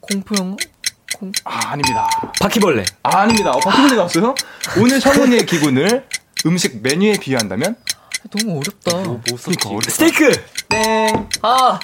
공포 0.00 0.34
영화 0.38 0.56
아, 1.44 1.70
아닙니다. 1.70 2.08
바퀴벌레. 2.40 2.84
아, 3.02 3.18
아닙니다. 3.20 3.50
어, 3.50 3.58
바퀴벌레 3.60 3.96
나왔어요? 3.96 4.34
오늘 4.80 5.00
성훈이의 5.00 5.46
기분을 5.46 6.06
음식 6.46 6.82
메뉴에 6.82 7.14
비유한다면? 7.18 7.76
너무 8.30 8.58
어렵다 8.60 8.96
뭐 9.08 9.20
그러니까 9.24 9.68
어렵다. 9.68 9.90
스테이크. 9.90 10.32
땡. 10.68 11.28
아 11.42 11.78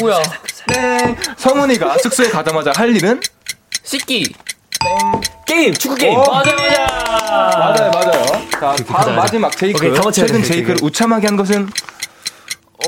뭐야 0.00 0.20
땡. 0.68 1.16
성훈이가 1.36 1.98
숙소에 1.98 2.28
가자마자 2.28 2.72
할 2.74 2.94
일은? 2.94 3.20
씻기 3.82 4.34
게임. 5.46 5.74
축구 5.74 5.94
게임. 5.96 6.16
어. 6.16 6.24
맞아, 6.24 6.52
맞아! 6.54 7.58
맞아요, 7.58 7.90
맞아요. 7.90 8.24
자, 8.50 8.76
다음 8.84 9.16
마지막 9.16 9.56
제이크. 9.56 9.86
오케이, 9.88 10.12
최근 10.12 10.42
돼, 10.42 10.46
제이크를 10.46 10.76
제이크. 10.76 10.86
우참하게 10.86 11.26
한 11.28 11.36
것은? 11.36 11.68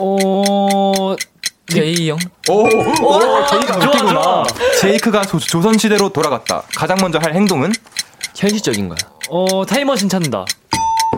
어, 0.01 1.17
제이 1.73 2.09
형 2.11 2.19
오, 2.49 2.63
오, 2.65 3.47
제이크가 3.47 3.79
좋아. 3.81 4.45
제이크가 4.81 5.23
조, 5.27 5.39
조선시대로 5.39 6.09
돌아갔다. 6.11 6.63
가장 6.75 6.97
먼저 7.01 7.19
할 7.19 7.35
행동은? 7.35 7.73
현실적인 8.35 8.89
거야. 8.89 8.97
어, 9.29 9.67
타임머신 9.67 10.09
찾는다. 10.09 10.47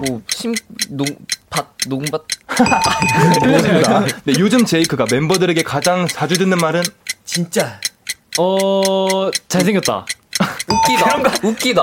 뭐심농 0.07 1.07
밭 1.51 1.67
농밭 1.87 2.23
틀렸습니다. 3.43 4.05
네, 4.25 4.33
요즘 4.39 4.65
제이크가 4.65 5.07
멤버들에게 5.11 5.63
가장 5.63 6.09
자주 6.09 6.37
듣는 6.39 6.59
말은? 6.59 6.83
진짜. 7.25 7.81
어, 8.39 9.31
잘생겼다. 9.49 10.07
웃기다 10.69 11.17
웃기다 11.45 11.83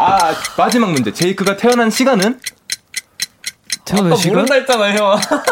아, 0.00 0.32
마지막 0.56 0.90
문제. 0.92 1.12
제이크가 1.12 1.56
태어난 1.56 1.90
시간은? 1.90 2.40
태어난 3.84 4.16
시간? 4.16 4.50
했잖아, 4.50 4.94
형. 4.94 5.06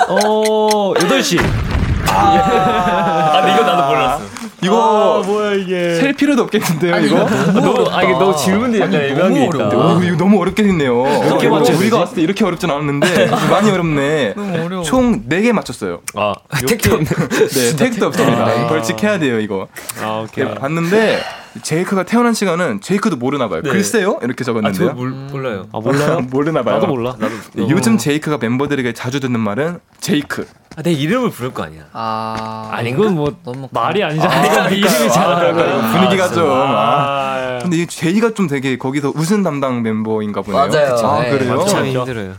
어, 0.09 0.95
8시. 0.95 1.82
아, 2.09 3.40
근데 3.42 3.55
이거 3.55 3.64
나도 3.64 3.88
몰랐어. 3.88 4.22
이거 4.62 5.22
뭐야, 5.26 5.55
이게. 5.55 5.94
셀 5.96 6.12
필요도 6.12 6.42
없겠는데요, 6.42 6.96
이거? 6.98 7.24
너무, 7.53 7.84
아, 7.90 8.03
이게 8.03 8.12
너무 8.12 8.36
질문이 8.36 8.78
약간 8.80 8.94
애매한 8.94 9.34
게 9.34 9.44
있다. 9.46 9.68
어, 9.68 10.00
이거 10.03 10.16
너무 10.16 10.40
어렵게 10.40 10.62
됐네요. 10.62 11.03
어떻게 11.03 11.48
맞춰야 11.48 11.76
우리가? 11.76 11.98
왔을 12.00 12.14
때 12.16 12.22
이렇게 12.22 12.44
어렵진 12.44 12.70
않았는데 12.70 13.26
많이 13.50 13.70
어렵네. 13.70 14.34
너무 14.36 14.64
어려워 14.64 14.82
총 14.84 15.28
4개 15.28 15.53
맞췄어요. 15.53 16.00
아, 16.14 16.34
택도 16.66 16.94
없네. 16.94 17.07
네, 17.09 17.76
택도 17.76 18.07
없습니다. 18.07 18.44
네. 18.46 18.66
벌칙 18.68 19.03
해야 19.03 19.18
돼요, 19.18 19.40
이거. 19.40 19.66
아, 20.00 20.24
오케이. 20.24 20.44
네, 20.44 20.55
봤는데 20.55 21.20
제이크가 21.61 22.05
태어난 22.05 22.32
시간은 22.32 22.80
제이크도 22.80 23.16
모르나 23.16 23.48
봐요. 23.48 23.61
글쎄요? 23.62 24.18
이렇게 24.22 24.42
아, 24.42 24.44
저 24.44 24.44
적었는데요. 24.44 24.92
몰, 24.94 25.11
몰라요. 25.11 25.66
아, 25.72 25.80
몰라요? 25.80 26.20
모르나 26.30 26.62
봐요. 26.62 26.76
나도 26.76 26.86
몰라. 26.86 27.14
나도. 27.18 27.34
네, 27.55 27.66
요즘 27.68 27.98
제이크가 27.98 28.38
멤버들에게 28.38 28.92
자주 28.94 29.20
듣는 29.20 29.40
말은 29.40 29.80
제이크. 30.00 30.46
아, 30.76 30.82
내 30.82 30.92
이름을 30.92 31.30
부를 31.30 31.53
거 31.53 31.62
아니야. 31.64 31.82
아 31.92 32.70
아니, 32.72 32.90
이건 32.90 33.14
뭐, 33.14 33.36
너무 33.44 33.68
말이 33.70 34.03
아니잖아. 34.03 34.68
이름이 34.70 35.11
잘하는 35.11 35.92
분위기가 35.92 36.28
좀. 36.30 36.50
아. 36.50 36.62
아, 36.62 37.59
근데 37.61 37.76
이 37.76 37.86
제이가 37.86 38.32
좀 38.34 38.46
되게 38.46 38.78
거기서 38.78 39.12
웃음 39.14 39.42
담당 39.42 39.82
멤버인가 39.82 40.40
보네요. 40.40 40.66
맞아요. 40.68 40.94
아, 41.07 41.20
네, 41.20 41.30
그래요? 41.30 41.64
참 41.66 41.84
힘들어요. 41.86 42.34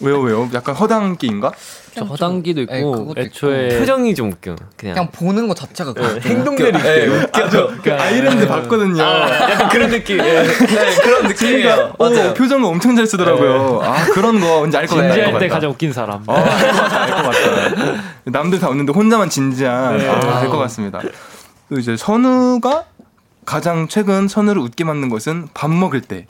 왜요, 0.00 0.20
왜요? 0.20 0.48
약간 0.52 0.74
허당끼인가? 0.74 1.52
저 1.94 2.04
허당기도 2.04 2.60
있고, 2.62 2.72
네, 2.74 2.82
그것도 2.82 3.14
애초에. 3.20 3.78
표정이 3.78 4.14
좀 4.14 4.30
웃겨. 4.30 4.54
그냥. 4.76 4.94
그냥 4.94 5.10
보는 5.10 5.48
거 5.48 5.54
자체가 5.54 5.94
그렇게 5.94 6.28
행동들이 6.28 6.76
웃겨. 7.08 7.96
아이랜드 7.98 8.46
봤거든요. 8.46 9.02
약간 9.02 9.68
그런 9.70 9.90
느낌. 9.90 10.18
예. 10.18 10.42
네, 10.42 10.96
그런 11.02 11.26
느낌이에요 11.28 11.94
오, 11.98 12.34
표정을 12.34 12.64
엄청 12.66 12.94
잘 12.94 13.06
쓰더라고요. 13.06 13.80
아, 13.82 14.04
그런 14.12 14.38
거 14.40 14.58
뭔지 14.58 14.76
알 14.76 14.86
것 14.86 14.96
같다. 14.96 15.14
진지할 15.14 15.38
때. 15.38 15.48
가장 15.48 15.70
웃긴 15.70 15.92
사람. 15.94 16.22
어, 16.26 16.34
알것 16.34 17.22
같다. 17.24 18.02
남들 18.24 18.58
다 18.60 18.68
웃는데 18.68 18.92
혼자만 18.92 19.30
진지한 19.30 19.96
네. 19.96 20.08
아, 20.08 20.40
될것 20.40 20.58
같습니다. 20.58 21.00
또 21.70 21.78
이제 21.78 21.96
선우가 21.96 22.84
가장 23.46 23.88
최근 23.88 24.28
선우를 24.28 24.60
웃게 24.60 24.84
만든 24.84 25.08
것은 25.08 25.48
밥 25.54 25.70
먹을 25.70 26.02
때. 26.02 26.26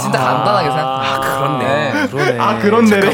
진짜 0.00 0.18
간단하게 0.18 0.68
생각 0.70 0.86
아, 0.86 1.20
그렇네. 1.20 2.06
그러네. 2.08 2.38
아 2.40 2.58
그런 2.58 2.84
내래. 2.86 3.12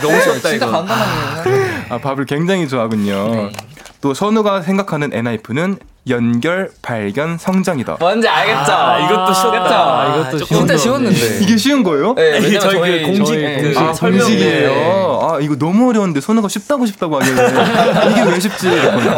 너무 0.00 0.20
쉽다, 0.20 0.48
진짜. 0.50 0.66
간단하게 0.66 1.42
생각 1.50 1.92
아 1.92 1.98
밥을 1.98 2.24
굉장히 2.26 2.68
좋아하군요. 2.68 3.28
네. 3.34 3.52
또 4.00 4.14
선우가 4.14 4.62
생각하는 4.62 5.12
NIF는 5.12 5.78
연결, 6.08 6.70
발견, 6.80 7.36
성장이다. 7.36 7.96
뭔지 7.98 8.28
알겠죠 8.28 8.72
아, 8.72 8.98
이것도 9.00 9.34
쉬웠다. 9.34 10.00
아, 10.00 10.16
이것도 10.16 10.44
진짜 10.44 10.76
쉬웠는데 10.76 11.40
이게 11.40 11.56
쉬운 11.56 11.82
거예요? 11.82 12.14
네, 12.14 12.38
이게 12.38 12.58
저희 12.58 12.76
저희 12.78 13.00
그 13.02 13.06
공식 13.08 13.24
저희- 13.34 13.74
그 13.74 13.78
아, 13.78 13.92
설명에. 13.92 14.20
공식이에요. 14.22 15.20
아, 15.22 15.38
이거 15.40 15.56
너무 15.56 15.88
어려운데 15.90 16.20
선우가 16.20 16.48
쉽다고 16.48 16.86
쉽다고 16.86 17.20
하길래 17.20 17.42
이게 18.12 18.22
왜 18.22 18.40
쉽지? 18.40 18.70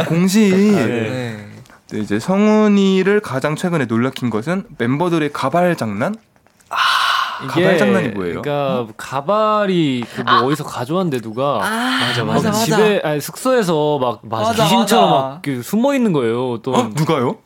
공식. 0.09 0.51
네. 0.51 1.37
네, 1.93 1.99
이제 1.99 2.19
성훈이를 2.19 3.21
가장 3.21 3.55
최근에 3.57 3.85
놀라킨 3.85 4.31
것은 4.31 4.65
멤버들의 4.79 5.31
가발 5.33 5.77
장난? 5.77 6.15
가발 7.49 7.79
장난이 7.79 8.09
뭐예요? 8.09 8.43
그러니까 8.43 8.87
가발이 8.97 10.05
그 10.15 10.23
뭐 10.23 10.43
어디서 10.49 10.65
가져왔는데 10.65 11.21
누가 11.21 11.59
맞아 11.59 12.25
막 12.25 12.35
맞아 12.35 12.53
집에 12.53 13.01
아니 13.05 13.21
숙소에서 13.21 13.99
막 13.99 14.21
맞아, 14.23 14.63
귀신처럼 14.65 15.11
맞아. 15.11 15.29
막그 15.35 15.63
숨어 15.63 15.95
있는 15.95 16.13
거예요. 16.13 16.59
또 16.63 16.73
어? 16.75 16.91
누가요? 16.95 17.37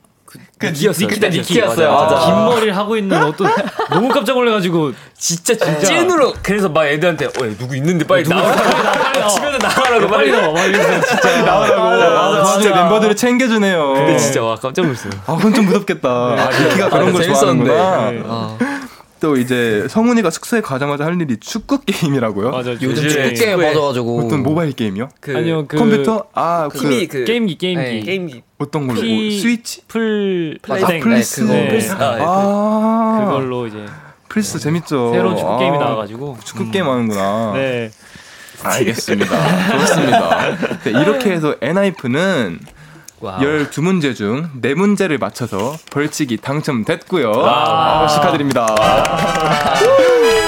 그 0.59 0.67
니였어요. 0.67 1.07
그때 1.07 1.29
니키였어요 1.29 1.91
아, 1.93 2.03
맞아 2.07 2.27
긴 2.27 2.35
머리를 2.47 2.77
하고 2.77 2.97
있는 2.97 3.23
어떤 3.23 3.49
너무 3.91 4.09
깜짝 4.09 4.35
놀래가지고 4.35 4.93
진짜 5.17 5.55
찐으로 5.81 6.33
그래서 6.43 6.69
막 6.69 6.87
애들한테 6.87 7.27
어, 7.27 7.29
야, 7.29 7.55
누구 7.57 7.77
있는데 7.77 8.05
빨리 8.05 8.25
나와. 8.29 8.53
집에서 9.29 9.59
나와라고 9.59 10.09
빨리 10.09 10.09
빨리 10.09 10.33
나와 10.33 10.53
막 10.53 10.65
이러면서 10.65 11.07
진짜 11.07 11.43
나오라고. 11.43 11.83
아, 11.83 12.45
진짜 12.53 12.75
멤버들을 12.75 13.15
챙겨주네요. 13.15 13.93
근데 13.95 14.17
진짜 14.19 14.43
와 14.43 14.57
깜짝 14.57 14.83
놀랐어요. 14.83 15.13
아, 15.27 15.37
그건 15.37 15.55
좀 15.55 15.67
무섭겠다. 15.67 16.09
아, 16.09 16.51
니키가 16.51 16.89
그런 16.89 17.13
걸 17.13 17.23
재밌었는데. 17.23 17.71
좋아하는구나. 17.71 18.59
네. 19.25 19.29
어. 19.29 19.35
또 19.35 19.37
이제 19.37 19.87
성훈이가 19.89 20.31
숙소에 20.31 20.61
가자마자 20.61 21.05
할 21.07 21.21
일이 21.21 21.39
축구 21.39 21.81
게임이라고요? 21.81 22.51
맞아 22.51 22.73
요즘 22.73 23.09
축구 23.09 23.33
게임 23.33 23.59
맞아가지고 23.59 24.21
어떤 24.21 24.43
모바일 24.43 24.73
게임이요? 24.73 25.09
그 25.21 25.37
아니요 25.37 25.67
그 25.67 25.79
컴퓨터? 25.79 26.27
아, 26.35 26.69
그 26.71 26.79
TV 26.79 27.09
그 27.09 27.25
게임기 27.25 27.57
게임기 27.57 27.83
네. 27.83 28.01
게임기 28.01 28.43
어떤 28.59 28.87
걸로? 28.87 29.01
뭐, 29.01 29.07
스위치? 29.07 29.83
풀 29.89 30.59
맞아, 30.69 30.87
플레이 30.87 31.01
플스. 31.01 31.41
네. 31.43 31.65
네. 31.65 31.69
플스. 31.69 31.93
아, 31.93 32.19
예. 32.19 32.23
아, 32.23 33.25
그걸로 33.25 33.67
이제 33.67 33.87
플스 34.29 34.59
재밌죠. 34.59 35.13
새로운 35.13 35.37
축구 35.37 35.53
아, 35.53 35.59
게임이 35.59 35.79
나와가지고 35.79 36.39
축구 36.45 36.71
게임 36.71 36.87
하는구나. 36.87 37.53
네 37.55 37.91
알겠습니다. 38.63 39.79
좋습니다. 39.79 40.57
네, 40.85 40.91
이렇게 40.91 41.31
해서 41.31 41.55
엔하이픈은 41.61 42.61
와우. 43.25 43.41
12문제 43.41 44.15
중 44.15 44.51
4문제를 44.61 45.19
맞춰서 45.19 45.79
벌칙이 45.91 46.37
당첨됐고요. 46.37 47.33
아, 47.33 48.07
축하드립니다. 48.07 48.67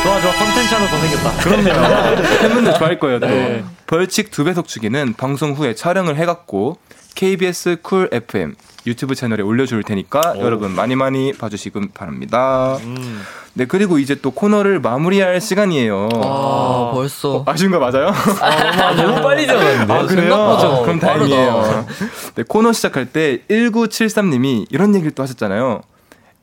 좋아 0.02 0.20
좋아 0.20 0.32
컨텐츠 0.32 0.74
하나 0.74 0.86
더 0.86 0.98
생겼다. 0.98 1.42
그럼요. 1.42 2.22
팬분들 2.40 2.74
좋아할 2.74 2.98
거예요. 2.98 3.18
또. 3.18 3.26
네. 3.26 3.64
벌칙 3.86 4.30
두 4.30 4.44
배속 4.44 4.68
주기는 4.68 5.14
방송 5.14 5.52
후에 5.54 5.74
촬영을 5.74 6.16
해갖고 6.16 6.76
KBS 7.14 7.78
쿨 7.82 8.10
FM 8.12 8.54
유튜브 8.86 9.14
채널에 9.14 9.42
올려줄 9.42 9.82
테니까 9.82 10.34
오. 10.36 10.40
여러분 10.40 10.72
많이 10.72 10.94
많이 10.94 11.32
봐주시길 11.32 11.88
바랍니다. 11.94 12.76
음. 12.82 13.22
네 13.54 13.64
그리고 13.64 13.98
이제 13.98 14.14
또 14.14 14.30
코너를 14.30 14.80
마무리할 14.80 15.40
시간이에요. 15.40 16.08
아 16.12 16.90
벌써 16.94 17.36
어, 17.36 17.44
아쉬운 17.46 17.72
거 17.72 17.78
맞아요? 17.78 18.08
아, 18.40 18.94
너무 18.94 19.20
빨리 19.24 19.46
잡았는데. 19.46 19.92
아 19.92 20.06
그래요? 20.06 20.34
어, 20.34 20.82
그럼 20.82 21.00
다행이에요. 21.00 21.86
네 22.34 22.44
코너 22.46 22.72
시작할 22.72 23.06
때 23.06 23.42
1973님이 23.48 24.66
이런 24.70 24.94
얘기를 24.94 25.10
또 25.12 25.22
하셨잖아요. 25.22 25.80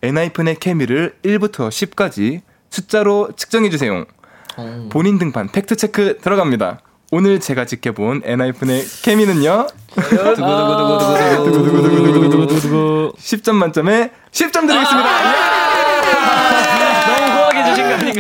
엔하이픈의 0.01 0.55
케미를 0.59 1.15
1부터 1.23 1.69
10까지 1.69 2.41
숫자로 2.69 3.29
측정해 3.37 3.69
주세요. 3.69 4.05
어. 4.57 4.89
본인 4.91 5.17
등판 5.17 5.49
팩트 5.51 5.75
체크 5.75 6.17
들어갑니다. 6.21 6.79
오늘 7.15 7.39
제가 7.39 7.65
지켜본 7.65 8.23
엔하이픈의 8.25 8.85
케미는요. 9.03 9.67
10점 13.19 13.53
만점에 13.53 14.09
10점 14.31 14.65
드리겠습니다. 14.65 15.09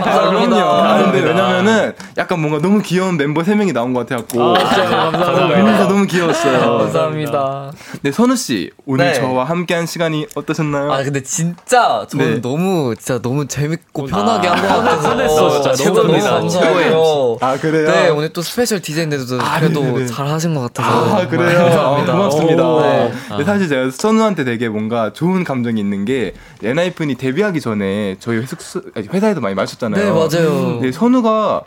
아, 0.01 0.29
그럼요. 0.29 0.55
아, 0.55 1.03
근데 1.03 1.19
왜냐면은 1.21 1.93
약간 2.17 2.39
뭔가 2.39 2.59
너무 2.59 2.81
귀여운 2.81 3.17
멤버 3.17 3.41
3명이 3.41 3.73
나온 3.73 3.93
것 3.93 4.07
같아갖고. 4.07 4.41
아, 4.55 5.11
감사합니다. 5.11 5.87
너무 5.87 6.05
귀여웠어요. 6.07 6.77
감사합니다. 6.79 7.71
네, 8.01 8.11
선우 8.11 8.35
씨, 8.35 8.71
오늘 8.85 9.05
네. 9.07 9.13
저와 9.13 9.45
함께한 9.45 9.85
시간이 9.85 10.27
어떠셨나요? 10.35 10.91
아, 10.91 11.03
근데 11.03 11.21
진짜 11.23 12.05
저는 12.09 12.35
네. 12.35 12.41
너무, 12.41 12.95
진짜 12.95 13.21
너무 13.21 13.47
재밌고 13.47 14.05
편하게 14.05 14.47
한 14.47 14.61
것 14.63 14.67
같아서. 14.83 15.09
설렜어, 15.15 15.51
진짜. 15.51 15.73
최고입니다. 15.73 16.47
최고예요. 16.47 17.37
아, 17.41 17.57
그래요? 17.57 17.87
네, 17.87 18.09
오늘 18.09 18.29
또 18.29 18.41
special 18.41 18.81
DJ인데도 18.81 19.23
아, 19.41 19.59
그래도 19.59 20.05
잘 20.05 20.27
하신 20.27 20.53
것 20.55 20.61
같아서. 20.73 21.17
아, 21.17 21.27
그래요? 21.27 21.57
감사합니다. 21.57 22.13
아, 22.13 22.15
고맙습니다. 22.15 22.63
네. 23.37 23.43
사실 23.43 23.67
제가 23.67 23.91
선우한테 23.91 24.43
되게 24.43 24.69
뭔가 24.69 25.11
좋은 25.13 25.43
감정이 25.43 25.79
있는 25.79 26.05
게, 26.05 26.33
엔하이픈이 26.63 27.15
데뷔하기 27.15 27.59
전에 27.61 28.15
저희 28.19 28.43
회사에도 29.11 29.41
많이 29.41 29.55
마셨 29.55 29.82
잖아요. 29.91 30.03
네, 30.03 30.09
맞아요. 30.11 30.79
네, 30.81 30.91
선우가 30.91 31.61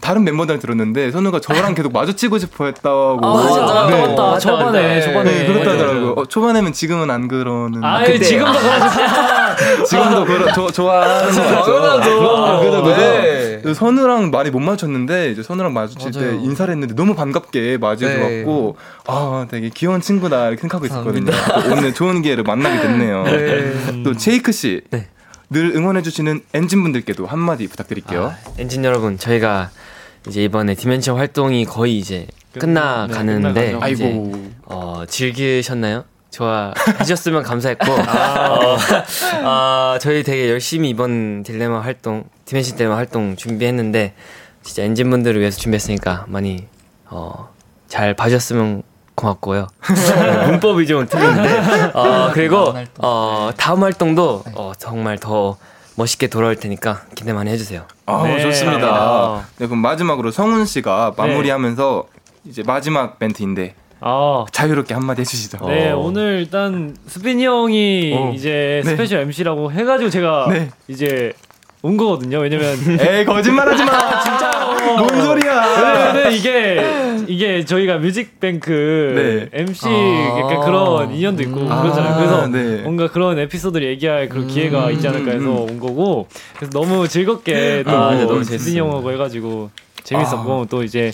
다른 0.00 0.22
멤버들 0.22 0.60
들었는데 0.60 1.10
선우가 1.10 1.40
저랑 1.40 1.74
계속 1.74 1.92
마주치고 1.92 2.38
싶어 2.38 2.66
했다고. 2.66 3.18
아, 3.22 3.34
맞아, 3.34 3.86
네. 3.88 4.06
맞다. 4.06 4.22
맞다. 4.22 4.38
초반에, 4.38 4.80
네. 4.80 5.00
초반에. 5.02 5.30
네, 5.32 5.46
그렇다더라고요. 5.46 6.10
어, 6.12 6.24
초반에면 6.26 6.72
지금은 6.72 7.10
안 7.10 7.26
그러는. 7.26 7.82
아, 7.82 8.04
그때. 8.04 8.20
지금도 8.20 8.52
그러지. 8.60 9.84
지금도 9.88 10.24
그러, 10.24 10.52
저, 10.52 10.66
좋아하는 10.70 11.34
거 11.34 11.42
같죠. 11.42 11.64
당연하죠. 11.64 12.60
그죠, 12.60 12.82
그죠. 12.82 12.96
네. 12.96 13.74
선우랑 13.74 14.30
많이 14.30 14.50
못 14.50 14.60
맞췄는데, 14.60 15.30
이제 15.32 15.42
선우랑 15.42 15.72
마주칠 15.72 16.10
맞아요. 16.14 16.30
때 16.30 16.36
인사를 16.44 16.72
했는데 16.72 16.94
너무 16.94 17.14
반갑게 17.14 17.78
맞이해줘갖고, 17.78 18.76
네. 18.78 18.84
아, 19.06 19.46
되게 19.50 19.68
귀여운 19.70 20.00
친구다, 20.00 20.48
이렇게 20.48 20.60
생각하고 20.62 20.86
있었거든요. 20.86 21.30
오늘 21.70 21.92
좋은 21.94 22.22
기회를 22.22 22.44
만나게 22.44 22.80
됐네요. 22.80 23.22
네. 23.24 24.02
또 24.04 24.14
제이크 24.16 24.52
씨. 24.52 24.80
네. 24.90 25.08
늘 25.52 25.76
응원해주시는 25.76 26.40
엔진분들께도 26.54 27.26
한마디 27.26 27.68
부탁드릴게요. 27.68 28.34
아, 28.34 28.38
엔진 28.58 28.84
여러분, 28.84 29.18
저희가 29.18 29.70
이제 30.26 30.42
이번에 30.44 30.74
Dimension 30.74 31.16
활동이 31.18 31.66
거의 31.66 31.98
이제 31.98 32.26
끝나가는데, 32.58 33.72
네, 33.72 33.78
아이고, 33.80 34.50
어, 34.64 35.04
즐기셨나요? 35.06 36.04
좋아하셨으면 36.30 37.42
감사했고, 37.42 37.84
아. 38.08 38.48
어, 38.48 38.78
어, 39.44 39.98
저희 40.00 40.22
되게 40.22 40.48
열심히 40.50 40.88
이번 40.88 41.42
딜레마 41.42 41.80
활동, 41.80 42.24
Dimension 42.46 42.76
딜레마 42.76 42.96
활동 42.96 43.36
준비했는데, 43.36 44.14
진짜 44.62 44.82
엔진분들을 44.84 45.38
위해서 45.38 45.58
준비했으니까 45.58 46.24
많이, 46.28 46.66
어, 47.10 47.52
잘 47.88 48.14
봐주셨으면 48.14 48.82
고맙고요. 49.14 49.66
문법이 50.46 50.86
좀 50.86 51.06
틀린데. 51.06 51.92
어, 51.94 52.30
그리고 52.32 52.74
어, 52.98 53.50
다음 53.56 53.82
활동도 53.82 54.42
네. 54.46 54.52
어, 54.56 54.72
정말 54.78 55.18
더 55.18 55.56
멋있게 55.96 56.28
돌아올 56.28 56.56
테니까 56.56 57.02
기대 57.14 57.32
많이 57.32 57.50
해주세요. 57.50 57.84
아, 58.06 58.22
네. 58.24 58.40
좋습니다. 58.40 58.86
아. 58.88 59.44
네, 59.58 59.66
그럼 59.66 59.80
마지막으로 59.80 60.30
성훈 60.30 60.64
씨가 60.64 61.14
마무리하면서 61.16 62.04
네. 62.14 62.20
이제 62.50 62.62
마지막 62.66 63.16
멘트인데 63.18 63.74
아. 64.00 64.44
자유롭게 64.50 64.94
한마디 64.94 65.20
해주시죠. 65.20 65.58
네, 65.66 65.90
어. 65.92 65.98
오늘 65.98 66.40
일단 66.40 66.96
수빈이 67.06 67.44
형이 67.44 68.14
어. 68.16 68.32
이제 68.34 68.82
네. 68.84 68.90
special 68.90 69.20
MC라고 69.20 69.70
해가지고 69.72 70.10
제가 70.10 70.46
네. 70.50 70.70
이제 70.88 71.32
온 71.82 71.96
거거든요. 71.96 72.38
왜냐면 72.38 72.76
에이 73.00 73.24
거짓말하지 73.24 73.84
마. 73.84 74.20
진짜 74.22 74.61
뭔 74.84 75.08
소리야? 75.08 75.64
왜냐면 75.76 76.32
이게 76.32 77.24
이게 77.28 77.64
저희가 77.64 77.98
뮤직뱅크 77.98 79.48
네. 79.52 79.60
MC 79.60 79.86
아~ 79.88 80.60
그런 80.64 81.12
인연도 81.14 81.42
있고 81.42 81.60
아~ 81.70 81.82
그러잖아요. 81.82 82.16
그래서 82.16 82.46
네. 82.48 82.82
뭔가 82.82 83.08
그런 83.08 83.38
에피소드를 83.38 83.86
얘기할 83.88 84.28
그런 84.28 84.46
기회가 84.46 84.86
음~ 84.86 84.92
있지 84.92 85.06
않을까 85.08 85.32
해서 85.32 85.50
온 85.50 85.78
거고 85.78 86.28
그래서 86.56 86.72
너무 86.72 87.08
즐겁게 87.08 87.82
또 87.84 87.90
아, 87.90 88.14
네, 88.14 88.24
너무 88.24 88.44
재진이 88.44 88.78
형하고 88.78 89.12
해가지고 89.12 89.70
재밌었고 90.02 90.62
아. 90.62 90.66
또 90.68 90.82
이제 90.82 91.12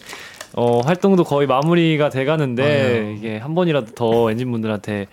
어, 0.54 0.80
활동도 0.80 1.24
거의 1.24 1.46
마무리가 1.46 2.08
돼가는데 2.08 3.14
이게 3.16 3.36
한 3.36 3.54
번이라도 3.54 3.92
더 3.94 4.30
엔진 4.30 4.50
분들한테 4.50 5.06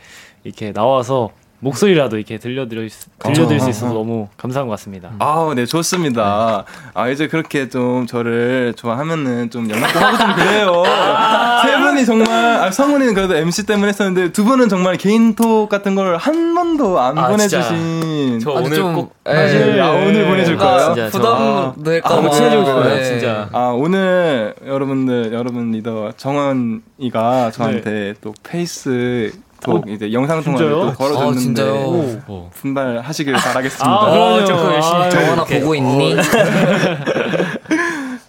이렇게 0.43 0.71
나와서 0.71 1.31
목소리라도 1.69 2.17
이렇게 2.17 2.37
들려드릴 2.37 2.91
수, 2.91 3.07
들려드릴 3.17 3.59
수 3.59 3.69
있어서 3.71 3.91
너무 3.91 4.27
감사한 4.37 4.67
것 4.67 4.73
같습니다. 4.73 5.09
아, 5.17 5.51
네, 5.55 5.65
좋습니다. 5.65 6.63
아, 6.93 7.09
이제 7.09 7.27
그렇게 7.27 7.69
좀 7.69 8.05
저를 8.05 8.75
좋아하면은 8.77 9.49
좀 9.49 9.67
연락도 9.67 9.99
하고 9.99 10.15
좀 10.17 10.35
그래요. 10.35 10.83
세 11.63 11.77
분이 11.81 12.05
정말, 12.05 12.29
아, 12.29 12.69
성훈이는 12.69 13.15
그래도 13.15 13.35
MC 13.35 13.65
때문에 13.65 13.89
했었는데 13.89 14.31
두 14.31 14.43
분은 14.45 14.69
정말 14.69 14.95
개인톡 14.97 15.67
같은 15.67 15.95
걸 15.95 16.15
한 16.15 16.53
번도 16.53 16.99
안 16.99 17.17
아, 17.17 17.27
보내주신. 17.29 18.39
저 18.41 18.51
오늘 18.51 18.75
좀, 18.75 18.93
꼭, 18.93 19.15
사실, 19.25 19.81
아, 19.81 19.89
오늘 19.91 20.25
보내줄 20.27 20.57
거예요? 20.57 20.91
아, 20.91 21.09
부담 21.09 21.83
될까 21.83 22.21
봐. 22.21 22.29
친해지고 22.29 22.63
싶어요, 22.65 23.03
진짜. 23.03 23.49
아, 23.51 23.69
오늘 23.75 24.53
여러분들, 24.65 25.33
여러분 25.33 25.71
리더 25.71 26.11
정원이가 26.15 27.51
저한테 27.51 27.89
네. 27.89 28.13
또 28.21 28.33
페이스 28.43 29.31
톡 29.65 29.75
어? 29.75 29.81
이제 29.87 30.13
영상 30.13 30.41
통화를 30.43 30.69
또 30.69 30.93
걸어줬는데 30.93 32.23
아, 32.27 32.49
분발하시길 32.53 33.33
바라겠습니다. 33.33 33.89
아, 33.91 34.09
그럼요. 34.11 34.45
저 34.45 34.73
열심히 34.73 35.09
정원아 35.09 35.43
보고 35.45 35.75
있니? 35.75 36.15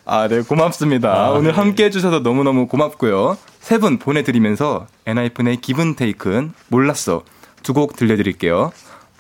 아, 0.08 0.28
네, 0.28 0.40
고맙습니다. 0.40 1.12
아, 1.12 1.30
오늘 1.30 1.50
네. 1.50 1.56
함께 1.56 1.84
해주셔서 1.84 2.20
너무너무 2.20 2.66
고맙고요. 2.68 3.36
세 3.60 3.78
분 3.78 3.98
보내드리면서 3.98 4.86
엔하이픈의 5.06 5.56
기분 5.60 5.96
테이큰 5.96 6.52
몰랐어 6.68 7.22
두 7.64 7.72
곡 7.74 7.96
들려드릴게요. 7.96 8.70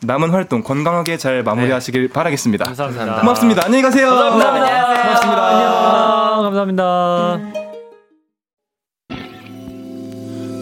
남은 0.02 0.30
활동 0.30 0.62
건강하게 0.62 1.16
잘 1.16 1.42
마무리하시길 1.42 2.06
네. 2.08 2.12
바라겠습니다. 2.12 2.64
감사합니다. 2.66 3.20
고맙습니다. 3.20 3.62
안녕히 3.64 3.82
가세요. 3.82 4.08
감사합니다. 4.10 5.02
고맙습니다. 5.02 5.46
안녕. 5.48 6.42
감사합니다. 6.44 7.65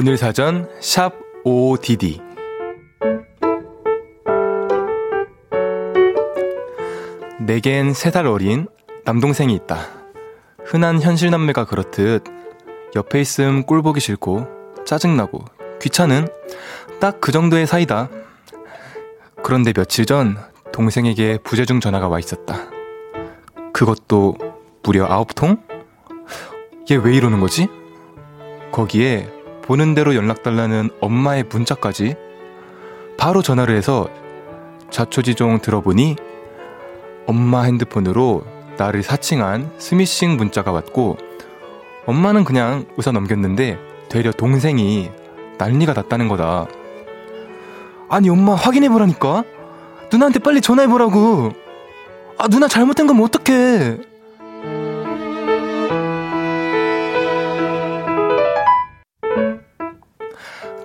오늘 0.00 0.16
사전 0.16 0.68
샵 0.78 1.12
ODD 1.42 2.20
내겐 7.40 7.94
세 7.94 8.12
달 8.12 8.28
어린 8.28 8.68
남동생이 9.04 9.52
있다. 9.56 9.88
흔한 10.64 11.02
현실 11.02 11.30
남매가 11.32 11.64
그렇듯 11.64 12.22
옆에 12.94 13.20
있음 13.22 13.64
꼴 13.64 13.82
보기 13.82 13.98
싫고 13.98 14.46
짜증나고 14.86 15.44
귀찮은 15.82 16.28
딱 17.00 17.20
그 17.20 17.32
정도의 17.32 17.66
사이다. 17.66 18.08
그런데 19.42 19.72
며칠 19.72 20.06
전 20.06 20.36
동생에게 20.72 21.38
부재중 21.42 21.80
전화가 21.80 22.06
와 22.06 22.20
있었다. 22.20 22.70
그것도 23.72 24.36
무려 24.84 25.06
아홉 25.10 25.34
통? 25.34 25.60
얘 26.88 26.94
왜 26.94 27.16
이러는 27.16 27.40
거지? 27.40 27.66
거기에 28.70 29.28
보는 29.68 29.94
대로 29.94 30.14
연락 30.14 30.42
달라는 30.42 30.88
엄마의 31.02 31.44
문자까지 31.44 32.16
바로 33.18 33.42
전화를 33.42 33.76
해서 33.76 34.08
자초지종 34.90 35.60
들어보니 35.60 36.16
엄마 37.26 37.64
핸드폰으로 37.64 38.44
나를 38.78 39.02
사칭한 39.02 39.72
스미싱 39.76 40.38
문자가 40.38 40.72
왔고 40.72 41.18
엄마는 42.06 42.44
그냥 42.44 42.86
웃어 42.96 43.12
넘겼는데 43.12 43.78
되려 44.08 44.32
동생이 44.32 45.10
난리가 45.58 45.92
났다는 45.92 46.28
거다. 46.28 46.66
아니 48.08 48.30
엄마 48.30 48.54
확인해 48.54 48.88
보라니까. 48.88 49.44
누나한테 50.10 50.38
빨리 50.38 50.62
전화해 50.62 50.88
보라고. 50.88 51.52
아 52.38 52.48
누나 52.48 52.68
잘못된 52.68 53.06
거면 53.06 53.22
어떡해. 53.22 53.98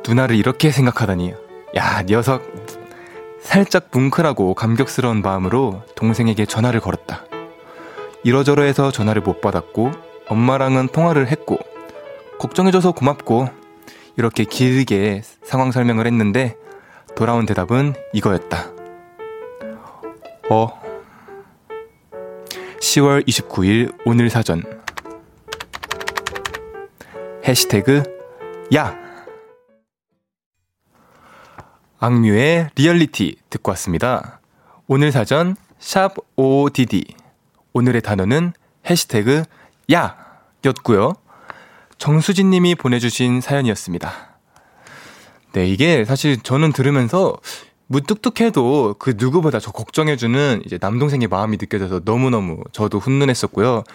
누나를 0.08 0.36
이렇게 0.36 0.72
생각하다니. 0.72 1.34
야, 1.76 2.04
녀석. 2.04 2.44
살짝 3.40 3.90
뭉클하고 3.92 4.54
감격스러운 4.54 5.22
마음으로 5.22 5.84
동생에게 5.96 6.46
전화를 6.46 6.80
걸었다. 6.80 7.26
이러저러 8.24 8.64
해서 8.64 8.92
전화를 8.92 9.22
못 9.22 9.42
받았고, 9.42 9.92
엄마랑은 10.28 10.88
통화를 10.88 11.28
했고, 11.28 11.58
걱정해줘서 12.40 12.94
고맙고, 12.94 13.50
이렇게 14.18 14.46
길게 14.46 15.22
상황 15.44 15.72
설명을 15.72 16.08
했는데, 16.08 16.56
돌아온 17.16 17.46
대답은 17.46 17.94
이거였다. 18.14 18.72
어. 20.50 20.82
10월 22.80 23.28
29일 23.28 23.94
오늘 24.06 24.30
사전. 24.30 24.64
해시태그, 27.46 28.04
야! 28.76 29.03
악뮤의 32.04 32.72
리얼리티 32.76 33.38
듣고 33.50 33.70
왔습니다. 33.72 34.42
오늘 34.88 35.14
사전 35.14 35.56
샵 35.80 36.16
ODD 36.36 37.06
오늘의 37.72 38.02
단어는 38.02 38.52
해시태그 38.90 39.44
야 39.94 40.18
였고요. 40.66 41.14
정수진 41.98 42.50
님이 42.50 42.76
보내주신 42.76 43.40
사연이었습니다. 43.40 44.12
네, 45.54 45.66
이게 45.66 46.04
사실 46.04 46.44
저는 46.44 46.74
들으면서 46.74 47.38
무뚝뚝해도 47.88 48.96
그 49.00 49.14
누구보다 49.16 49.62
저 49.62 49.72
걱정해주는 49.72 50.64
이제 50.66 50.78
남동생의 50.82 51.30
마음이 51.30 51.56
느껴져서 51.56 52.02
너무너무 52.04 52.66
저도 52.74 53.00
훈훈했었고요. 53.00 53.86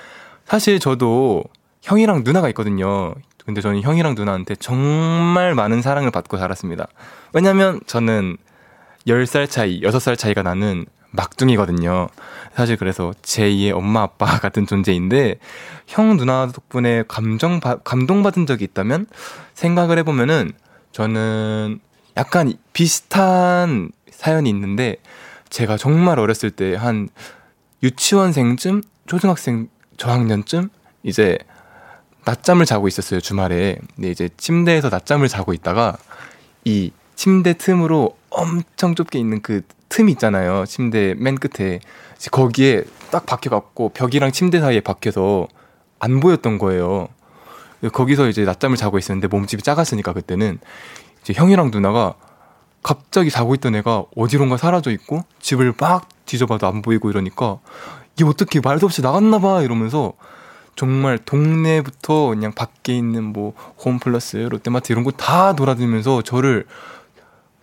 사실 0.47 0.79
저도 0.79 1.45
형이랑 1.83 2.23
누나가 2.25 2.49
있거든요. 2.49 3.15
근데 3.49 3.63
저는 3.63 3.81
형이랑 3.81 4.15
누나한테 4.15 4.57
정말 4.57 5.55
많은 5.55 5.81
사랑을 5.81 6.11
받고 6.11 6.37
자랐습니다. 6.37 6.87
왜냐면 7.33 7.81
저는 7.87 8.37
10살 9.07 9.49
차이, 9.49 9.81
6살 9.81 10.19
차이가 10.19 10.43
나는 10.43 10.85
막둥이거든요. 11.13 12.09
사실 12.55 12.77
그래서 12.77 13.15
제2의 13.23 13.75
엄마 13.75 14.03
아빠 14.03 14.27
같은 14.39 14.67
존재인데 14.67 15.39
형 15.87 16.19
누나 16.19 16.49
덕분에 16.49 17.05
감정 17.09 17.59
감동받은 17.61 18.45
적이 18.45 18.65
있다면 18.65 19.07
생각을 19.55 19.97
해보면은 19.97 20.53
저는 20.93 21.81
약간 22.19 22.53
비슷한 22.75 23.91
사연이 24.11 24.51
있는데 24.51 24.97
제가 25.49 25.79
정말 25.79 26.19
어렸을 26.19 26.51
때 26.51 26.75
한 26.75 27.09
유치원생쯤 27.83 28.83
초등학생 29.07 29.69
저학년쯤 29.97 30.69
이제 31.03 31.39
낮잠을 32.29 32.67
자고 32.67 32.89
있었어요 32.89 33.21
주말에. 33.21 33.79
근데 33.97 34.11
이제 34.11 34.29
침대에서 34.37 34.91
낮잠을 34.91 35.29
자고 35.29 35.55
있다가 35.55 35.97
이 36.65 36.93
침대 37.17 37.55
틈으로 37.55 38.17
엄청 38.29 38.95
좁게 38.95 39.19
있는 39.19 39.41
그 39.41 39.63
틈이 39.89 40.13
있잖아요. 40.13 40.67
침대 40.67 41.15
맨 41.17 41.37
끝에 41.37 41.81
거기에 42.31 42.85
딱 43.11 43.25
박혀갖고 43.25 43.91
벽이랑 43.91 44.33
침대 44.33 44.61
사이에 44.61 44.81
박혀서 44.81 45.49
안 45.99 46.21
보였던 46.21 46.59
거예요. 46.59 47.09
거기서 47.93 48.29
이제 48.29 48.45
낮잠을 48.45 48.77
자고 48.77 48.99
있었는데 48.99 49.29
몸집이 49.29 49.63
작았으니까 49.63 50.13
그때는 50.13 50.59
이제 51.23 51.33
형이랑 51.33 51.71
누나가 51.71 52.15
갑자기 52.83 53.31
자고 53.31 53.55
있던 53.55 53.75
애가 53.77 54.05
어디론가 54.15 54.59
사라져 54.59 54.91
있고 54.91 55.25
집을 55.41 55.73
막 55.79 56.09
뒤져봐도 56.27 56.67
안 56.67 56.83
보이고 56.83 57.09
이러니까 57.09 57.59
이게 58.17 58.25
어떻게 58.25 58.61
말도 58.61 58.87
없이 58.87 59.01
나갔나 59.01 59.39
봐 59.39 59.63
이러면서 59.63 60.13
정말 60.79 61.19
동네부터 61.19 62.29
그냥 62.29 62.53
밖에 62.53 62.97
있는 62.97 63.25
뭐 63.25 63.53
홈플러스, 63.85 64.37
롯데마트 64.37 64.93
이런 64.93 65.03
거 65.03 65.11
다 65.11 65.53
돌아다니면서 65.55 66.23
저를 66.23 66.67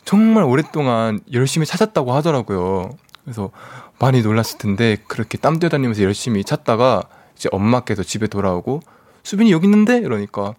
정말 0.04 0.44
오랫동안 0.44 1.22
열심히 1.32 1.66
찾았다고 1.66 2.12
하더라고요. 2.12 2.90
그래서 3.24 3.52
많이 4.00 4.22
놀랐을 4.22 4.58
텐데 4.58 4.98
그렇게 5.08 5.38
땀 5.38 5.60
뛰어다니면서 5.60 6.04
열심히 6.04 6.44
찾다가 6.44 7.04
이제 7.38 7.48
엄마께서 7.54 8.04
집에 8.04 8.28
돌아오고 8.28 8.82
수빈이 9.24 9.50
여기 9.54 9.66
있는데 9.68 9.98
이러니까 9.98 10.54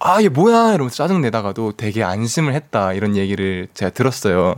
아, 0.00 0.20
얘 0.20 0.28
뭐야? 0.28 0.74
이러면서 0.74 0.96
짜증내다가도 0.96 1.74
되게 1.76 2.02
안심을 2.02 2.52
했다. 2.54 2.92
이런 2.94 3.14
얘기를 3.14 3.68
제가 3.74 3.92
들었어요. 3.92 4.56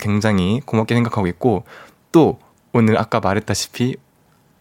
굉장히 0.00 0.60
고맙게 0.66 0.96
생각하고 0.96 1.28
있고, 1.28 1.62
또 2.10 2.40
오늘 2.72 2.98
아까 2.98 3.20
말했다시피 3.20 3.94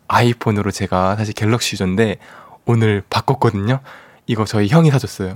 아이폰으로 0.09 0.71
제가 0.71 1.15
사실 1.15 1.33
갤럭시 1.33 1.75
유저인데 1.75 2.17
오늘 2.65 3.03
바꿨거든요. 3.09 3.79
이거 4.27 4.43
저희 4.43 4.67
형이 4.67 4.91
사줬어요. 4.91 5.35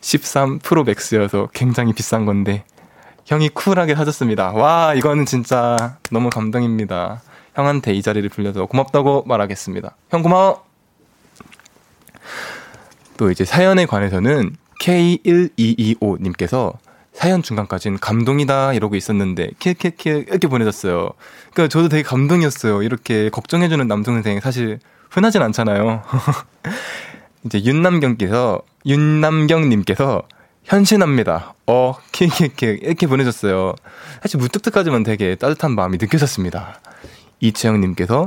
13 0.00 0.60
프로 0.60 0.84
맥스여서 0.84 1.48
굉장히 1.52 1.92
비싼 1.92 2.24
건데 2.24 2.64
형이 3.26 3.50
쿨하게 3.50 3.94
사줬습니다. 3.96 4.52
와, 4.52 4.94
이거는 4.94 5.26
진짜 5.26 5.98
너무 6.10 6.30
감동입니다. 6.30 7.20
형한테 7.54 7.92
이 7.92 8.00
자리를 8.02 8.28
빌려서 8.28 8.66
고맙다고 8.66 9.24
말하겠습니다. 9.26 9.96
형 10.10 10.22
고마워! 10.22 10.64
또 13.16 13.30
이제 13.30 13.44
사연에 13.44 13.86
관해서는 13.86 14.56
K1225님께서 14.80 16.74
사연 17.16 17.42
중간까지는 17.42 17.98
감동이다 17.98 18.74
이러고 18.74 18.94
있었는데 18.94 19.50
키키키 19.58 20.08
이렇게 20.28 20.48
보내졌어요. 20.48 21.10
그러니까 21.52 21.68
저도 21.72 21.88
되게 21.88 22.02
감동이었어요. 22.02 22.82
이렇게 22.82 23.30
걱정해주는 23.30 23.88
남동생 23.88 24.38
사실 24.40 24.78
흔하진 25.10 25.40
않잖아요. 25.42 26.02
이제 27.44 27.62
윤남경께서 27.64 28.60
윤남경님께서 28.84 30.22
현신합니다. 30.64 31.54
어 31.66 31.94
키키키 32.12 32.66
이렇게 32.82 33.06
보내줬어요. 33.06 33.74
사실 34.20 34.38
무뚝뚝하지만 34.38 35.02
되게 35.02 35.36
따뜻한 35.36 35.74
마음이 35.74 35.96
느껴졌습니다. 35.98 36.80
이채영님께서 37.40 38.26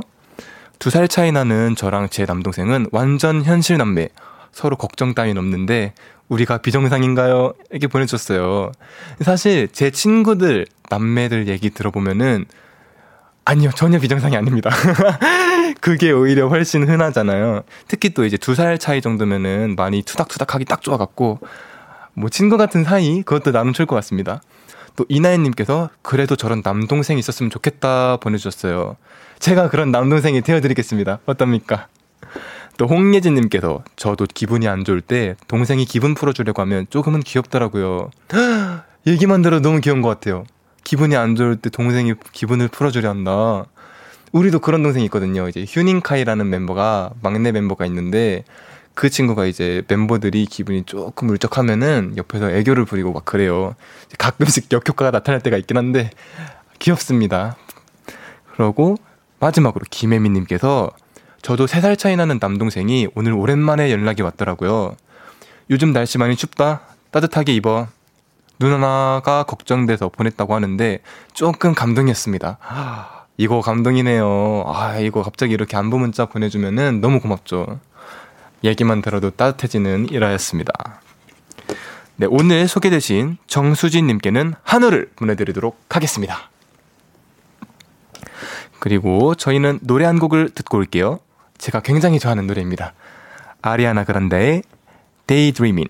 두 0.80 0.90
살 0.90 1.06
차이 1.08 1.30
나는 1.30 1.76
저랑 1.76 2.08
제 2.08 2.24
남동생은 2.24 2.86
완전 2.90 3.44
현실 3.44 3.76
남매. 3.76 4.08
서로 4.52 4.76
걱정 4.76 5.14
따윈 5.14 5.38
없는데 5.38 5.94
우리가 6.28 6.58
비정상인가요? 6.58 7.54
이렇게 7.70 7.86
보내줬어요. 7.86 8.72
사실 9.22 9.68
제 9.72 9.90
친구들, 9.90 10.66
남매들 10.88 11.48
얘기 11.48 11.70
들어보면은 11.70 12.44
아니요, 13.44 13.70
전혀 13.74 13.98
비정상이 13.98 14.36
아닙니다. 14.36 14.70
그게 15.80 16.12
오히려 16.12 16.48
훨씬 16.48 16.86
흔하잖아요. 16.88 17.62
특히 17.88 18.10
또 18.10 18.24
이제 18.24 18.36
두 18.36 18.54
살 18.54 18.78
차이 18.78 19.00
정도면은 19.00 19.74
많이 19.76 20.02
투닥투닥하기 20.02 20.66
딱 20.66 20.82
좋아갖고, 20.82 21.40
뭐 22.14 22.28
친구 22.28 22.56
같은 22.56 22.84
사이, 22.84 23.22
그것도 23.22 23.50
나름 23.50 23.72
좋을 23.72 23.86
것 23.86 23.96
같습니다. 23.96 24.40
또 24.96 25.04
이나연님께서 25.08 25.88
그래도 26.02 26.36
저런 26.36 26.60
남동생 26.62 27.16
있었으면 27.18 27.50
좋겠다 27.50 28.18
보내주셨어요. 28.18 28.96
제가 29.38 29.70
그런 29.70 29.90
남동생이 29.90 30.42
되어드리겠습니다. 30.42 31.20
어떻습니까? 31.26 31.88
또 32.80 32.86
홍예진님께서 32.86 33.84
저도 33.96 34.24
기분이 34.24 34.66
안 34.66 34.84
좋을 34.84 35.02
때 35.02 35.36
동생이 35.48 35.84
기분 35.84 36.14
풀어주려고 36.14 36.62
하면 36.62 36.86
조금은 36.88 37.20
귀엽더라고요. 37.20 38.08
얘기만 39.06 39.42
들어도 39.42 39.68
너무 39.68 39.82
귀여운 39.82 40.00
것 40.00 40.08
같아요. 40.08 40.46
기분이 40.82 41.14
안 41.14 41.36
좋을 41.36 41.56
때 41.56 41.68
동생이 41.68 42.14
기분을 42.32 42.68
풀어주려 42.68 43.10
한다. 43.10 43.66
우리도 44.32 44.60
그런 44.60 44.82
동생이 44.82 45.04
있거든요. 45.04 45.46
이제 45.46 45.66
휴닝카이라는 45.68 46.48
멤버가 46.48 47.10
막내 47.20 47.52
멤버가 47.52 47.84
있는데 47.84 48.44
그 48.94 49.10
친구가 49.10 49.44
이제 49.44 49.82
멤버들이 49.86 50.46
기분이 50.46 50.84
조금 50.84 51.28
울적하면은 51.28 52.14
옆에서 52.16 52.50
애교를 52.50 52.86
부리고 52.86 53.12
막 53.12 53.26
그래요. 53.26 53.74
가끔씩 54.16 54.72
역효과가 54.72 55.10
나타날 55.10 55.42
때가 55.42 55.58
있긴 55.58 55.76
한데 55.76 56.08
귀엽습니다. 56.78 57.58
그러고 58.54 58.96
마지막으로 59.38 59.84
김혜민님께서 59.90 60.92
저도 61.42 61.66
3살 61.66 61.98
차이 61.98 62.16
나는 62.16 62.38
남동생이 62.40 63.08
오늘 63.14 63.32
오랜만에 63.32 63.90
연락이 63.90 64.22
왔더라고요. 64.22 64.96
요즘 65.70 65.92
날씨 65.92 66.18
많이 66.18 66.36
춥다. 66.36 66.82
따뜻하게 67.10 67.54
입어. 67.54 67.88
누나가 68.58 69.44
걱정돼서 69.44 70.10
보냈다고 70.10 70.54
하는데 70.54 71.00
조금 71.32 71.74
감동이었습니다. 71.74 72.58
이거 73.38 73.62
감동이네요. 73.62 74.64
아, 74.66 74.98
이거 74.98 75.22
갑자기 75.22 75.54
이렇게 75.54 75.76
안부 75.76 75.98
문자 75.98 76.26
보내주면은 76.26 77.00
너무 77.00 77.20
고맙죠. 77.20 77.80
얘기만 78.62 79.00
들어도 79.00 79.30
따뜻해지는 79.30 80.10
일화였습니다. 80.10 80.72
네, 82.16 82.26
오늘 82.28 82.68
소개되신 82.68 83.38
정수진님께는 83.46 84.54
한우를 84.62 85.12
보내드리도록 85.16 85.80
하겠습니다. 85.88 86.50
그리고 88.78 89.34
저희는 89.34 89.78
노래 89.82 90.04
한 90.04 90.18
곡을 90.18 90.50
듣고 90.50 90.76
올게요. 90.76 91.20
제가 91.60 91.80
굉장히 91.80 92.18
좋아하는 92.18 92.46
노래입니다. 92.46 92.94
아리아나 93.60 94.04
그란데의 94.04 94.62
Daydreamin. 95.26 95.88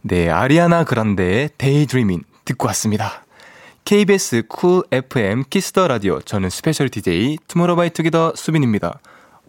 네, 0.00 0.30
아리아나 0.30 0.84
그란데의 0.84 1.50
Daydreamin 1.58 2.24
듣고 2.46 2.66
왔습니다. 2.68 3.24
KBS 3.84 4.44
Cool 4.48 4.82
FM 4.90 5.44
Kiss 5.50 5.71
the 5.71 5.86
Radio 5.88 6.20
저는 6.22 6.48
special 6.48 6.88
DJ 6.88 7.36
투모로우바이투게더 7.46 8.32
수빈입니다. 8.34 8.98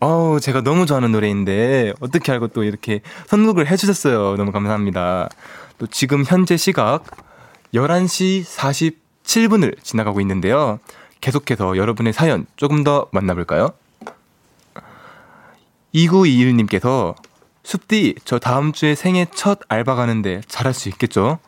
어우, 0.02 0.42
제가 0.42 0.60
너무 0.60 0.86
좋아하는 0.86 1.14
노래인데 1.14 1.94
어떻게 2.02 2.34
알고 2.34 2.50
또 2.50 2.66
이렇게 2.66 3.00
선곡을 3.28 3.68
해 3.68 3.78
주셨어요. 3.78 4.36
너무 4.36 4.52
감사합니다. 4.52 5.30
또 5.78 5.88
지금 5.88 6.26
현재 6.26 6.58
시각 6.58 7.06
11시 7.74 8.44
47분을 8.44 9.82
지나가고 9.82 10.20
있는데요. 10.20 10.80
계속해서 11.22 11.78
여러분의 11.78 12.12
사연 12.12 12.46
조금 12.58 12.84
더 12.84 13.08
만나볼까요? 13.14 13.70
2921님께서 15.96 17.16
숲디, 17.64 18.16
저 18.26 18.38
다음 18.38 18.74
주에 18.74 18.94
생애 18.94 19.26
첫 19.34 19.60
알바 19.70 19.96
가는데 19.96 20.42
잘할 20.48 20.74
수 20.74 20.90
있겠죠? 20.90 21.40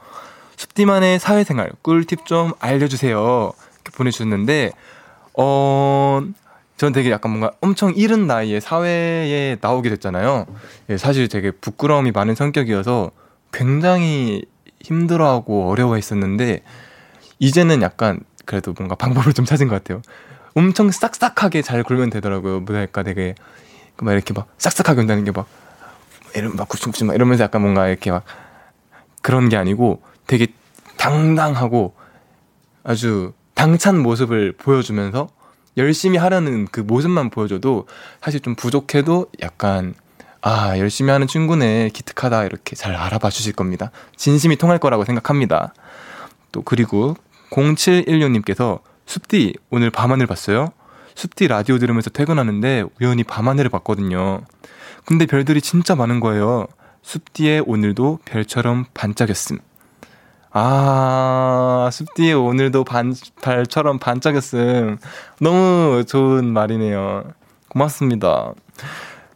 숲디만의 0.56 1.20
사회생활 1.20 1.72
꿀팁 1.84 2.26
좀 2.26 2.54
알려주세요. 2.60 3.52
이렇게 3.76 3.96
보내주셨는데, 3.96 4.72
어, 5.38 6.22
전 6.78 6.94
되게 6.94 7.12
약간 7.12 7.32
뭔가 7.32 7.52
엄청 7.62 7.94
이른 7.96 8.26
나이에 8.26 8.60
사회에 8.60 9.58
나오게 9.62 9.90
됐잖아요. 9.90 10.46
예, 10.90 10.98
사실 10.98 11.28
되게 11.28 11.52
부끄러움이 11.52 12.12
많은 12.12 12.34
성격이어서 12.34 13.12
굉장히 13.52 14.44
힘들어하고 14.82 15.70
어려워했었는데, 15.70 16.64
이제는 17.40 17.84
약간 17.84 18.20
그래도 18.46 18.74
뭔가 18.76 18.96
방법을 18.96 19.34
좀 19.34 19.46
찾은 19.46 19.68
것 19.68 19.76
같아요. 19.76 20.02
엄청 20.56 20.90
싹싹하게 20.90 21.62
잘 21.62 21.84
굴면 21.84 22.10
되더라고요. 22.10 22.62
뭐랄까 22.62 23.04
되게 23.04 23.36
막 24.02 24.14
이렇게 24.14 24.34
막 24.34 24.48
싹싹하게 24.58 25.02
온다는 25.02 25.24
게 25.24 25.32
막 25.32 25.48
이런 26.36 26.56
막 26.56 26.68
굽죽굽죽 26.70 27.08
막 27.08 27.14
이러면서 27.16 27.44
약간 27.44 27.62
뭔가 27.62 27.88
이렇게 27.88 28.12
막 28.12 28.24
그런 29.22 29.50
게 29.50 29.58
아니고 29.58 30.02
되게 30.28 30.48
당당하고 30.98 31.96
아주 32.84 33.34
당찬 33.54 34.00
모습을 34.00 34.54
보여주면서 34.54 35.30
열심히 35.78 36.18
하려는 36.18 36.68
그 36.72 36.80
모습만 36.82 37.30
보여줘도 37.30 37.88
사실 38.22 38.40
좀 38.40 38.56
부족해도 38.56 39.28
약간 39.42 39.94
아 40.42 40.78
열심히 40.78 41.12
하는 41.12 41.28
친구네 41.28 41.90
기특하다 41.90 42.46
이렇게 42.46 42.76
잘 42.76 42.96
알아봐 42.96 43.30
주실 43.30 43.54
겁니다. 43.54 43.92
진심이 44.16 44.56
통할 44.58 44.78
거라고 44.80 45.06
생각합니다. 45.06 45.74
또 46.52 46.62
그리고 46.62 47.16
0716님께서 47.52 48.80
숲디 49.06 49.56
오늘 49.70 49.90
밤하늘 49.90 50.28
봤어요? 50.28 50.72
숲디 51.18 51.48
라디오 51.48 51.80
들으면서 51.80 52.12
퇴근하는데 52.12 52.84
우연히 53.02 53.24
밤하늘을 53.24 53.72
봤거든요. 53.72 54.42
근데 55.04 55.26
별들이 55.26 55.62
진짜 55.62 55.96
많은 55.96 56.20
거예요. 56.20 56.68
숲디의 57.02 57.64
오늘도 57.66 58.20
별처럼 58.24 58.86
반짝였음. 58.94 59.58
아, 60.52 61.90
숲디의 61.92 62.36
오늘도 62.36 62.84
반, 62.84 63.16
별처럼 63.42 63.98
반짝였음. 63.98 65.00
너무 65.42 66.04
좋은 66.06 66.54
말이네요. 66.54 67.24
고맙습니다. 67.70 68.54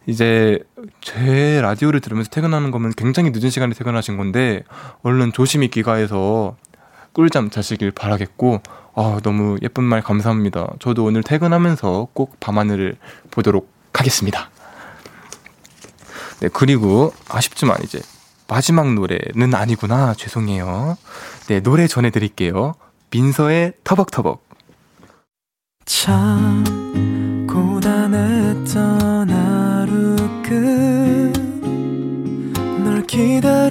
이제 0.05 0.59
제 1.01 1.61
라디오를 1.61 1.99
들으면서 1.99 2.29
퇴근하는 2.29 2.69
거면 2.69 2.93
굉장히 2.95 3.31
늦은 3.31 3.49
시간에 3.49 3.73
퇴근하신 3.73 4.17
건데 4.17 4.63
얼른 5.01 5.31
조심히 5.31 5.67
귀가해서 5.69 6.57
꿀잠 7.13 7.49
자시길 7.49 7.91
바라겠고 7.91 8.61
아, 8.95 9.19
너무 9.23 9.57
예쁜 9.61 9.83
말 9.83 10.01
감사합니다. 10.01 10.73
저도 10.79 11.05
오늘 11.05 11.23
퇴근하면서 11.23 12.09
꼭 12.13 12.39
밤하늘을 12.39 12.97
보도록 13.31 13.71
하겠습니다. 13.93 14.49
네, 16.39 16.49
그리고 16.51 17.13
아쉽지만 17.29 17.77
이제 17.83 18.01
마지막 18.47 18.93
노래는 18.93 19.53
아니구나. 19.53 20.13
죄송해요. 20.15 20.97
네, 21.47 21.61
노래 21.61 21.87
전해드릴게요. 21.87 22.73
민서의 23.11 23.73
터벅터벅. 23.83 24.43
참, 25.85 26.63
고단했던 27.47 29.29
하루 29.29 30.15
끝 30.43 31.31
널 32.83 33.05
기다리 33.05 33.70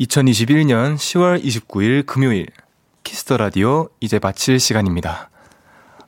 2021년 0.00 0.96
10월 0.96 1.42
29일 1.42 2.04
금요일 2.04 2.46
Kiss 3.02 3.23
the 3.23 3.38
Radio 3.38 3.88
이제 4.00 4.18
마칠 4.22 4.60
시간입니다. 4.60 5.30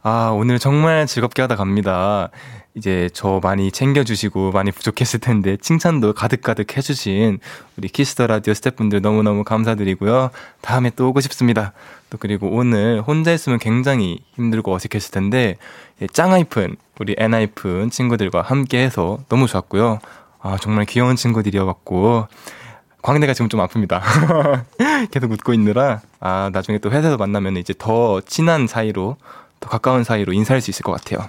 아, 0.03 0.31
오늘 0.35 0.59
정말 0.59 1.07
즐겁게 1.07 1.41
하다 1.43 1.57
갑니다. 1.57 2.29
이제 2.75 3.09
저 3.15 3.41
많이 3.43 3.73
챙겨주시고 3.73 4.53
많이 4.53 4.73
부족했을 4.73 5.21
텐데 5.21 5.57
칭찬도 5.57 6.13
가득가득 6.13 6.77
해주신 6.77 7.39
우리 7.79 7.89
Kiss 7.89 8.10
the 8.10 8.27
Radio 8.27 8.53
스태프분들 8.53 9.01
너무너무 9.01 9.43
감사드리고요. 9.43 10.31
다음에 10.61 10.91
또 10.95 11.09
오고 11.09 11.21
싶습니다. 11.23 11.73
또 12.11 12.19
그리고 12.19 12.49
오늘 12.51 13.01
혼자 13.01 13.33
있으면 13.33 13.59
굉장히 13.59 14.21
힘들고 14.35 14.73
어색했을 14.75 15.13
텐데 15.13 15.57
짱하이픈 16.13 16.77
우리 17.01 17.15
엔하이픈 17.17 17.89
친구들과 17.89 18.43
함께 18.43 18.85
해서 18.85 19.19
너무 19.31 19.47
좋았고요. 19.47 20.01
아, 20.41 20.57
정말 20.61 20.85
귀여운 20.85 21.17
친구들이어갖고 21.17 22.29
광대가 23.03 23.33
지금 23.33 23.49
좀 23.49 23.61
아픕니다. 23.61 24.01
계속 25.11 25.31
웃고 25.31 25.55
있느라 25.55 26.01
아 26.21 26.51
나중에 26.53 26.79
또 26.79 26.91
회사에서 26.91 27.17
만나면 27.17 27.57
이제 27.57 27.73
더 27.77 28.21
친한 28.23 28.67
사이로 28.67 29.17
더 29.61 29.69
가까운 29.69 30.05
사이로 30.05 30.33
인사할 30.33 30.61
수 30.61 30.71
있을 30.71 30.83
것 30.83 30.93
같아요. 30.93 31.29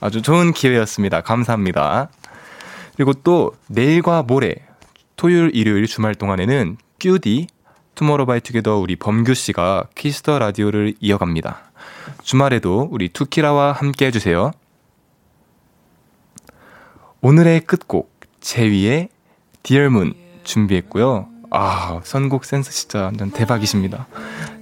아주 0.00 0.22
좋은 0.22 0.52
기회였습니다. 0.52 1.20
감사합니다. 1.20 2.08
그리고 2.96 3.12
또 3.12 3.52
내일과 3.68 4.22
모레 4.22 4.56
토요일, 5.16 5.50
일요일 5.54 5.86
주말 5.86 6.14
동안에는 6.14 6.78
규디 6.98 7.46
투모로우바이투게더 7.94 8.78
우리 8.78 8.96
범규 8.96 9.34
씨가 9.34 9.88
Kiss 9.94 10.19
the 10.19 10.38
Radio를 10.38 10.94
이어갑니다. 11.00 11.70
주말에도 12.22 12.88
우리 12.90 13.08
투키라와 13.10 13.72
함께 13.72 14.06
해주세요. 14.06 14.52
오늘의 17.20 17.60
끝곡 17.62 18.10
제휘의 18.40 19.10
Dear 19.62 19.88
Moon 19.88 20.14
준비했고요. 20.44 21.28
아, 21.50 22.00
선곡 22.04 22.44
센스 22.44 22.70
진짜 22.70 23.02
완전 23.02 23.30
대박이십니다. 23.30 24.06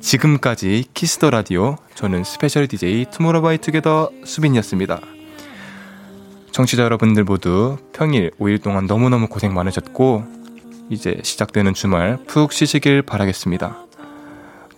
지금까지 0.01 0.87
Kiss 0.95 1.16
the 1.16 1.31
Radio 1.31 1.77
저는 1.95 2.25
special 2.25 2.67
DJ 2.67 3.07
투모로우바이투게더 3.11 4.11
수빈이었습니다. 4.25 5.01
청취자 6.51 6.83
여러분들 6.83 7.25
모두 7.25 7.77
평일 7.93 8.31
5일 8.41 8.63
동안 8.63 8.87
너무너무 8.87 9.29
고생 9.29 9.53
많으셨고 9.53 10.25
이제 10.89 11.21
시작되는 11.23 11.75
주말 11.75 12.19
푹 12.27 12.53
쉬시길 12.53 13.03
바라겠습니다. 13.03 13.85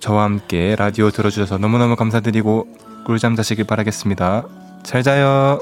저와 0.01 0.24
함께 0.24 0.74
라디오 0.76 1.11
들어주셔서 1.11 1.59
너무너무 1.59 1.94
감사드리고 1.94 2.66
꿀잠 3.07 3.36
자시길 3.36 3.64
바라겠습니다. 3.66 4.46
잘 4.82 5.03
자요. 5.03 5.61